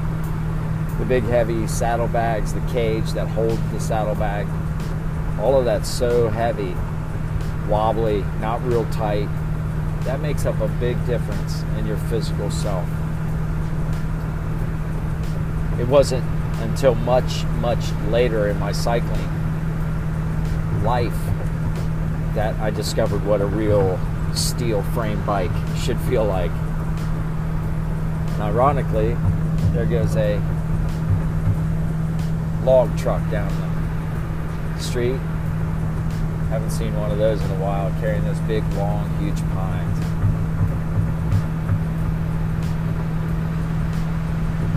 The 1.00 1.06
big 1.06 1.24
heavy 1.24 1.66
saddlebags, 1.66 2.54
the 2.54 2.62
cage 2.72 3.14
that 3.14 3.28
holds 3.28 3.60
the 3.72 3.80
saddlebag. 3.80 4.48
All 5.40 5.58
of 5.58 5.66
that's 5.66 5.90
so 5.90 6.30
heavy, 6.30 6.76
wobbly, 7.68 8.24
not 8.40 8.64
real 8.64 8.86
tight. 8.92 9.28
That 10.04 10.22
makes 10.22 10.46
up 10.46 10.62
a 10.62 10.68
big 10.68 11.04
difference 11.08 11.64
in 11.80 11.88
your 11.88 11.98
physical 11.98 12.52
self. 12.52 12.88
It 15.80 15.88
wasn't 15.88 16.24
until 16.62 16.94
much, 16.94 17.44
much 17.60 17.92
later 18.10 18.48
in 18.48 18.60
my 18.60 18.72
cycling 18.72 19.43
life 20.84 21.18
that 22.36 22.56
I 22.60 22.70
discovered 22.70 23.26
what 23.26 23.42
a 23.42 23.46
real 23.46 24.00
steel 24.34 24.84
frame 24.94 25.24
bike 25.26 25.52
should 25.78 26.00
feel 26.02 26.26
like. 26.26 26.52
And 28.34 28.42
ironically, 28.42 29.16
there 29.72 29.86
goes 29.86 30.16
a 30.16 30.42
log 32.64 32.98
truck 32.98 33.22
down 33.30 33.50
the 34.76 34.84
street. 34.84 35.20
Haven't 36.50 36.72
seen 36.72 36.96
one 36.96 37.12
of 37.12 37.18
those 37.18 37.42
in 37.42 37.52
a 37.52 37.56
while, 37.56 37.90
carrying 38.00 38.24
those 38.26 38.40
big, 38.42 38.64
long, 38.74 39.10
huge 39.20 39.40
pines. 39.54 40.00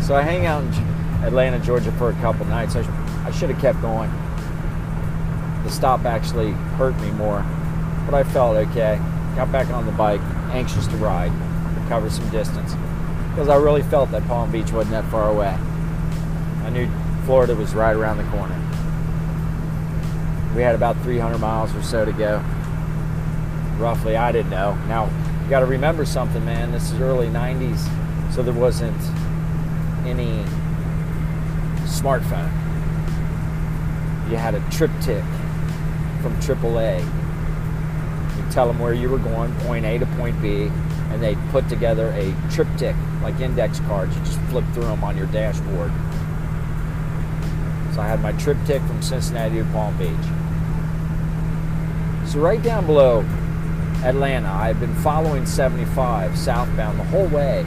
So 0.07 0.14
I 0.14 0.22
hang 0.22 0.46
out 0.46 0.62
in 0.62 0.72
Atlanta, 1.24 1.59
Georgia 1.59 1.90
for 1.92 2.11
a 2.11 2.14
couple 2.14 2.46
nights. 2.46 2.76
I, 2.76 2.82
sh- 2.82 3.26
I 3.26 3.30
should 3.32 3.50
have 3.50 3.61
kept 3.61 3.80
going. 3.80 4.11
The 5.66 5.72
stop 5.72 6.04
actually 6.04 6.52
hurt 6.78 6.96
me 7.00 7.10
more, 7.10 7.44
but 8.04 8.14
I 8.14 8.22
felt 8.22 8.56
okay. 8.56 9.00
Got 9.34 9.50
back 9.50 9.68
on 9.70 9.84
the 9.84 9.90
bike, 9.90 10.20
anxious 10.52 10.86
to 10.86 10.96
ride, 10.98 11.32
recover 11.82 12.08
some 12.08 12.30
distance, 12.30 12.76
because 13.30 13.48
I 13.48 13.56
really 13.56 13.82
felt 13.82 14.12
that 14.12 14.24
Palm 14.28 14.52
Beach 14.52 14.70
wasn't 14.70 14.92
that 14.92 15.10
far 15.10 15.28
away. 15.28 15.58
I 16.62 16.70
knew 16.70 16.88
Florida 17.24 17.56
was 17.56 17.74
right 17.74 17.96
around 17.96 18.18
the 18.18 18.24
corner. 18.30 18.54
We 20.54 20.62
had 20.62 20.76
about 20.76 21.02
300 21.02 21.38
miles 21.38 21.74
or 21.74 21.82
so 21.82 22.04
to 22.04 22.12
go. 22.12 22.44
Roughly, 23.78 24.16
I 24.16 24.30
didn't 24.30 24.52
know. 24.52 24.76
Now, 24.86 25.06
you 25.42 25.50
got 25.50 25.60
to 25.60 25.66
remember 25.66 26.06
something, 26.06 26.44
man. 26.44 26.70
This 26.70 26.92
is 26.92 27.00
early 27.00 27.26
90s, 27.26 28.32
so 28.32 28.44
there 28.44 28.54
wasn't 28.54 29.02
any 30.06 30.44
smartphone. 31.88 32.52
You 34.30 34.36
had 34.36 34.54
a 34.54 34.60
TripTik 34.70 35.36
from 36.27 36.41
AAA. 36.41 36.99
You 38.37 38.51
tell 38.51 38.66
them 38.66 38.81
where 38.81 38.93
you 38.93 39.09
were 39.09 39.18
going, 39.18 39.55
point 39.61 39.85
A 39.85 39.99
to 39.99 40.07
point 40.16 40.41
B, 40.43 40.70
and 41.11 41.22
they 41.22 41.37
put 41.51 41.68
together 41.68 42.09
a 42.09 42.33
TripTik, 42.51 43.22
like 43.22 43.39
index 43.41 43.79
cards. 43.81 44.16
You 44.16 44.24
just 44.24 44.41
flip 44.51 44.64
through 44.74 44.85
them 44.85 45.05
on 45.05 45.16
your 45.16 45.27
dashboard. 45.27 45.93
So 47.95 48.01
I 48.01 48.09
had 48.09 48.20
my 48.20 48.33
TripTik 48.33 48.87
from 48.87 49.01
Cincinnati 49.03 49.59
to 49.59 49.64
Palm 49.66 49.97
Beach. 49.97 50.11
So 52.31 52.41
right 52.41 52.62
down 52.62 52.87
below 52.87 53.24
Atlanta, 54.05 54.49
I've 54.49 54.81
been 54.81 54.95
following 54.97 55.47
75 55.47 56.37
southbound 56.37 56.99
the 56.99 57.05
whole 57.05 57.29
way. 57.29 57.61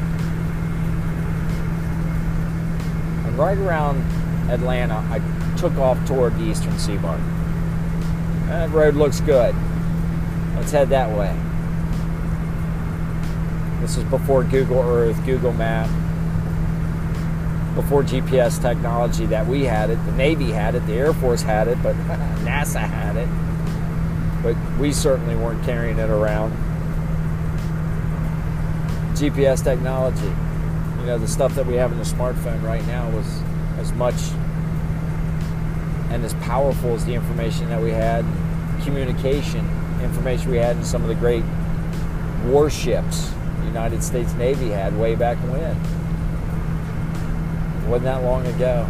And 3.26 3.38
right 3.38 3.57
around 3.57 4.01
Atlanta, 4.51 4.95
I 5.10 5.55
took 5.57 5.78
off 5.78 6.05
toward 6.05 6.38
the 6.38 6.43
eastern 6.43 6.78
seaboard. 6.78 7.22
That 8.49 8.71
road 8.71 8.95
looks 8.95 9.21
good. 9.21 9.55
Let's 10.55 10.71
head 10.71 10.89
that 10.89 11.15
way. 11.15 11.37
This 13.79 13.95
is 13.95 14.03
before 14.05 14.43
Google 14.43 14.79
Earth, 14.79 15.23
Google 15.23 15.53
Map, 15.53 15.87
before 17.75 18.01
GPS 18.01 18.59
technology 18.59 19.27
that 19.27 19.45
we 19.45 19.65
had 19.65 19.91
it. 19.91 20.03
The 20.07 20.11
Navy 20.13 20.49
had 20.49 20.73
it, 20.73 20.85
the 20.87 20.93
Air 20.93 21.13
Force 21.13 21.43
had 21.43 21.67
it, 21.67 21.81
but 21.83 21.95
NASA 22.43 22.79
had 22.79 23.17
it. 23.17 23.29
But 24.41 24.55
we 24.79 24.93
certainly 24.93 25.35
weren't 25.35 25.63
carrying 25.63 25.99
it 25.99 26.09
around. 26.09 26.51
GPS 29.13 29.63
technology, 29.63 30.25
you 30.99 31.05
know, 31.05 31.19
the 31.19 31.27
stuff 31.27 31.53
that 31.53 31.67
we 31.67 31.75
have 31.75 31.91
in 31.91 31.99
the 31.99 32.03
smartphone 32.03 32.63
right 32.63 32.85
now 32.87 33.11
was 33.11 33.43
as 33.77 33.91
much 33.93 34.15
and 36.09 36.25
as 36.25 36.33
powerful 36.35 36.95
as 36.95 37.05
the 37.05 37.13
information 37.13 37.69
that 37.69 37.81
we 37.81 37.91
had, 37.91 38.25
communication 38.84 39.67
information 40.01 40.49
we 40.51 40.57
had 40.57 40.77
in 40.77 40.84
some 40.84 41.01
of 41.01 41.09
the 41.09 41.15
great 41.15 41.43
warships 42.45 43.32
the 43.59 43.65
United 43.65 44.01
States 44.03 44.34
Navy 44.34 44.69
had 44.69 44.97
way 44.97 45.15
back 45.15 45.38
when. 45.39 45.75
It 47.84 47.89
wasn't 47.89 48.05
that 48.05 48.23
long 48.23 48.45
ago. 48.47 48.88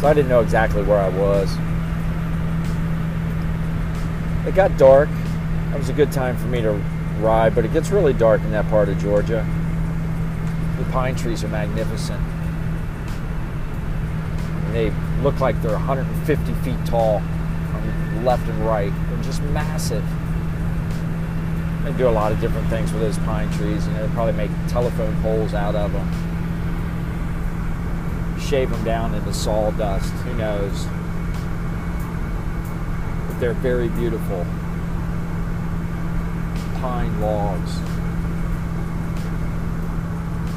So 0.00 0.08
I 0.08 0.14
didn't 0.14 0.28
know 0.28 0.40
exactly 0.40 0.82
where 0.82 0.98
I 0.98 1.08
was. 1.08 1.50
It 4.46 4.54
got 4.54 4.76
dark. 4.78 5.08
That 5.70 5.78
was 5.78 5.88
a 5.88 5.92
good 5.92 6.12
time 6.12 6.36
for 6.36 6.46
me 6.46 6.60
to 6.62 6.72
ride, 7.20 7.54
but 7.54 7.64
it 7.64 7.72
gets 7.72 7.90
really 7.90 8.12
dark 8.12 8.42
in 8.42 8.52
that 8.52 8.68
part 8.68 8.88
of 8.88 8.98
Georgia. 8.98 9.44
The 10.78 10.84
pine 10.92 11.16
trees 11.16 11.42
are 11.42 11.48
magnificent. 11.48 12.20
And 14.66 14.74
they 14.74 14.90
look 15.22 15.40
like 15.40 15.60
they're 15.62 15.72
150 15.72 16.54
feet 16.62 16.86
tall 16.86 17.16
on 17.16 18.24
left 18.24 18.48
and 18.48 18.66
right. 18.66 18.92
They're 19.08 19.22
just 19.22 19.42
massive. 19.42 20.04
They 21.84 21.92
do 21.92 22.08
a 22.08 22.10
lot 22.10 22.32
of 22.32 22.40
different 22.40 22.68
things 22.68 22.92
with 22.92 23.02
those 23.02 23.18
pine 23.18 23.50
trees. 23.52 23.86
You 23.86 23.92
know, 23.94 24.06
they 24.06 24.14
probably 24.14 24.32
make 24.34 24.50
telephone 24.68 25.20
poles 25.22 25.54
out 25.54 25.74
of 25.74 25.92
them. 25.92 26.08
Shave 28.40 28.70
them 28.70 28.84
down 28.84 29.14
into 29.14 29.32
sawdust. 29.32 30.12
Who 30.12 30.34
knows? 30.34 30.86
But 33.28 33.40
they're 33.40 33.54
very 33.54 33.88
beautiful. 33.88 34.44
Pine 36.80 37.20
logs. 37.20 37.72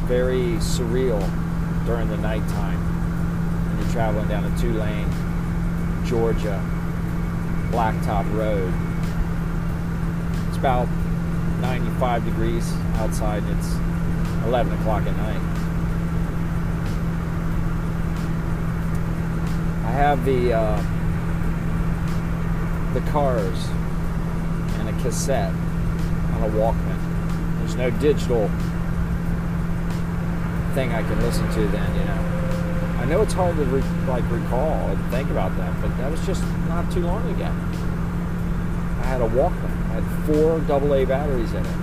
Very 0.07 0.57
surreal 0.57 1.21
during 1.85 2.09
the 2.09 2.17
nighttime 2.17 2.98
you're 3.79 3.91
traveling 3.91 4.27
down 4.27 4.43
a 4.43 4.57
two 4.57 4.73
lane 4.73 5.09
Georgia 6.05 6.61
blacktop 7.71 8.31
road. 8.35 8.73
It's 10.49 10.57
about 10.57 10.87
95 11.61 12.25
degrees 12.25 12.71
outside 12.95 13.43
and 13.43 13.59
it's 13.59 13.75
11 14.45 14.73
o'clock 14.79 15.03
at 15.03 15.15
night. 15.17 15.41
I 19.85 19.91
have 19.91 20.25
the 20.25 20.53
uh, 20.53 20.77
the 22.93 23.01
cars 23.11 23.67
and 24.79 24.89
a 24.89 25.03
cassette 25.03 25.53
on 25.53 26.43
a 26.43 26.49
Walkman. 26.49 27.59
There's 27.59 27.75
no 27.75 27.89
digital 27.91 28.47
thing 30.73 30.91
I 30.91 31.01
can 31.03 31.19
listen 31.21 31.47
to 31.51 31.67
then, 31.67 31.95
you 31.95 32.05
know. 32.05 32.28
I 33.09 33.13
know 33.13 33.23
it's 33.23 33.33
hard 33.33 33.55
to 33.55 33.63
re- 33.63 33.81
like 34.07 34.23
recall 34.29 34.87
and 34.87 35.03
think 35.11 35.31
about 35.31 35.57
that, 35.57 35.81
but 35.81 35.97
that 35.97 36.11
was 36.11 36.23
just 36.27 36.43
not 36.67 36.91
too 36.91 36.99
long 36.99 37.27
ago. 37.33 37.45
I 39.01 39.05
had 39.07 39.19
a 39.19 39.27
Walkman. 39.27 39.89
I 39.89 39.99
had 39.99 40.25
four 40.27 40.57
AA 40.59 41.05
batteries 41.05 41.51
in 41.53 41.65
it. 41.65 41.77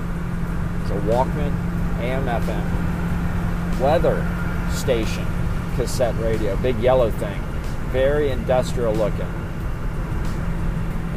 It's 0.83 0.93
a 0.93 1.01
Walkman, 1.11 1.51
AM, 1.99 2.27
FM, 2.27 3.81
weather 3.81 4.25
station, 4.71 5.27
cassette 5.75 6.15
radio, 6.21 6.55
big 6.59 6.79
yellow 6.79 7.11
thing, 7.11 7.43
very 7.91 8.31
industrial 8.31 8.95
looking. 8.95 9.27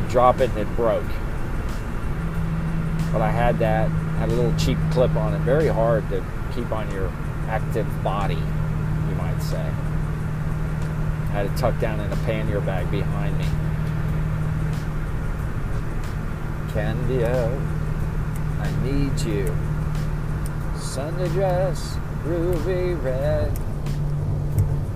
You 0.02 0.10
drop 0.10 0.40
it 0.40 0.50
and 0.50 0.58
it 0.58 0.76
broke. 0.76 1.06
But 3.14 3.22
I 3.22 3.30
had 3.30 3.60
that, 3.60 3.92
had 4.18 4.30
a 4.30 4.34
little 4.34 4.58
cheap 4.58 4.80
clip 4.90 5.16
on 5.16 5.36
it, 5.36 5.40
very 5.42 5.68
hard 5.68 6.10
to 6.10 6.26
keep 6.56 6.72
on 6.72 6.90
your 6.90 7.10
active 7.48 7.86
body, 8.04 8.34
you 8.34 9.16
might 9.16 9.40
say. 9.44 9.72
I 11.40 11.44
had 11.44 11.52
it 11.52 11.58
tucked 11.58 11.80
down 11.80 12.02
in 12.02 12.12
a 12.12 12.16
pannier 12.18 12.60
bag 12.60 12.92
behind 12.92 13.38
me. 13.38 13.46
Candy-O, 16.74 17.62
I 18.60 18.84
need 18.84 19.18
you. 19.22 19.56
Sunday 20.78 21.30
dress, 21.30 21.96
ruby 22.26 22.94
red. 22.96 23.58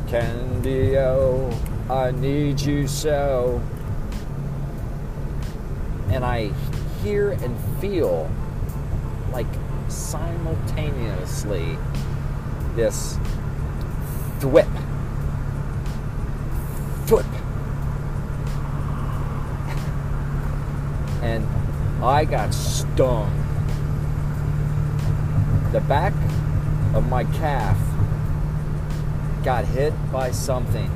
Candy-O, 0.09 1.57
I 1.89 2.11
need 2.11 2.59
you 2.59 2.89
so. 2.89 3.61
And 6.09 6.25
I 6.25 6.51
hear 7.03 7.31
and 7.31 7.57
feel 7.79 8.29
like 9.31 9.47
simultaneously 9.87 11.77
this 12.75 13.17
I 22.03 22.25
got 22.25 22.53
stung. 22.53 23.31
The 25.71 25.79
back 25.79 26.13
of 26.93 27.07
my 27.07 27.23
calf 27.23 27.77
got 29.45 29.63
hit 29.63 29.93
by 30.11 30.31
something. 30.31 30.91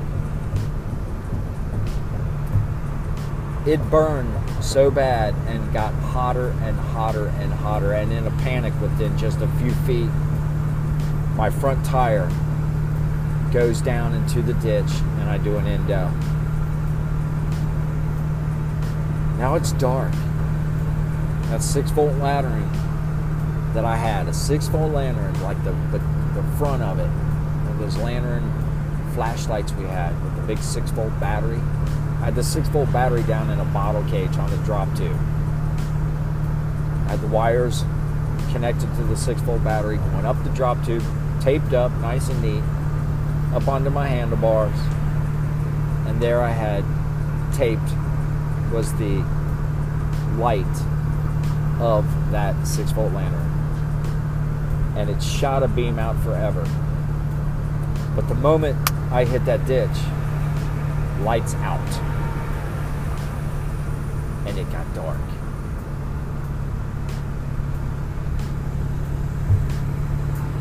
It 3.66 3.80
burned 3.90 4.34
so 4.62 4.90
bad 4.90 5.34
and 5.46 5.72
got 5.72 5.94
hotter 5.94 6.50
and 6.60 6.76
hotter 6.76 7.28
and 7.28 7.54
hotter. 7.54 7.94
And 7.94 8.12
in 8.12 8.26
a 8.26 8.30
panic, 8.42 8.78
within 8.78 9.16
just 9.16 9.40
a 9.40 9.48
few 9.58 9.72
feet, 9.86 10.10
my 11.36 11.48
front 11.48 11.86
tire 11.86 12.28
goes 13.50 13.80
down 13.80 14.12
into 14.12 14.42
the 14.42 14.52
ditch 14.54 14.90
and 15.20 15.30
I 15.30 15.38
do 15.38 15.56
an 15.56 15.66
endo. 15.66 16.10
Now 19.38 19.54
it's 19.54 19.72
dark. 19.72 20.12
That 21.50 21.62
six 21.62 21.90
volt 21.90 22.14
lantern 22.18 22.70
that 23.74 23.84
I 23.84 23.96
had, 23.96 24.28
a 24.28 24.34
six 24.34 24.66
volt 24.66 24.92
lantern, 24.92 25.40
like 25.42 25.62
the, 25.64 25.72
the, 25.90 25.98
the 26.34 26.42
front 26.58 26.82
of 26.82 26.98
it, 26.98 27.06
one 27.06 27.72
of 27.72 27.78
those 27.78 27.96
lantern 27.96 28.52
flashlights 29.14 29.72
we 29.72 29.84
had 29.84 30.12
with 30.22 30.36
the 30.36 30.42
big 30.42 30.58
six 30.58 30.90
volt 30.90 31.18
battery. 31.20 31.58
I 32.20 32.26
had 32.26 32.34
the 32.34 32.44
six 32.44 32.68
volt 32.68 32.92
battery 32.92 33.22
down 33.22 33.50
in 33.50 33.60
a 33.60 33.64
bottle 33.66 34.04
cage 34.04 34.36
on 34.36 34.50
the 34.50 34.56
drop 34.58 34.88
tube. 34.96 35.16
I 37.06 37.12
had 37.12 37.20
the 37.20 37.28
wires 37.28 37.84
connected 38.52 38.94
to 38.96 39.04
the 39.04 39.16
six 39.16 39.40
volt 39.40 39.62
battery, 39.64 39.96
going 39.96 40.26
up 40.26 40.42
the 40.44 40.50
drop 40.50 40.84
tube, 40.84 41.02
taped 41.40 41.72
up, 41.72 41.92
nice 42.00 42.28
and 42.28 42.42
neat, 42.42 42.62
up 43.54 43.66
onto 43.68 43.90
my 43.90 44.06
handlebars. 44.06 44.78
And 46.06 46.20
there 46.20 46.42
I 46.42 46.50
had 46.50 46.84
taped 47.54 47.80
was 48.72 48.92
the 48.94 49.24
light 50.36 50.66
of 51.80 52.04
that 52.32 52.66
six 52.66 52.90
volt 52.90 53.12
lantern. 53.12 53.46
And 54.96 55.10
it 55.10 55.22
shot 55.22 55.62
a 55.62 55.68
beam 55.68 55.98
out 55.98 56.18
forever. 56.22 56.66
But 58.16 58.28
the 58.28 58.34
moment 58.34 58.90
I 59.12 59.24
hit 59.24 59.44
that 59.44 59.64
ditch, 59.66 59.88
lights 61.22 61.54
out. 61.56 61.88
And 64.46 64.58
it 64.58 64.70
got 64.72 64.92
dark. 64.94 65.16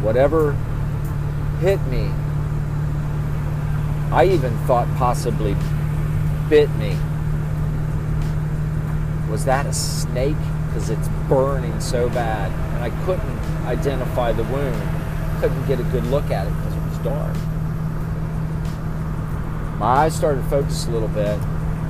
Whatever 0.03 0.53
hit 1.59 1.81
me, 1.87 2.11
I 4.11 4.25
even 4.25 4.55
thought 4.67 4.87
possibly 4.97 5.55
bit 6.49 6.69
me. 6.75 6.95
Was 9.29 9.45
that 9.45 9.65
a 9.65 9.73
snake? 9.73 10.37
Because 10.67 10.89
it's 10.89 11.07
burning 11.27 11.79
so 11.79 12.09
bad. 12.09 12.51
And 12.75 12.83
I 12.83 13.05
couldn't 13.05 13.39
identify 13.65 14.31
the 14.31 14.43
wound, 14.43 15.41
couldn't 15.41 15.65
get 15.67 15.79
a 15.79 15.83
good 15.83 16.05
look 16.05 16.29
at 16.31 16.47
it 16.47 16.53
because 16.55 16.73
it 16.73 16.83
was 16.83 16.97
dark. 16.99 17.35
My 19.79 19.85
eyes 19.85 20.15
started 20.15 20.41
to 20.41 20.49
focus 20.49 20.87
a 20.87 20.91
little 20.91 21.07
bit, 21.07 21.39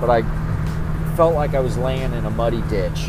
but 0.02 0.10
I 0.10 0.24
felt 1.16 1.36
like 1.36 1.54
I 1.54 1.60
was 1.60 1.78
laying 1.78 2.12
in 2.14 2.26
a 2.26 2.30
muddy 2.30 2.62
ditch. 2.64 3.08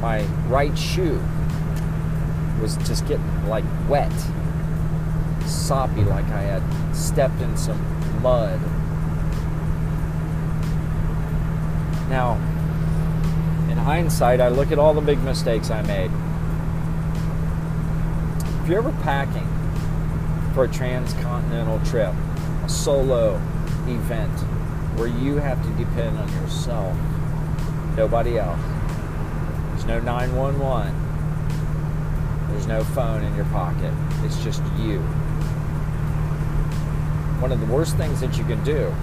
My 0.00 0.24
right 0.48 0.76
shoe 0.76 1.22
was 2.60 2.76
just 2.78 3.06
getting 3.06 3.48
like 3.48 3.64
wet, 3.88 4.12
soppy, 5.46 6.02
like 6.04 6.24
I 6.26 6.42
had 6.42 6.96
stepped 6.96 7.40
in 7.40 7.56
some 7.56 7.80
mud. 8.20 8.60
Now, 12.08 12.38
hindsight, 13.88 14.38
I 14.38 14.48
look 14.48 14.70
at 14.70 14.78
all 14.78 14.92
the 14.92 15.00
big 15.00 15.18
mistakes 15.22 15.70
I 15.70 15.80
made. 15.80 16.10
If 18.60 18.68
you're 18.68 18.80
ever 18.80 18.92
packing 19.02 19.48
for 20.52 20.64
a 20.64 20.68
transcontinental 20.68 21.80
trip, 21.86 22.12
a 22.66 22.68
solo 22.68 23.36
event 23.86 24.38
where 24.98 25.08
you 25.08 25.36
have 25.36 25.62
to 25.62 25.70
depend 25.82 26.18
on 26.18 26.30
yourself, 26.34 26.94
nobody 27.96 28.38
else. 28.38 28.60
There's 29.70 29.86
no 29.86 30.00
911. 30.00 30.92
There's 32.50 32.66
no 32.66 32.84
phone 32.84 33.24
in 33.24 33.34
your 33.36 33.46
pocket. 33.46 33.94
It's 34.22 34.44
just 34.44 34.62
you. 34.76 35.00
One 37.40 37.52
of 37.52 37.60
the 37.60 37.66
worst 37.72 37.96
things 37.96 38.20
that 38.20 38.36
you 38.36 38.44
can 38.44 38.62
do 38.64 38.94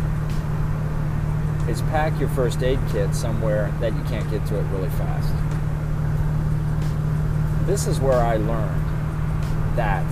is 1.69 1.81
pack 1.83 2.19
your 2.19 2.29
first 2.29 2.61
aid 2.61 2.79
kit 2.91 3.13
somewhere 3.15 3.73
that 3.79 3.93
you 3.93 4.03
can't 4.03 4.29
get 4.29 4.45
to 4.47 4.57
it 4.57 4.63
really 4.71 4.89
fast. 4.89 5.33
This 7.65 7.87
is 7.87 7.99
where 7.99 8.19
I 8.19 8.37
learned 8.37 8.85
that 9.75 10.05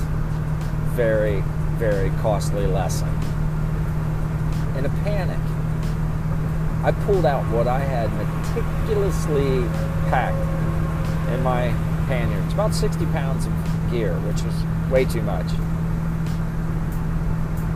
very, 0.96 1.42
very 1.78 2.10
costly 2.22 2.66
lesson. 2.66 3.10
In 4.78 4.86
a 4.86 4.90
panic, 5.04 5.40
I 6.84 6.92
pulled 7.06 7.26
out 7.26 7.44
what 7.52 7.68
I 7.68 7.80
had 7.80 8.12
meticulously 8.14 9.62
packed 10.10 10.36
in 11.34 11.44
my 11.44 11.68
panniers, 12.08 12.54
about 12.54 12.74
60 12.74 13.06
pounds 13.08 13.46
of 13.46 13.54
gear, 13.92 14.14
which 14.22 14.42
was 14.42 14.92
way 14.92 15.06
too 15.06 15.22
much. 15.22 15.48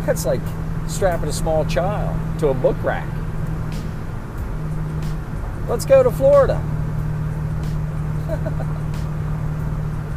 That's 0.06 0.26
like 0.26 0.42
strapping 0.88 1.30
a 1.30 1.34
small 1.34 1.66
child 1.66 2.18
to 2.40 2.50
a 2.50 2.54
book 2.54 2.76
rack. 2.84 3.08
Let's 5.68 5.86
go 5.86 6.02
to 6.02 6.10
Florida. 6.10 6.58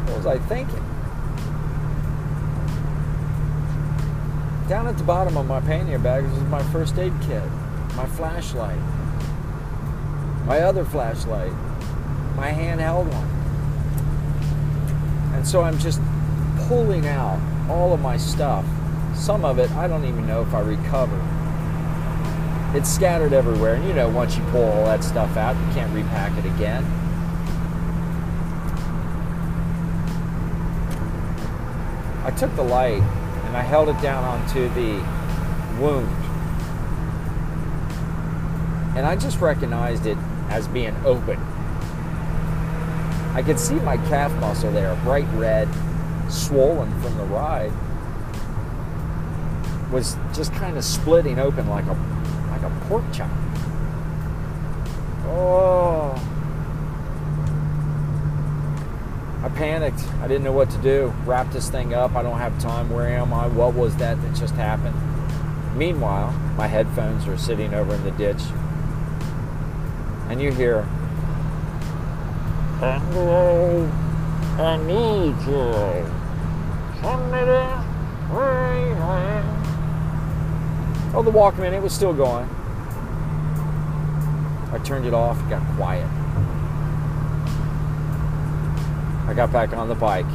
what 0.07 0.17
was 0.17 0.27
I 0.27 0.39
thinking? 0.39 0.85
Down 4.69 4.87
at 4.87 4.97
the 4.97 5.03
bottom 5.03 5.37
of 5.37 5.47
my 5.49 5.61
pannier 5.61 5.99
bag 5.99 6.23
was 6.23 6.41
my 6.45 6.63
first 6.71 6.97
aid 6.99 7.13
kit, 7.23 7.43
my 7.97 8.07
flashlight, 8.07 8.79
my 10.47 10.61
other 10.61 10.85
flashlight, 10.85 11.53
my 12.37 12.53
handheld 12.53 13.13
one. 13.13 13.27
And 15.35 15.45
so 15.45 15.63
I'm 15.63 15.79
just 15.79 16.01
pulling 16.69 17.09
out 17.09 17.41
all 17.69 17.93
of 17.93 18.01
my 18.01 18.17
stuff. 18.17 18.65
Some 19.17 19.45
of 19.45 19.59
it, 19.59 19.69
I 19.73 19.89
don't 19.89 20.05
even 20.05 20.29
know 20.29 20.43
if 20.43 20.55
I 20.55 20.61
recovered. 20.61 21.20
It's 22.73 22.89
scattered 22.89 23.33
everywhere, 23.33 23.75
and 23.75 23.85
you 23.85 23.93
know, 23.93 24.09
once 24.09 24.37
you 24.37 24.45
pull 24.45 24.63
all 24.63 24.85
that 24.85 25.03
stuff 25.03 25.37
out, 25.37 25.57
you 25.57 25.75
can't 25.75 25.93
repack 25.93 26.39
it 26.39 26.47
again. 26.47 26.85
I 32.25 32.31
took 32.31 32.55
the 32.55 32.63
light 32.63 33.03
and 33.47 33.57
I 33.57 33.63
held 33.63 33.89
it 33.89 34.01
down 34.01 34.23
onto 34.23 34.69
the 34.69 35.03
wound. 35.81 36.09
And 38.97 39.05
I 39.05 39.17
just 39.17 39.41
recognized 39.41 40.07
it 40.07 40.19
as 40.49 40.69
being 40.69 40.95
open. 41.05 41.41
I 43.35 43.43
could 43.45 43.59
see 43.59 43.75
my 43.75 43.97
calf 43.97 44.33
muscle 44.35 44.71
there, 44.71 44.95
bright 45.03 45.27
red, 45.35 45.69
swollen 46.29 46.91
from 47.01 47.17
the 47.17 47.25
ride, 47.25 47.73
was 49.91 50.17
just 50.33 50.53
kind 50.53 50.77
of 50.77 50.85
splitting 50.85 51.41
open 51.41 51.69
like 51.69 51.87
a 51.87 52.20
pork 52.89 53.05
chop. 53.13 53.31
Oh. 55.27 56.15
I 59.43 59.49
panicked. 59.51 60.05
I 60.21 60.29
didn't 60.29 60.45
know 60.45 60.53
what 60.53 60.71
to 60.71 60.79
do. 60.79 61.15
Wrap 61.25 61.51
this 61.53 61.71
thing 61.71 61.95
up. 61.95 62.15
I 62.15 62.23
don't 62.23 62.39
have 62.39 62.59
time. 62.61 62.91
Where 62.91 63.09
am 63.09 63.33
I? 63.33 63.47
What 63.47 63.75
was 63.75 63.97
that 63.97 64.21
that 64.21 64.35
just 64.35 64.55
happened? 64.55 64.97
Meanwhile, 65.77 66.33
my 66.57 66.67
headphones 66.67 67.27
are 67.27 67.39
sitting 67.39 67.73
over 67.73 67.95
in 67.95 68.05
the 68.05 68.11
ditch. 68.13 68.43
And 70.29 70.41
you 70.41 70.53
hear, 70.53 70.83
Hello, 72.81 73.91
I 74.59 74.77
need 74.77 75.35
you. 75.47 76.07
Somebody, 77.03 77.81
Oh, 81.13 81.23
the 81.25 81.33
Walkman, 81.33 81.73
it 81.73 81.83
was 81.83 81.93
still 81.93 82.13
going. 82.13 82.49
I 84.73 84.79
turned 84.85 85.07
it 85.07 85.15
off, 85.15 85.41
it 85.41 85.51
got 85.51 85.63
quiet. 85.77 86.07
I 89.29 89.35
got 89.35 89.53
back 89.53 89.73
on 89.73 89.89
the 89.89 89.95
bike 89.95 90.27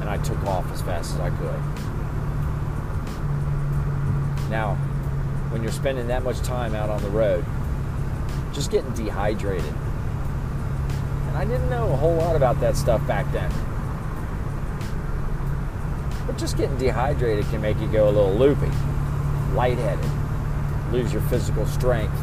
and 0.00 0.08
I 0.08 0.18
took 0.18 0.42
off 0.44 0.70
as 0.72 0.82
fast 0.82 1.14
as 1.14 1.20
I 1.20 1.30
could. 1.30 1.60
Now, 4.50 4.74
when 5.50 5.62
you're 5.62 5.72
spending 5.72 6.08
that 6.08 6.22
much 6.22 6.40
time 6.40 6.74
out 6.74 6.90
on 6.90 7.02
the 7.02 7.10
road, 7.10 7.44
just 8.52 8.70
getting 8.70 8.92
dehydrated. 8.92 9.74
And 11.28 11.36
I 11.36 11.44
didn't 11.44 11.68
know 11.70 11.92
a 11.92 11.96
whole 11.96 12.14
lot 12.14 12.36
about 12.36 12.60
that 12.60 12.76
stuff 12.76 13.06
back 13.06 13.30
then. 13.32 13.50
But 16.26 16.38
just 16.38 16.56
getting 16.56 16.76
dehydrated 16.76 17.44
can 17.46 17.60
make 17.60 17.78
you 17.80 17.88
go 17.88 18.08
a 18.08 18.10
little 18.10 18.34
loopy 18.34 18.70
lightheaded, 19.54 20.10
lose 20.92 21.12
your 21.12 21.22
physical 21.22 21.66
strength, 21.66 22.16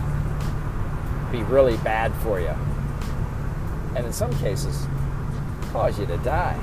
be 1.35 1.43
really 1.43 1.75
bad 1.77 2.13
for 2.15 2.39
you, 2.39 2.53
and 3.95 4.05
in 4.05 4.13
some 4.13 4.31
cases, 4.39 4.87
cause 5.71 5.99
you 5.99 6.05
to 6.05 6.17
die. 6.17 6.57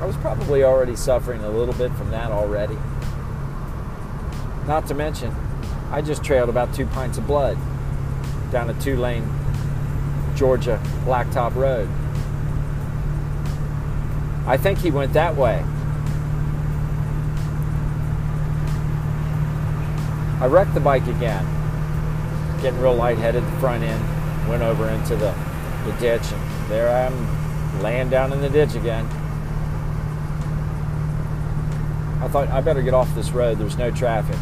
I 0.00 0.04
was 0.04 0.16
probably 0.16 0.64
already 0.64 0.96
suffering 0.96 1.42
a 1.44 1.48
little 1.48 1.74
bit 1.74 1.92
from 1.92 2.10
that 2.10 2.30
already. 2.30 2.76
Not 4.66 4.86
to 4.88 4.94
mention, 4.94 5.34
I 5.90 6.02
just 6.02 6.22
trailed 6.22 6.50
about 6.50 6.74
two 6.74 6.86
pints 6.86 7.16
of 7.16 7.26
blood 7.26 7.56
down 8.50 8.68
a 8.68 8.74
two 8.80 8.96
lane 8.96 9.26
Georgia 10.36 10.78
blacktop 11.04 11.54
road. 11.54 11.88
I 14.46 14.58
think 14.58 14.80
he 14.80 14.90
went 14.90 15.14
that 15.14 15.36
way. 15.36 15.64
I 20.42 20.46
wrecked 20.46 20.74
the 20.74 20.80
bike 20.80 21.06
again, 21.06 21.46
getting 22.62 22.80
real 22.80 22.96
lightheaded. 22.96 23.44
The 23.44 23.60
front 23.60 23.84
end 23.84 24.48
went 24.48 24.60
over 24.60 24.88
into 24.88 25.14
the, 25.14 25.32
the 25.84 25.92
ditch, 26.00 26.32
and 26.32 26.68
there 26.68 26.88
I 26.88 27.02
am 27.02 27.80
laying 27.80 28.10
down 28.10 28.32
in 28.32 28.40
the 28.40 28.50
ditch 28.50 28.74
again. 28.74 29.06
I 32.20 32.26
thought 32.26 32.48
I 32.48 32.60
better 32.60 32.82
get 32.82 32.92
off 32.92 33.14
this 33.14 33.30
road. 33.30 33.58
There's 33.58 33.78
no 33.78 33.92
traffic. 33.92 34.34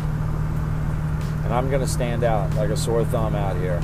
And 1.45 1.53
I'm 1.53 1.69
going 1.69 1.83
to 1.83 1.87
stand 1.87 2.25
out 2.25 2.55
like 2.55 2.71
a 2.71 2.79
sore 2.79 3.05
thumb 3.05 3.35
out 3.35 3.59
here. 3.59 3.79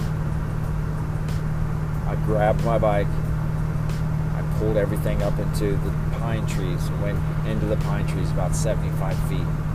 I 2.07 2.17
grabbed 2.25 2.65
my 2.65 2.79
bike. 2.79 3.09
I 3.09 4.57
pulled 4.59 4.79
everything 4.79 5.23
up 5.23 5.39
into 5.39 5.73
the 5.73 5.91
pine 6.19 6.47
trees 6.47 6.87
and 6.87 7.03
went 7.03 7.47
into 7.47 7.67
the 7.67 7.77
pine 7.77 8.07
trees 8.07 8.31
about 8.31 8.57
75 8.57 9.19
feet. 9.29 9.66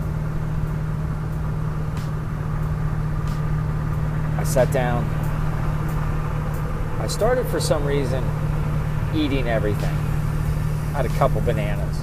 I 4.41 4.43
sat 4.43 4.71
down. 4.73 5.03
I 6.99 7.05
started 7.05 7.45
for 7.45 7.59
some 7.59 7.85
reason 7.85 8.23
eating 9.13 9.47
everything. 9.47 9.83
I 9.83 10.97
had 10.97 11.05
a 11.05 11.09
couple 11.09 11.41
bananas. 11.41 11.99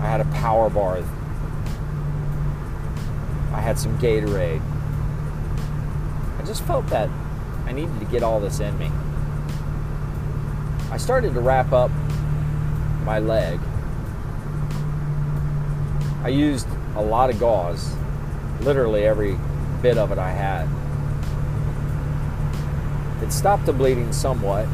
I 0.00 0.06
had 0.06 0.20
a 0.20 0.24
power 0.24 0.68
bar. 0.68 0.96
I 3.52 3.60
had 3.60 3.78
some 3.78 3.96
Gatorade. 4.00 4.60
I 6.40 6.44
just 6.44 6.64
felt 6.64 6.88
that 6.88 7.08
I 7.66 7.72
needed 7.72 8.00
to 8.00 8.06
get 8.06 8.24
all 8.24 8.40
this 8.40 8.58
in 8.58 8.76
me. 8.76 8.90
I 10.90 10.96
started 10.96 11.34
to 11.34 11.40
wrap 11.40 11.72
up 11.72 11.92
my 13.04 13.20
leg. 13.20 13.60
I 16.24 16.30
used 16.30 16.66
a 16.96 17.00
lot 17.00 17.30
of 17.30 17.38
gauze, 17.38 17.94
literally 18.62 19.04
every 19.04 19.38
bit 19.82 19.98
of 19.98 20.10
it 20.10 20.18
I 20.18 20.32
had. 20.32 20.68
It 23.26 23.32
stopped 23.32 23.66
the 23.66 23.72
bleeding 23.72 24.12
somewhat. 24.12 24.68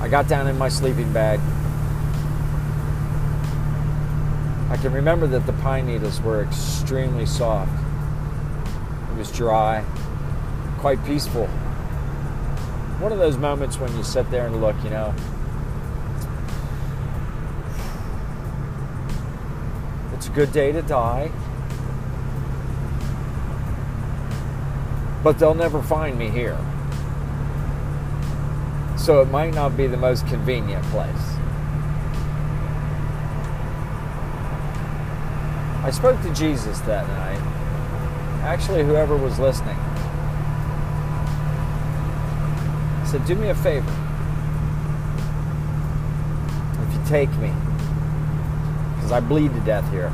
I 0.00 0.08
got 0.10 0.26
down 0.26 0.48
in 0.48 0.58
my 0.58 0.68
sleeping 0.68 1.12
bag. 1.12 1.38
I 4.68 4.76
can 4.82 4.92
remember 4.92 5.28
that 5.28 5.46
the 5.46 5.52
pine 5.52 5.86
needles 5.86 6.20
were 6.20 6.42
extremely 6.42 7.24
soft. 7.24 7.70
It 9.12 9.16
was 9.16 9.30
dry, 9.30 9.84
quite 10.78 11.04
peaceful. 11.04 11.46
One 12.98 13.12
of 13.12 13.18
those 13.18 13.38
moments 13.38 13.78
when 13.78 13.96
you 13.96 14.02
sit 14.02 14.28
there 14.32 14.48
and 14.48 14.60
look, 14.60 14.74
you 14.82 14.90
know, 14.90 15.14
it's 20.14 20.26
a 20.26 20.32
good 20.32 20.50
day 20.50 20.72
to 20.72 20.82
die. 20.82 21.30
But 25.24 25.38
they'll 25.38 25.54
never 25.54 25.82
find 25.82 26.16
me 26.16 26.28
here. 26.28 26.58
So 28.96 29.20
it 29.20 29.28
might 29.30 29.54
not 29.54 29.76
be 29.76 29.88
the 29.88 29.96
most 29.96 30.26
convenient 30.28 30.84
place. 30.84 31.34
I 35.84 35.90
spoke 35.90 36.20
to 36.22 36.32
Jesus 36.32 36.80
that 36.80 37.06
night. 37.08 37.40
Actually, 38.42 38.84
whoever 38.84 39.16
was 39.16 39.38
listening. 39.38 39.76
I 43.00 43.06
said, 43.10 43.26
Do 43.26 43.34
me 43.34 43.48
a 43.48 43.54
favor. 43.54 43.92
If 46.82 46.94
you 46.94 47.04
take 47.06 47.30
me, 47.36 47.52
because 48.94 49.12
I 49.12 49.20
bleed 49.20 49.52
to 49.52 49.60
death 49.60 49.90
here, 49.90 50.10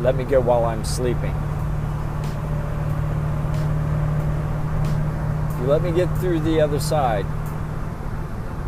let 0.00 0.14
me 0.14 0.22
go 0.22 0.40
while 0.40 0.64
I'm 0.66 0.84
sleeping. 0.84 1.34
If 5.50 5.55
you 5.55 5.55
let 5.66 5.82
me 5.82 5.90
get 5.90 6.06
through 6.18 6.38
the 6.40 6.60
other 6.60 6.78
side, 6.78 7.26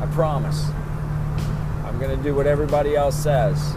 I 0.00 0.08
promise 0.12 0.68
I'm 1.84 1.96
going 2.00 2.16
to 2.16 2.22
do 2.22 2.34
what 2.34 2.48
everybody 2.48 2.96
else 2.96 3.16
says. 3.16 3.76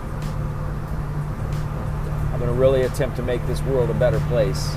I'm 2.31 2.39
going 2.39 2.51
to 2.51 2.59
really 2.59 2.81
attempt 2.81 3.15
to 3.17 3.21
make 3.21 3.45
this 3.45 3.61
world 3.61 3.91
a 3.91 3.93
better 3.93 4.19
place. 4.21 4.73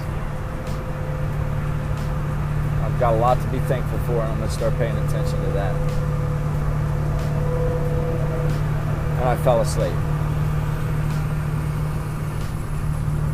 I've 2.83 3.01
got 3.01 3.15
a 3.15 3.17
lot 3.17 3.41
to 3.41 3.49
be 3.49 3.61
thankful 3.61 3.99
for, 4.01 4.13
and 4.13 4.33
I'm 4.33 4.37
going 4.37 4.51
to 4.51 4.55
start 4.55 4.77
paying 4.77 4.97
attention 4.97 5.43
to 5.43 5.51
that. 5.53 5.75
And 9.21 9.25
I 9.25 9.37
fell 9.43 9.63
asleep. 9.63 9.95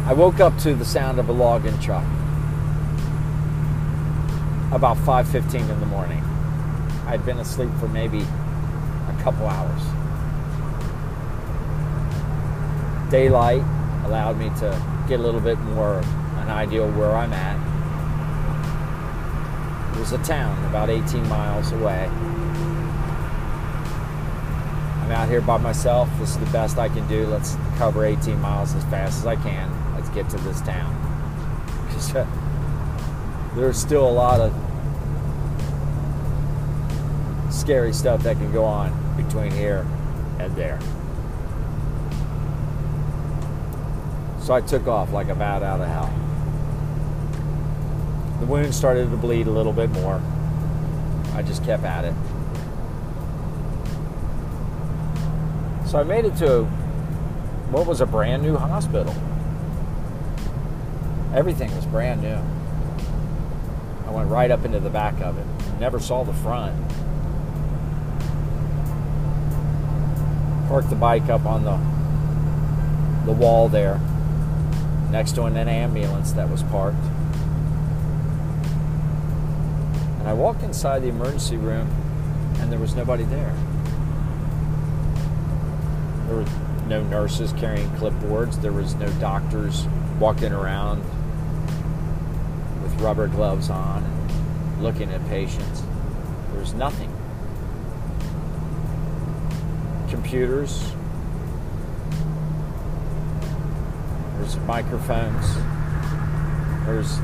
I 0.06 0.12
woke 0.12 0.38
up 0.38 0.56
to 0.58 0.74
the 0.74 0.84
sound 0.84 1.18
of 1.18 1.28
a 1.28 1.32
logging 1.32 1.78
truck 1.80 2.04
about 4.72 4.96
5:15 4.98 5.68
in 5.68 5.80
the 5.80 5.86
morning. 5.86 6.22
I'd 7.06 7.24
been 7.26 7.38
asleep 7.38 7.70
for 7.80 7.88
maybe 7.88 8.20
a 8.20 9.22
couple 9.22 9.46
hours. 9.46 9.82
Daylight 13.10 13.62
allowed 14.04 14.38
me 14.38 14.50
to 14.60 14.80
get 15.08 15.18
a 15.18 15.22
little 15.22 15.40
bit 15.40 15.58
more 15.60 16.02
an 16.38 16.50
idea 16.50 16.82
of 16.82 16.96
where 16.96 17.14
I'm 17.16 17.32
at. 17.32 17.56
It 19.96 19.98
was 19.98 20.12
a 20.12 20.18
town 20.18 20.64
about 20.66 20.88
18 20.88 21.28
miles 21.28 21.72
away. 21.72 22.08
I'm 25.02 25.10
out 25.10 25.28
here 25.28 25.40
by 25.40 25.58
myself. 25.58 26.08
This 26.20 26.30
is 26.30 26.38
the 26.38 26.46
best 26.46 26.78
I 26.78 26.88
can 26.88 27.08
do. 27.08 27.26
Let's 27.26 27.56
cover 27.76 28.04
18 28.04 28.40
miles 28.40 28.74
as 28.76 28.84
fast 28.84 29.18
as 29.18 29.26
I 29.26 29.34
can. 29.34 29.94
Let's 29.94 30.08
get 30.10 30.30
to 30.30 30.36
this 30.38 30.60
town. 30.60 30.96
There's 33.54 33.76
still 33.76 34.08
a 34.08 34.10
lot 34.10 34.40
of 34.40 34.52
scary 37.52 37.92
stuff 37.92 38.22
that 38.22 38.36
can 38.36 38.52
go 38.52 38.64
on 38.64 38.90
between 39.16 39.50
here 39.50 39.86
and 40.38 40.54
there. 40.56 40.78
So 44.40 44.54
I 44.54 44.60
took 44.60 44.86
off 44.86 45.12
like 45.12 45.28
a 45.28 45.34
bat 45.34 45.62
out 45.62 45.80
of 45.80 45.88
hell. 45.88 46.12
The 48.40 48.46
wound 48.46 48.74
started 48.74 49.10
to 49.10 49.16
bleed 49.16 49.46
a 49.46 49.50
little 49.50 49.72
bit 49.72 49.90
more. 49.90 50.22
I 51.34 51.42
just 51.42 51.64
kept 51.64 51.84
at 51.84 52.04
it. 52.04 52.14
So 55.86 55.98
I 55.98 56.04
made 56.04 56.24
it 56.24 56.36
to 56.36 56.64
what 57.70 57.86
was 57.86 58.00
a 58.00 58.06
brand 58.06 58.42
new 58.42 58.56
hospital. 58.56 59.14
Everything 61.34 61.74
was 61.76 61.84
brand 61.86 62.22
new. 62.22 62.38
I 64.10 64.12
went 64.12 64.28
right 64.28 64.50
up 64.50 64.64
into 64.64 64.80
the 64.80 64.90
back 64.90 65.20
of 65.20 65.38
it. 65.38 65.46
Never 65.78 66.00
saw 66.00 66.24
the 66.24 66.32
front. 66.32 66.76
Parked 70.66 70.90
the 70.90 70.96
bike 70.96 71.28
up 71.28 71.46
on 71.46 71.62
the 71.62 71.78
the 73.24 73.32
wall 73.32 73.68
there 73.68 74.00
next 75.12 75.36
to 75.36 75.44
an 75.44 75.56
ambulance 75.56 76.32
that 76.32 76.50
was 76.50 76.64
parked. 76.64 76.98
And 80.18 80.26
I 80.26 80.32
walked 80.32 80.64
inside 80.64 81.02
the 81.02 81.08
emergency 81.08 81.56
room 81.56 81.88
and 82.58 82.72
there 82.72 82.80
was 82.80 82.96
nobody 82.96 83.22
there. 83.22 83.54
There 86.26 86.36
were 86.36 86.46
no 86.88 87.04
nurses 87.04 87.52
carrying 87.52 87.88
clipboards, 87.90 88.60
there 88.60 88.72
was 88.72 88.96
no 88.96 89.08
doctors 89.20 89.86
walking 90.18 90.52
around 90.52 91.04
rubber 93.00 93.26
gloves 93.28 93.70
on 93.70 94.04
and 94.04 94.82
looking 94.82 95.10
at 95.10 95.26
patients. 95.28 95.82
There 96.50 96.60
was 96.60 96.74
nothing. 96.74 97.10
Computers, 100.08 100.92
There's 104.40 104.66
microphones. 104.66 105.54
There's 106.86 107.18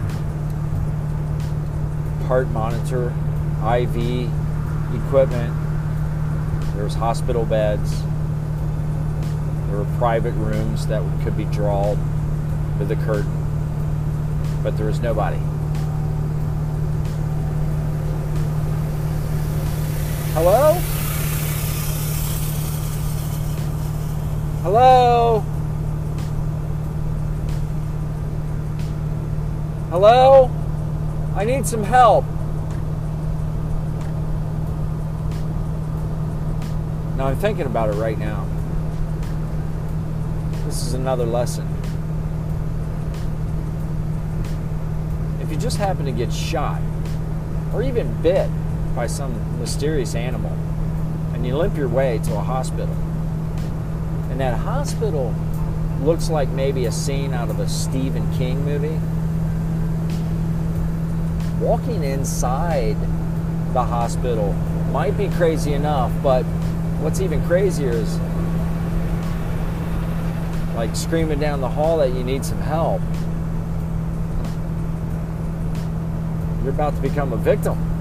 heart 2.28 2.46
monitor, 2.48 3.06
IV 3.64 4.30
equipment. 4.94 5.52
There's 6.76 6.94
hospital 6.94 7.46
beds. 7.46 8.02
There 9.68 9.78
were 9.78 9.96
private 9.96 10.34
rooms 10.34 10.86
that 10.88 11.02
could 11.24 11.38
be 11.38 11.46
drawn 11.46 11.98
with 12.78 12.92
a 12.92 12.96
curtain. 12.96 13.32
But 14.62 14.76
there 14.76 14.86
was 14.86 15.00
nobody. 15.00 15.40
Hello? 20.36 20.74
Hello? 24.62 25.40
Hello? 29.88 30.50
I 31.34 31.44
need 31.46 31.66
some 31.66 31.82
help. 31.82 32.26
Now 37.16 37.28
I'm 37.28 37.38
thinking 37.38 37.64
about 37.64 37.88
it 37.88 37.94
right 37.94 38.18
now. 38.18 38.46
This 40.66 40.82
is 40.82 40.92
another 40.92 41.24
lesson. 41.24 41.66
If 45.40 45.50
you 45.50 45.56
just 45.56 45.78
happen 45.78 46.04
to 46.04 46.12
get 46.12 46.30
shot 46.30 46.82
or 47.72 47.82
even 47.82 48.20
bit 48.20 48.50
by 48.96 49.06
some 49.06 49.60
mysterious 49.60 50.16
animal 50.16 50.50
and 51.34 51.46
you 51.46 51.54
limp 51.54 51.76
your 51.76 51.88
way 51.88 52.18
to 52.24 52.32
a 52.34 52.40
hospital, 52.40 52.94
and 54.30 54.40
that 54.40 54.58
hospital 54.58 55.34
looks 56.00 56.30
like 56.30 56.48
maybe 56.48 56.86
a 56.86 56.92
scene 56.92 57.34
out 57.34 57.50
of 57.50 57.60
a 57.60 57.68
Stephen 57.68 58.26
King 58.36 58.64
movie 58.64 58.98
walking 61.60 62.04
inside 62.04 62.96
the 63.72 63.84
hospital 63.84 64.52
might 64.92 65.16
be 65.18 65.28
crazy 65.30 65.74
enough, 65.74 66.10
but 66.22 66.42
what's 67.02 67.20
even 67.20 67.44
crazier 67.46 67.90
is 67.90 68.18
like 70.74 70.94
screaming 70.96 71.38
down 71.38 71.60
the 71.60 71.68
hall 71.68 71.98
that 71.98 72.12
you 72.12 72.24
need 72.24 72.44
some 72.44 72.60
help. 72.60 73.00
You're 76.62 76.72
about 76.72 76.94
to 76.96 77.00
become 77.00 77.32
a 77.32 77.36
victim. 77.36 77.95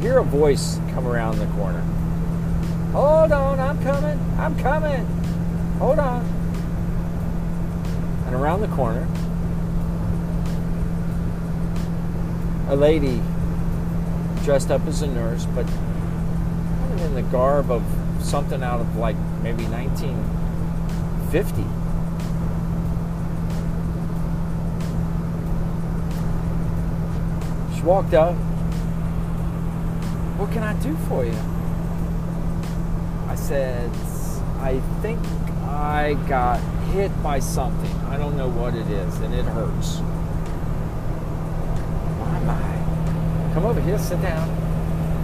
Hear 0.00 0.18
a 0.18 0.24
voice 0.24 0.80
come 0.92 1.06
around 1.06 1.38
the 1.38 1.46
corner. 1.48 1.82
Hold 2.92 3.32
on, 3.32 3.60
I'm 3.60 3.82
coming, 3.82 4.18
I'm 4.38 4.58
coming. 4.58 5.04
Hold 5.78 5.98
on. 5.98 6.24
And 8.26 8.34
around 8.34 8.62
the 8.62 8.68
corner, 8.68 9.06
a 12.68 12.76
lady 12.76 13.22
dressed 14.44 14.70
up 14.70 14.86
as 14.86 15.02
a 15.02 15.06
nurse, 15.06 15.44
but 15.54 15.66
in 17.02 17.14
the 17.14 17.22
garb 17.22 17.70
of 17.70 17.82
something 18.20 18.62
out 18.62 18.80
of 18.80 18.96
like 18.96 19.16
maybe 19.42 19.64
1950. 19.64 21.62
She 27.76 27.82
walked 27.82 28.14
up. 28.14 28.34
What 30.40 30.52
can 30.52 30.62
I 30.62 30.72
do 30.80 30.96
for 31.06 31.22
you? 31.22 31.36
I 33.28 33.34
said, 33.34 33.90
I 34.58 34.80
think 35.02 35.20
I 35.68 36.14
got 36.30 36.60
hit 36.94 37.12
by 37.22 37.40
something. 37.40 37.94
I 38.08 38.16
don't 38.16 38.38
know 38.38 38.48
what 38.48 38.74
it 38.74 38.86
is, 38.86 39.18
and 39.20 39.34
it 39.34 39.44
hurts. 39.44 40.00
My. 42.46 43.52
Come 43.52 43.66
over 43.66 43.82
here, 43.82 43.98
sit 43.98 44.22
down. 44.22 44.48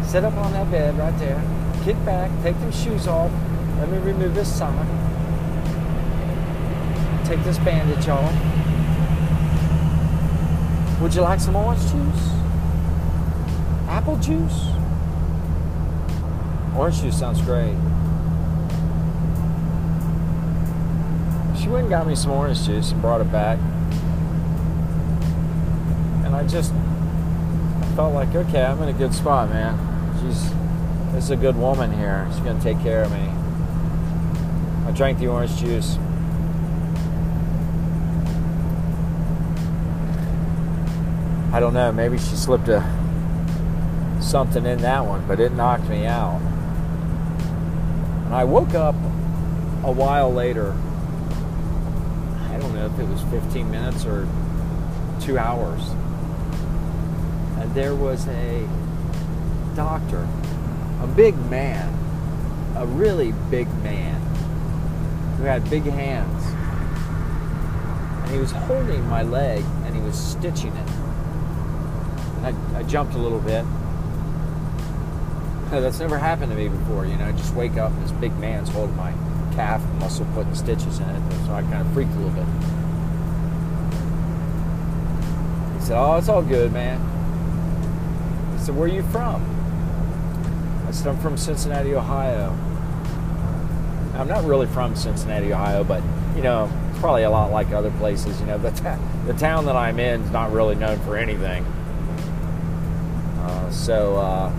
Sit 0.05 0.23
up 0.23 0.35
on 0.35 0.53
that 0.53 0.71
bed 0.71 0.99
right 0.99 1.19
there. 1.19 1.43
Kick 1.83 1.97
back, 2.05 2.31
take 2.43 2.61
them 2.61 2.71
shoes 2.71 3.07
off. 3.09 3.33
Let 3.79 3.89
me 3.89 3.97
remove 3.97 4.35
this 4.35 4.55
sock. 4.55 4.75
Take 7.25 7.43
this 7.43 7.57
bandage 7.61 8.07
off. 8.07 8.35
Would 11.01 11.15
you 11.15 11.23
like 11.23 11.41
some 11.41 11.57
orange 11.57 11.81
juice? 11.91 12.31
Apple 13.89 14.19
juice? 14.19 14.76
Orange 16.77 17.01
juice 17.01 17.19
sounds 17.19 17.41
great. 17.41 17.75
She 21.59 21.69
went 21.69 21.85
and 21.85 21.91
got 21.91 22.07
me 22.07 22.15
some 22.15 22.33
orange 22.33 22.65
juice 22.65 22.93
and 22.93 23.01
brought 23.01 23.21
it 23.21 23.33
back. 23.33 23.59
And 26.25 26.37
I 26.37 26.47
just 26.47 26.73
felt 27.97 28.15
like, 28.15 28.35
okay, 28.35 28.63
I'm 28.63 28.83
in 28.83 28.91
a 28.91 28.93
good 28.93 29.15
spot, 29.15 29.49
man. 29.49 29.79
She's 30.21 30.51
this 31.13 31.25
is 31.25 31.31
a 31.31 31.37
good 31.37 31.57
woman 31.57 31.93
here. 31.93 32.29
She's 32.31 32.41
gonna 32.41 32.61
take 32.61 32.79
care 32.81 33.03
of 33.03 33.11
me. 33.11 33.31
I 34.87 34.93
drank 34.93 35.19
the 35.19 35.29
orange 35.29 35.57
juice. 35.57 35.97
I 41.55 41.59
don't 41.59 41.73
know, 41.73 41.91
maybe 41.91 42.19
she 42.19 42.37
slipped 42.37 42.69
a 42.69 42.85
something 44.21 44.67
in 44.67 44.83
that 44.83 45.07
one, 45.07 45.27
but 45.27 45.41
it 45.41 45.53
knocked 45.53 45.89
me 45.89 46.05
out. 46.05 46.46
And 48.27 48.35
I 48.35 48.43
woke 48.43 48.75
up 48.75 48.97
a 49.85 49.93
while 49.93 50.33
later. 50.33 50.73
I 52.51 52.59
don't 52.59 52.75
know 52.75 52.87
if 52.87 52.99
it 52.99 53.07
was 53.07 53.23
15 53.31 53.71
minutes 53.71 54.05
or 54.05 54.27
two 55.21 55.39
hours. 55.39 55.81
And 57.61 57.73
there 57.73 57.95
was 57.95 58.27
a 58.27 58.69
doctor, 59.77 60.27
a 61.03 61.07
big 61.07 61.37
man, 61.49 61.89
a 62.77 62.85
really 62.85 63.33
big 63.49 63.73
man, 63.85 64.21
who 65.37 65.45
had 65.45 65.71
big 65.71 65.85
hands. 65.85 66.45
And 68.25 68.33
he 68.33 68.39
was 68.41 68.51
holding 68.51 69.07
my 69.09 69.23
leg 69.23 69.63
and 69.85 69.95
he 69.95 70.03
was 70.03 70.19
stitching 70.19 70.75
it. 70.75 70.91
And 72.39 72.47
I, 72.47 72.81
I 72.81 72.83
jumped 72.83 73.15
a 73.15 73.19
little 73.19 73.39
bit 73.39 73.65
that's 75.71 75.99
never 75.99 76.19
happened 76.19 76.51
to 76.53 76.57
me 76.57 76.69
before. 76.69 77.07
You 77.07 77.17
know, 77.17 77.27
I 77.27 77.33
just 77.33 77.55
wake 77.55 77.77
up 77.77 77.91
and 77.91 78.03
this 78.05 78.13
big 78.13 78.37
man's 78.39 78.69
holding 78.69 78.97
my 78.97 79.13
calf 79.55 79.83
muscle, 79.99 80.27
putting 80.35 80.55
stitches 80.55 80.99
in 80.99 81.09
it. 81.09 81.47
So 81.47 81.53
I 81.53 81.63
kind 81.63 81.87
of 81.87 81.93
freaked 81.93 82.13
a 82.13 82.19
little 82.19 82.31
bit. 82.31 82.47
He 85.75 85.85
said, 85.85 85.99
"Oh, 85.99 86.17
it's 86.17 86.29
all 86.29 86.43
good, 86.43 86.73
man." 86.73 87.01
I 88.55 88.59
said, 88.59 88.77
"Where 88.77 88.89
are 88.89 88.93
you 88.93 89.03
from?" 89.05 89.43
I 90.87 90.93
said, 90.93 91.09
"I'm 91.09 91.19
from 91.19 91.37
Cincinnati, 91.37 91.95
Ohio." 91.95 92.57
I'm 94.15 94.29
not 94.29 94.45
really 94.45 94.67
from 94.67 94.97
Cincinnati, 94.97 95.53
Ohio, 95.53 95.85
but 95.85 96.03
you 96.35 96.43
know, 96.43 96.71
it's 96.91 96.99
probably 97.01 97.25
a 97.25 97.31
lot 97.31 97.51
like 97.51 97.71
other 97.73 97.91
places. 97.93 98.41
You 98.41 98.47
know, 98.47 98.59
the, 98.59 98.71
ta- 98.71 98.99
the 99.27 99.35
town 99.35 99.67
that 99.67 99.77
I'm 99.77 99.99
in 99.99 100.23
is 100.23 100.31
not 100.31 100.53
really 100.53 100.75
known 100.75 100.99
for 101.01 101.17
anything. 101.17 101.65
Uh, 103.41 103.71
so. 103.71 104.17
Uh, 104.17 104.53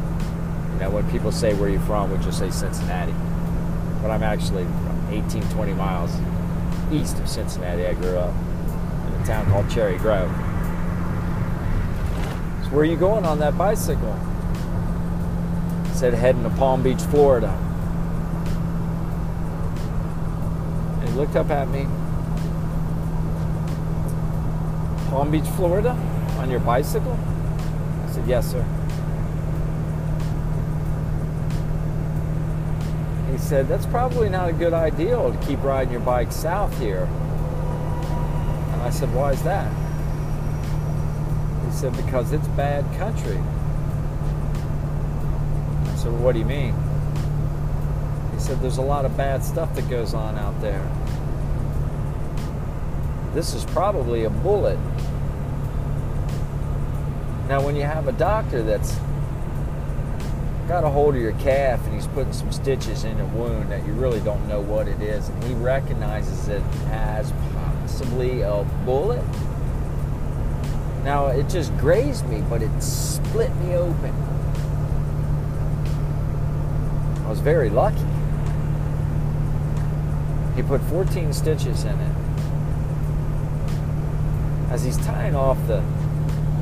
know, 0.79 0.89
when 0.89 1.09
people 1.09 1.31
say 1.31 1.53
where 1.53 1.69
you're 1.69 1.79
from, 1.81 2.11
we 2.11 2.23
just 2.23 2.39
say 2.39 2.49
Cincinnati. 2.49 3.13
But 4.01 4.11
I'm 4.11 4.23
actually 4.23 4.63
from 4.63 5.07
18, 5.09 5.43
20 5.49 5.73
miles 5.73 6.11
east 6.91 7.19
of 7.19 7.27
Cincinnati. 7.27 7.85
I 7.85 7.93
grew 7.93 8.17
up 8.17 8.33
in 9.07 9.21
a 9.21 9.25
town 9.25 9.45
called 9.49 9.69
Cherry 9.69 9.97
Grove. 9.97 10.29
So 12.63 12.69
where 12.73 12.81
are 12.81 12.85
you 12.85 12.97
going 12.97 13.25
on 13.25 13.39
that 13.39 13.57
bicycle? 13.57 14.13
I 15.85 15.93
said 15.93 16.13
heading 16.13 16.43
to 16.43 16.49
Palm 16.51 16.83
Beach, 16.83 17.01
Florida. 17.01 17.49
And 20.99 21.09
he 21.09 21.15
looked 21.15 21.35
up 21.35 21.49
at 21.49 21.67
me. 21.69 21.87
Palm 25.09 25.31
Beach, 25.31 25.47
Florida? 25.55 25.91
On 26.39 26.51
your 26.51 26.59
bicycle? 26.59 27.17
I 28.05 28.11
said, 28.11 28.27
yes, 28.27 28.51
sir. 28.51 28.65
He 33.37 33.43
said, 33.43 33.67
That's 33.67 33.85
probably 33.85 34.29
not 34.29 34.49
a 34.49 34.53
good 34.53 34.73
idea 34.73 35.15
to 35.15 35.39
keep 35.45 35.61
riding 35.61 35.93
your 35.93 36.01
bike 36.01 36.31
south 36.31 36.75
here. 36.79 37.03
And 38.71 38.81
I 38.81 38.89
said, 38.89 39.13
Why 39.13 39.31
is 39.31 39.43
that? 39.43 39.71
He 41.65 41.71
said, 41.71 41.95
Because 41.95 42.33
it's 42.33 42.47
bad 42.49 42.83
country. 42.97 43.37
I 45.85 45.95
said, 45.97 46.11
well, 46.13 46.23
What 46.23 46.33
do 46.33 46.39
you 46.39 46.45
mean? 46.45 46.73
He 48.33 48.39
said, 48.39 48.59
There's 48.59 48.79
a 48.79 48.81
lot 48.81 49.05
of 49.05 49.15
bad 49.15 49.43
stuff 49.43 49.75
that 49.75 49.87
goes 49.87 50.15
on 50.15 50.35
out 50.39 50.59
there. 50.59 50.83
This 53.35 53.53
is 53.53 53.65
probably 53.65 54.23
a 54.23 54.31
bullet. 54.31 54.79
Now, 57.47 57.61
when 57.63 57.75
you 57.75 57.83
have 57.83 58.07
a 58.07 58.13
doctor 58.13 58.63
that's 58.63 58.97
got 60.67 60.83
a 60.83 60.89
hold 60.89 61.15
of 61.15 61.21
your 61.21 61.31
calf 61.33 61.83
and 61.85 61.93
he's 61.95 62.07
putting 62.07 62.33
some 62.33 62.51
stitches 62.51 63.05
in 63.05 63.17
a 63.21 63.25
wound 63.27 63.71
that 63.71 63.85
you 63.85 63.93
really 63.93 64.19
don't 64.19 64.45
know 64.49 64.59
what 64.59 64.87
it 64.87 65.01
is, 65.01 65.29
and 65.29 65.43
he 65.45 65.53
recognizes 65.53 66.49
it 66.49 66.61
as 66.89 67.31
possibly 67.53 68.41
a 68.41 68.65
bullet. 68.83 69.23
Now, 71.05 71.27
it 71.27 71.47
just 71.47 71.75
grazed 71.77 72.27
me, 72.27 72.43
but 72.49 72.61
it 72.61 72.81
split 72.81 73.55
me 73.57 73.75
open. 73.75 74.13
I 77.25 77.29
was 77.29 77.39
very 77.39 77.69
lucky. 77.69 78.05
He 80.57 80.63
put 80.63 80.81
14 80.81 81.31
stitches 81.31 81.85
in 81.85 81.97
it. 81.97 82.15
As 84.69 84.83
he's 84.83 84.97
tying 84.97 85.33
off 85.33 85.57
the 85.67 85.81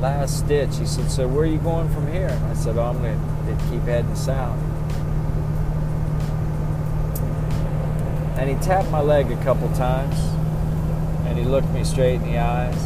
last 0.00 0.38
stitch, 0.44 0.76
he 0.76 0.86
said, 0.86 1.10
So, 1.10 1.26
where 1.26 1.42
are 1.42 1.46
you 1.46 1.58
going 1.58 1.88
from 1.92 2.06
here? 2.12 2.28
And 2.28 2.44
I 2.44 2.54
said, 2.54 2.76
Oh, 2.76 2.82
I'm 2.82 2.98
going 2.98 3.18
to 3.18 3.35
that 3.46 3.70
keep 3.70 3.82
heading 3.82 4.14
south. 4.14 4.58
And 8.38 8.50
he 8.50 8.56
tapped 8.56 8.90
my 8.90 9.00
leg 9.00 9.30
a 9.32 9.42
couple 9.42 9.68
times 9.74 10.18
and 11.26 11.38
he 11.38 11.44
looked 11.44 11.70
me 11.70 11.84
straight 11.84 12.16
in 12.16 12.22
the 12.22 12.38
eyes. 12.38 12.82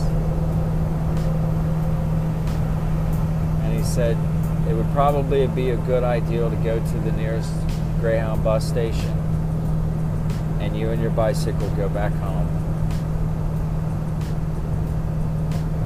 And 3.64 3.76
he 3.76 3.82
said, 3.82 4.16
It 4.68 4.74
would 4.74 4.90
probably 4.92 5.46
be 5.48 5.70
a 5.70 5.76
good 5.76 6.04
idea 6.04 6.48
to 6.48 6.56
go 6.56 6.78
to 6.78 6.98
the 6.98 7.12
nearest 7.12 7.52
Greyhound 8.00 8.42
bus 8.42 8.66
station 8.66 9.16
and 10.60 10.76
you 10.76 10.90
and 10.90 11.00
your 11.00 11.10
bicycle 11.10 11.68
go 11.70 11.88
back 11.88 12.12
home. 12.12 12.46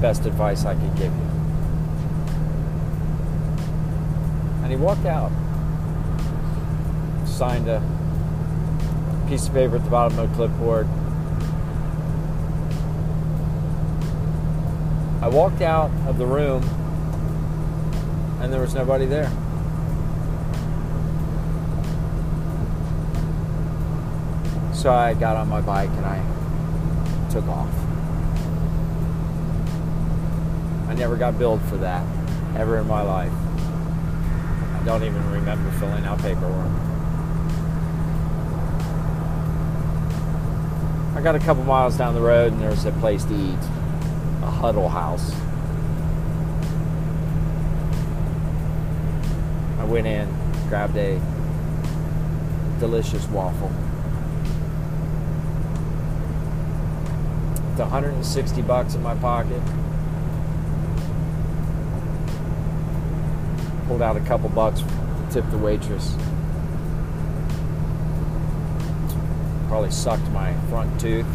Best 0.01 0.25
advice 0.25 0.65
I 0.65 0.75
could 0.75 0.95
give 0.95 1.13
you. 1.13 1.24
he 4.75 4.81
walked 4.81 5.05
out, 5.05 5.31
signed 7.25 7.69
a 7.69 7.81
piece 9.29 9.47
of 9.47 9.53
paper 9.53 9.77
at 9.77 9.83
the 9.85 9.89
bottom 9.89 10.19
of 10.19 10.29
a 10.29 10.35
clipboard. 10.35 10.85
I 15.23 15.29
walked 15.29 15.61
out 15.61 15.91
of 16.09 16.17
the 16.17 16.25
room 16.25 16.61
and 18.41 18.51
there 18.51 18.59
was 18.59 18.75
nobody 18.75 19.05
there. 19.05 19.29
So 24.73 24.91
I 24.91 25.13
got 25.13 25.37
on 25.37 25.47
my 25.47 25.61
bike 25.61 25.89
and 25.89 26.05
I 26.05 27.29
took 27.31 27.47
off. 27.47 27.73
I 30.89 30.95
never 30.95 31.15
got 31.15 31.39
billed 31.39 31.61
for 31.63 31.77
that 31.77 32.05
ever 32.57 32.77
in 32.77 32.87
my 32.87 33.01
life. 33.01 33.44
Don't 34.85 35.03
even 35.03 35.31
remember 35.31 35.71
filling 35.79 36.05
out 36.05 36.19
paperwork. 36.19 36.71
I 41.15 41.21
got 41.23 41.33
a 41.33 41.39
couple 41.39 41.63
miles 41.63 41.97
down 41.97 42.13
the 42.13 42.21
road 42.21 42.53
and 42.53 42.61
there's 42.61 42.85
a 42.85 42.91
place 42.91 43.23
to 43.25 43.33
eat, 43.33 43.57
a 44.43 44.51
huddle 44.51 44.89
house. 44.89 45.33
I 49.79 49.85
went 49.85 50.05
in, 50.05 50.27
grabbed 50.69 50.95
a 50.97 51.19
delicious 52.79 53.25
waffle. 53.29 53.71
It's 57.71 57.79
160 57.79 58.61
bucks 58.61 58.93
in 58.93 59.01
my 59.01 59.15
pocket. 59.15 59.61
Pulled 63.87 64.01
out 64.01 64.17
a 64.17 64.21
couple 64.21 64.49
bucks 64.49 64.81
to 64.81 65.27
tip 65.31 65.49
the 65.51 65.57
waitress. 65.57 66.15
Probably 69.67 69.91
sucked 69.91 70.27
my 70.31 70.53
front 70.69 70.99
tooth. 70.99 71.25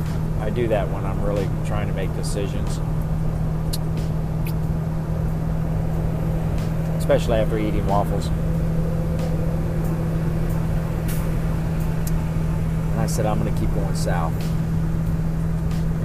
I 0.41 0.51
do 0.51 0.67
that 0.69 0.89
when 0.89 1.05
I'm 1.05 1.23
really 1.23 1.49
trying 1.67 1.87
to 1.89 1.95
make 1.95 2.15
decisions. 2.17 2.81
Especially 6.99 7.39
after 7.39 7.59
eating 7.59 7.87
waffles. 7.87 8.29
And 12.91 13.01
I 13.01 13.07
said, 13.07 13.27
I'm 13.27 13.41
going 13.41 13.55
to 13.55 13.61
keep 13.61 13.73
going 13.75 13.95
south 13.95 14.35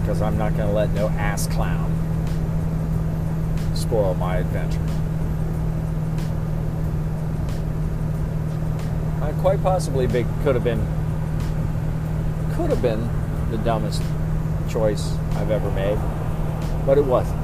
because 0.05 0.21
I'm 0.21 0.37
not 0.37 0.55
going 0.55 0.69
to 0.69 0.75
let 0.75 0.91
no 0.91 1.09
ass 1.09 1.47
clown 1.47 1.91
spoil 3.73 4.13
my 4.13 4.37
adventure. 4.37 4.79
I 9.21 9.31
quite 9.45 9.61
possibly 9.61 10.07
big, 10.07 10.25
could 10.41 10.55
have 10.55 10.63
been 10.63 10.79
could 12.55 12.71
have 12.71 12.81
been 12.81 13.07
the 13.51 13.59
dumbest 13.59 14.01
choice 14.67 15.15
I've 15.35 15.51
ever 15.51 15.69
made, 15.69 15.99
but 16.83 16.97
it 16.97 17.05
wasn't. 17.05 17.39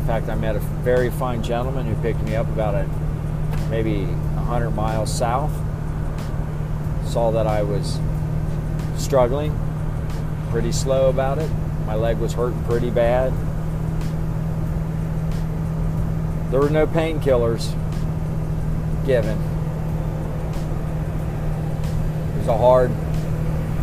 In 0.00 0.06
fact, 0.08 0.28
I 0.28 0.34
met 0.34 0.56
a 0.56 0.58
very 0.58 1.08
fine 1.08 1.40
gentleman 1.40 1.86
who 1.86 1.94
picked 2.02 2.20
me 2.22 2.34
up 2.34 2.48
about 2.48 2.74
a 2.74 2.84
maybe 3.70 4.06
100 4.06 4.70
miles 4.72 5.16
south. 5.16 5.52
Saw 7.06 7.30
that 7.30 7.46
I 7.46 7.62
was 7.62 8.00
struggling, 8.96 9.56
pretty 10.50 10.72
slow 10.72 11.10
about 11.10 11.38
it. 11.38 11.48
My 11.86 11.94
leg 11.94 12.18
was 12.18 12.32
hurting 12.32 12.64
pretty 12.64 12.90
bad. 12.90 13.32
There 16.50 16.58
were 16.58 16.70
no 16.70 16.88
painkillers 16.88 17.72
given. 19.08 19.38
It 22.34 22.38
was 22.40 22.48
a 22.48 22.56
hard 22.56 22.92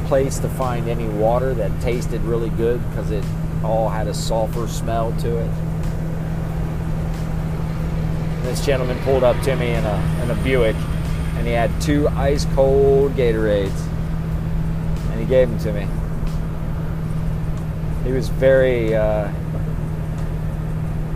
place 0.06 0.38
to 0.38 0.48
find 0.50 0.88
any 0.88 1.08
water 1.08 1.56
that 1.56 1.82
tasted 1.82 2.22
really 2.22 2.52
good 2.52 2.80
because 2.90 3.10
it 3.10 3.26
all 3.64 3.90
had 3.90 4.08
a 4.08 4.14
sulfur 4.14 4.68
smell 4.68 5.12
to 5.18 5.38
it. 5.38 5.50
This 8.44 8.64
gentleman 8.64 9.00
pulled 9.00 9.24
up 9.24 9.42
to 9.46 9.56
me 9.56 9.72
in 9.72 9.84
a, 9.84 10.20
in 10.22 10.30
a 10.30 10.36
Buick 10.44 10.76
and 11.38 11.48
he 11.48 11.54
had 11.54 11.72
two 11.82 12.08
ice 12.10 12.46
cold 12.54 13.16
Gatorades 13.16 13.88
and 15.10 15.20
he 15.20 15.26
gave 15.26 15.50
them 15.50 15.58
to 15.60 15.74
me. 15.74 15.88
He 18.04 18.12
was 18.12 18.30
very, 18.30 18.96
uh, 18.96 19.32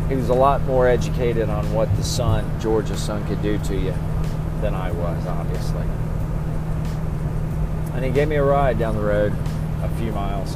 he 0.10 0.16
was 0.16 0.30
a 0.30 0.34
lot 0.34 0.62
more 0.64 0.88
educated 0.88 1.50
on 1.50 1.72
what 1.72 1.96
the 1.96 2.04
sun, 2.04 2.60
Georgia 2.60 2.98
sun, 2.98 3.26
could 3.28 3.42
do 3.44 3.60
to 3.60 3.76
you 3.76 3.94
than 4.60 4.74
I 4.74 4.92
was, 4.92 5.26
obviously. 5.28 5.84
And 7.94 8.04
he 8.04 8.10
gave 8.10 8.28
me 8.28 8.38
a 8.38 8.44
ride 8.44 8.80
down 8.80 8.96
the 8.96 9.04
road 9.04 9.34
a 9.84 9.90
few 10.00 10.12
miles. 10.12 10.56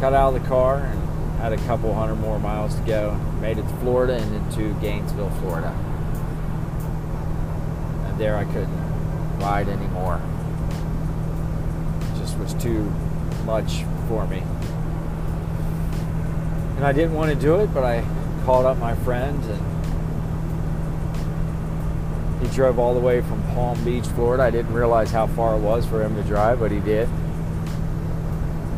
Got 0.00 0.12
out 0.12 0.34
of 0.34 0.42
the 0.42 0.46
car 0.46 0.76
and 0.76 1.00
had 1.38 1.54
a 1.54 1.56
couple 1.66 1.94
hundred 1.94 2.16
more 2.16 2.38
miles 2.38 2.74
to 2.74 2.82
go. 2.82 3.14
Made 3.40 3.56
it 3.56 3.62
to 3.62 3.76
Florida 3.76 4.16
and 4.16 4.34
into 4.34 4.78
Gainesville, 4.80 5.30
Florida. 5.40 5.70
And 8.06 8.18
there 8.18 8.36
I 8.36 8.44
couldn't 8.44 9.38
ride 9.38 9.68
anymore. 9.68 10.20
Was 12.40 12.54
too 12.54 12.84
much 13.44 13.84
for 14.08 14.26
me. 14.26 14.42
And 16.76 16.86
I 16.86 16.92
didn't 16.92 17.14
want 17.14 17.30
to 17.30 17.36
do 17.36 17.56
it, 17.56 17.74
but 17.74 17.82
I 17.82 18.04
called 18.44 18.64
up 18.64 18.78
my 18.78 18.94
friend 18.94 19.42
and 19.44 19.68
he 22.40 22.46
drove 22.54 22.78
all 22.78 22.94
the 22.94 23.00
way 23.00 23.20
from 23.20 23.42
Palm 23.48 23.84
Beach, 23.84 24.06
Florida. 24.06 24.44
I 24.44 24.50
didn't 24.50 24.72
realize 24.72 25.10
how 25.10 25.26
far 25.26 25.56
it 25.56 25.60
was 25.60 25.84
for 25.84 26.02
him 26.02 26.14
to 26.14 26.22
drive, 26.22 26.60
but 26.60 26.70
he 26.70 26.78
did. 26.78 27.08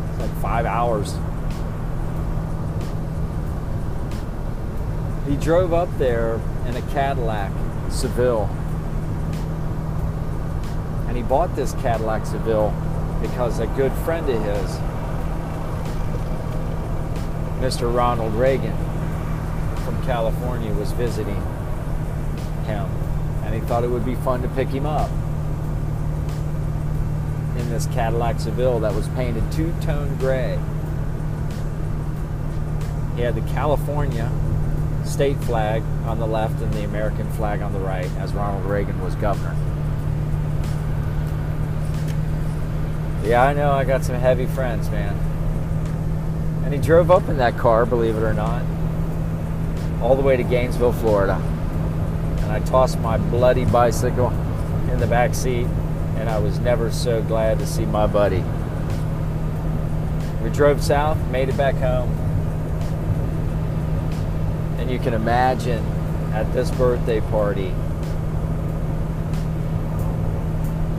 It's 0.09 0.19
like 0.19 0.35
five 0.41 0.65
hours. 0.65 1.13
He 5.29 5.37
drove 5.37 5.71
up 5.71 5.95
there 5.99 6.41
in 6.67 6.75
a 6.75 6.81
Cadillac 6.91 7.51
Seville. 7.91 8.49
And 11.07 11.15
he 11.15 11.21
bought 11.21 11.55
this 11.55 11.73
Cadillac 11.75 12.25
Seville 12.25 12.73
because 13.21 13.59
a 13.59 13.67
good 13.67 13.91
friend 14.03 14.27
of 14.29 14.41
his, 14.43 14.71
Mr. 17.61 17.93
Ronald 17.93 18.33
Reagan 18.33 18.75
from 19.85 20.01
California, 20.05 20.73
was 20.73 20.91
visiting 20.93 21.41
him 22.65 22.89
and 23.43 23.61
he 23.61 23.67
thought 23.67 23.83
it 23.83 23.89
would 23.89 24.05
be 24.05 24.15
fun 24.15 24.41
to 24.41 24.47
pick 24.49 24.69
him 24.69 24.85
up 24.85 25.09
in 27.57 27.69
this 27.69 27.85
Cadillac 27.87 28.39
Seville 28.39 28.79
that 28.79 28.93
was 28.93 29.07
painted 29.09 29.43
two-tone 29.51 30.15
gray. 30.17 30.57
He 33.15 33.21
had 33.23 33.35
the 33.35 33.41
California 33.53 34.31
state 35.05 35.37
flag 35.43 35.83
on 36.05 36.19
the 36.19 36.27
left 36.27 36.61
and 36.61 36.73
the 36.73 36.85
American 36.85 37.29
flag 37.33 37.61
on 37.61 37.73
the 37.73 37.79
right 37.79 38.09
as 38.19 38.33
Ronald 38.33 38.65
Reagan 38.65 39.01
was 39.01 39.15
governor. 39.15 39.55
Yeah, 43.23 43.43
I 43.43 43.53
know 43.53 43.71
I 43.71 43.83
got 43.83 44.03
some 44.03 44.15
heavy 44.15 44.45
friends, 44.45 44.89
man. 44.89 45.15
And 46.65 46.73
he 46.73 46.79
drove 46.79 47.11
up 47.11 47.27
in 47.29 47.37
that 47.37 47.57
car, 47.57 47.85
believe 47.85 48.15
it 48.15 48.23
or 48.23 48.33
not, 48.33 48.63
all 50.01 50.15
the 50.15 50.21
way 50.21 50.37
to 50.37 50.43
Gainesville, 50.43 50.93
Florida 50.93 51.41
and 52.51 52.63
I 52.63 52.67
tossed 52.67 52.99
my 52.99 53.17
bloody 53.17 53.63
bicycle 53.63 54.29
in 54.91 54.99
the 54.99 55.07
back 55.07 55.33
seat, 55.33 55.67
and 56.17 56.27
I 56.27 56.37
was 56.37 56.59
never 56.59 56.91
so 56.91 57.21
glad 57.21 57.59
to 57.59 57.65
see 57.65 57.85
my 57.85 58.07
buddy. 58.07 58.43
We 60.43 60.49
drove 60.49 60.83
south, 60.83 61.17
made 61.29 61.47
it 61.47 61.55
back 61.55 61.75
home, 61.75 62.09
and 64.79 64.91
you 64.91 64.99
can 64.99 65.13
imagine 65.13 65.81
at 66.33 66.51
this 66.51 66.69
birthday 66.71 67.21
party 67.21 67.73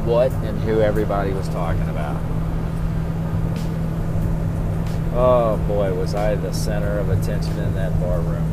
what 0.04 0.32
and 0.32 0.58
who 0.60 0.80
everybody 0.80 1.32
was 1.32 1.48
talking 1.48 1.88
about. 1.88 2.20
Oh 5.14 5.56
boy, 5.68 5.94
was 5.94 6.14
I 6.14 6.34
the 6.34 6.52
center 6.52 6.98
of 6.98 7.10
attention 7.10 7.58
in 7.58 7.74
that 7.74 7.98
bar 8.00 8.20
room. 8.20 8.51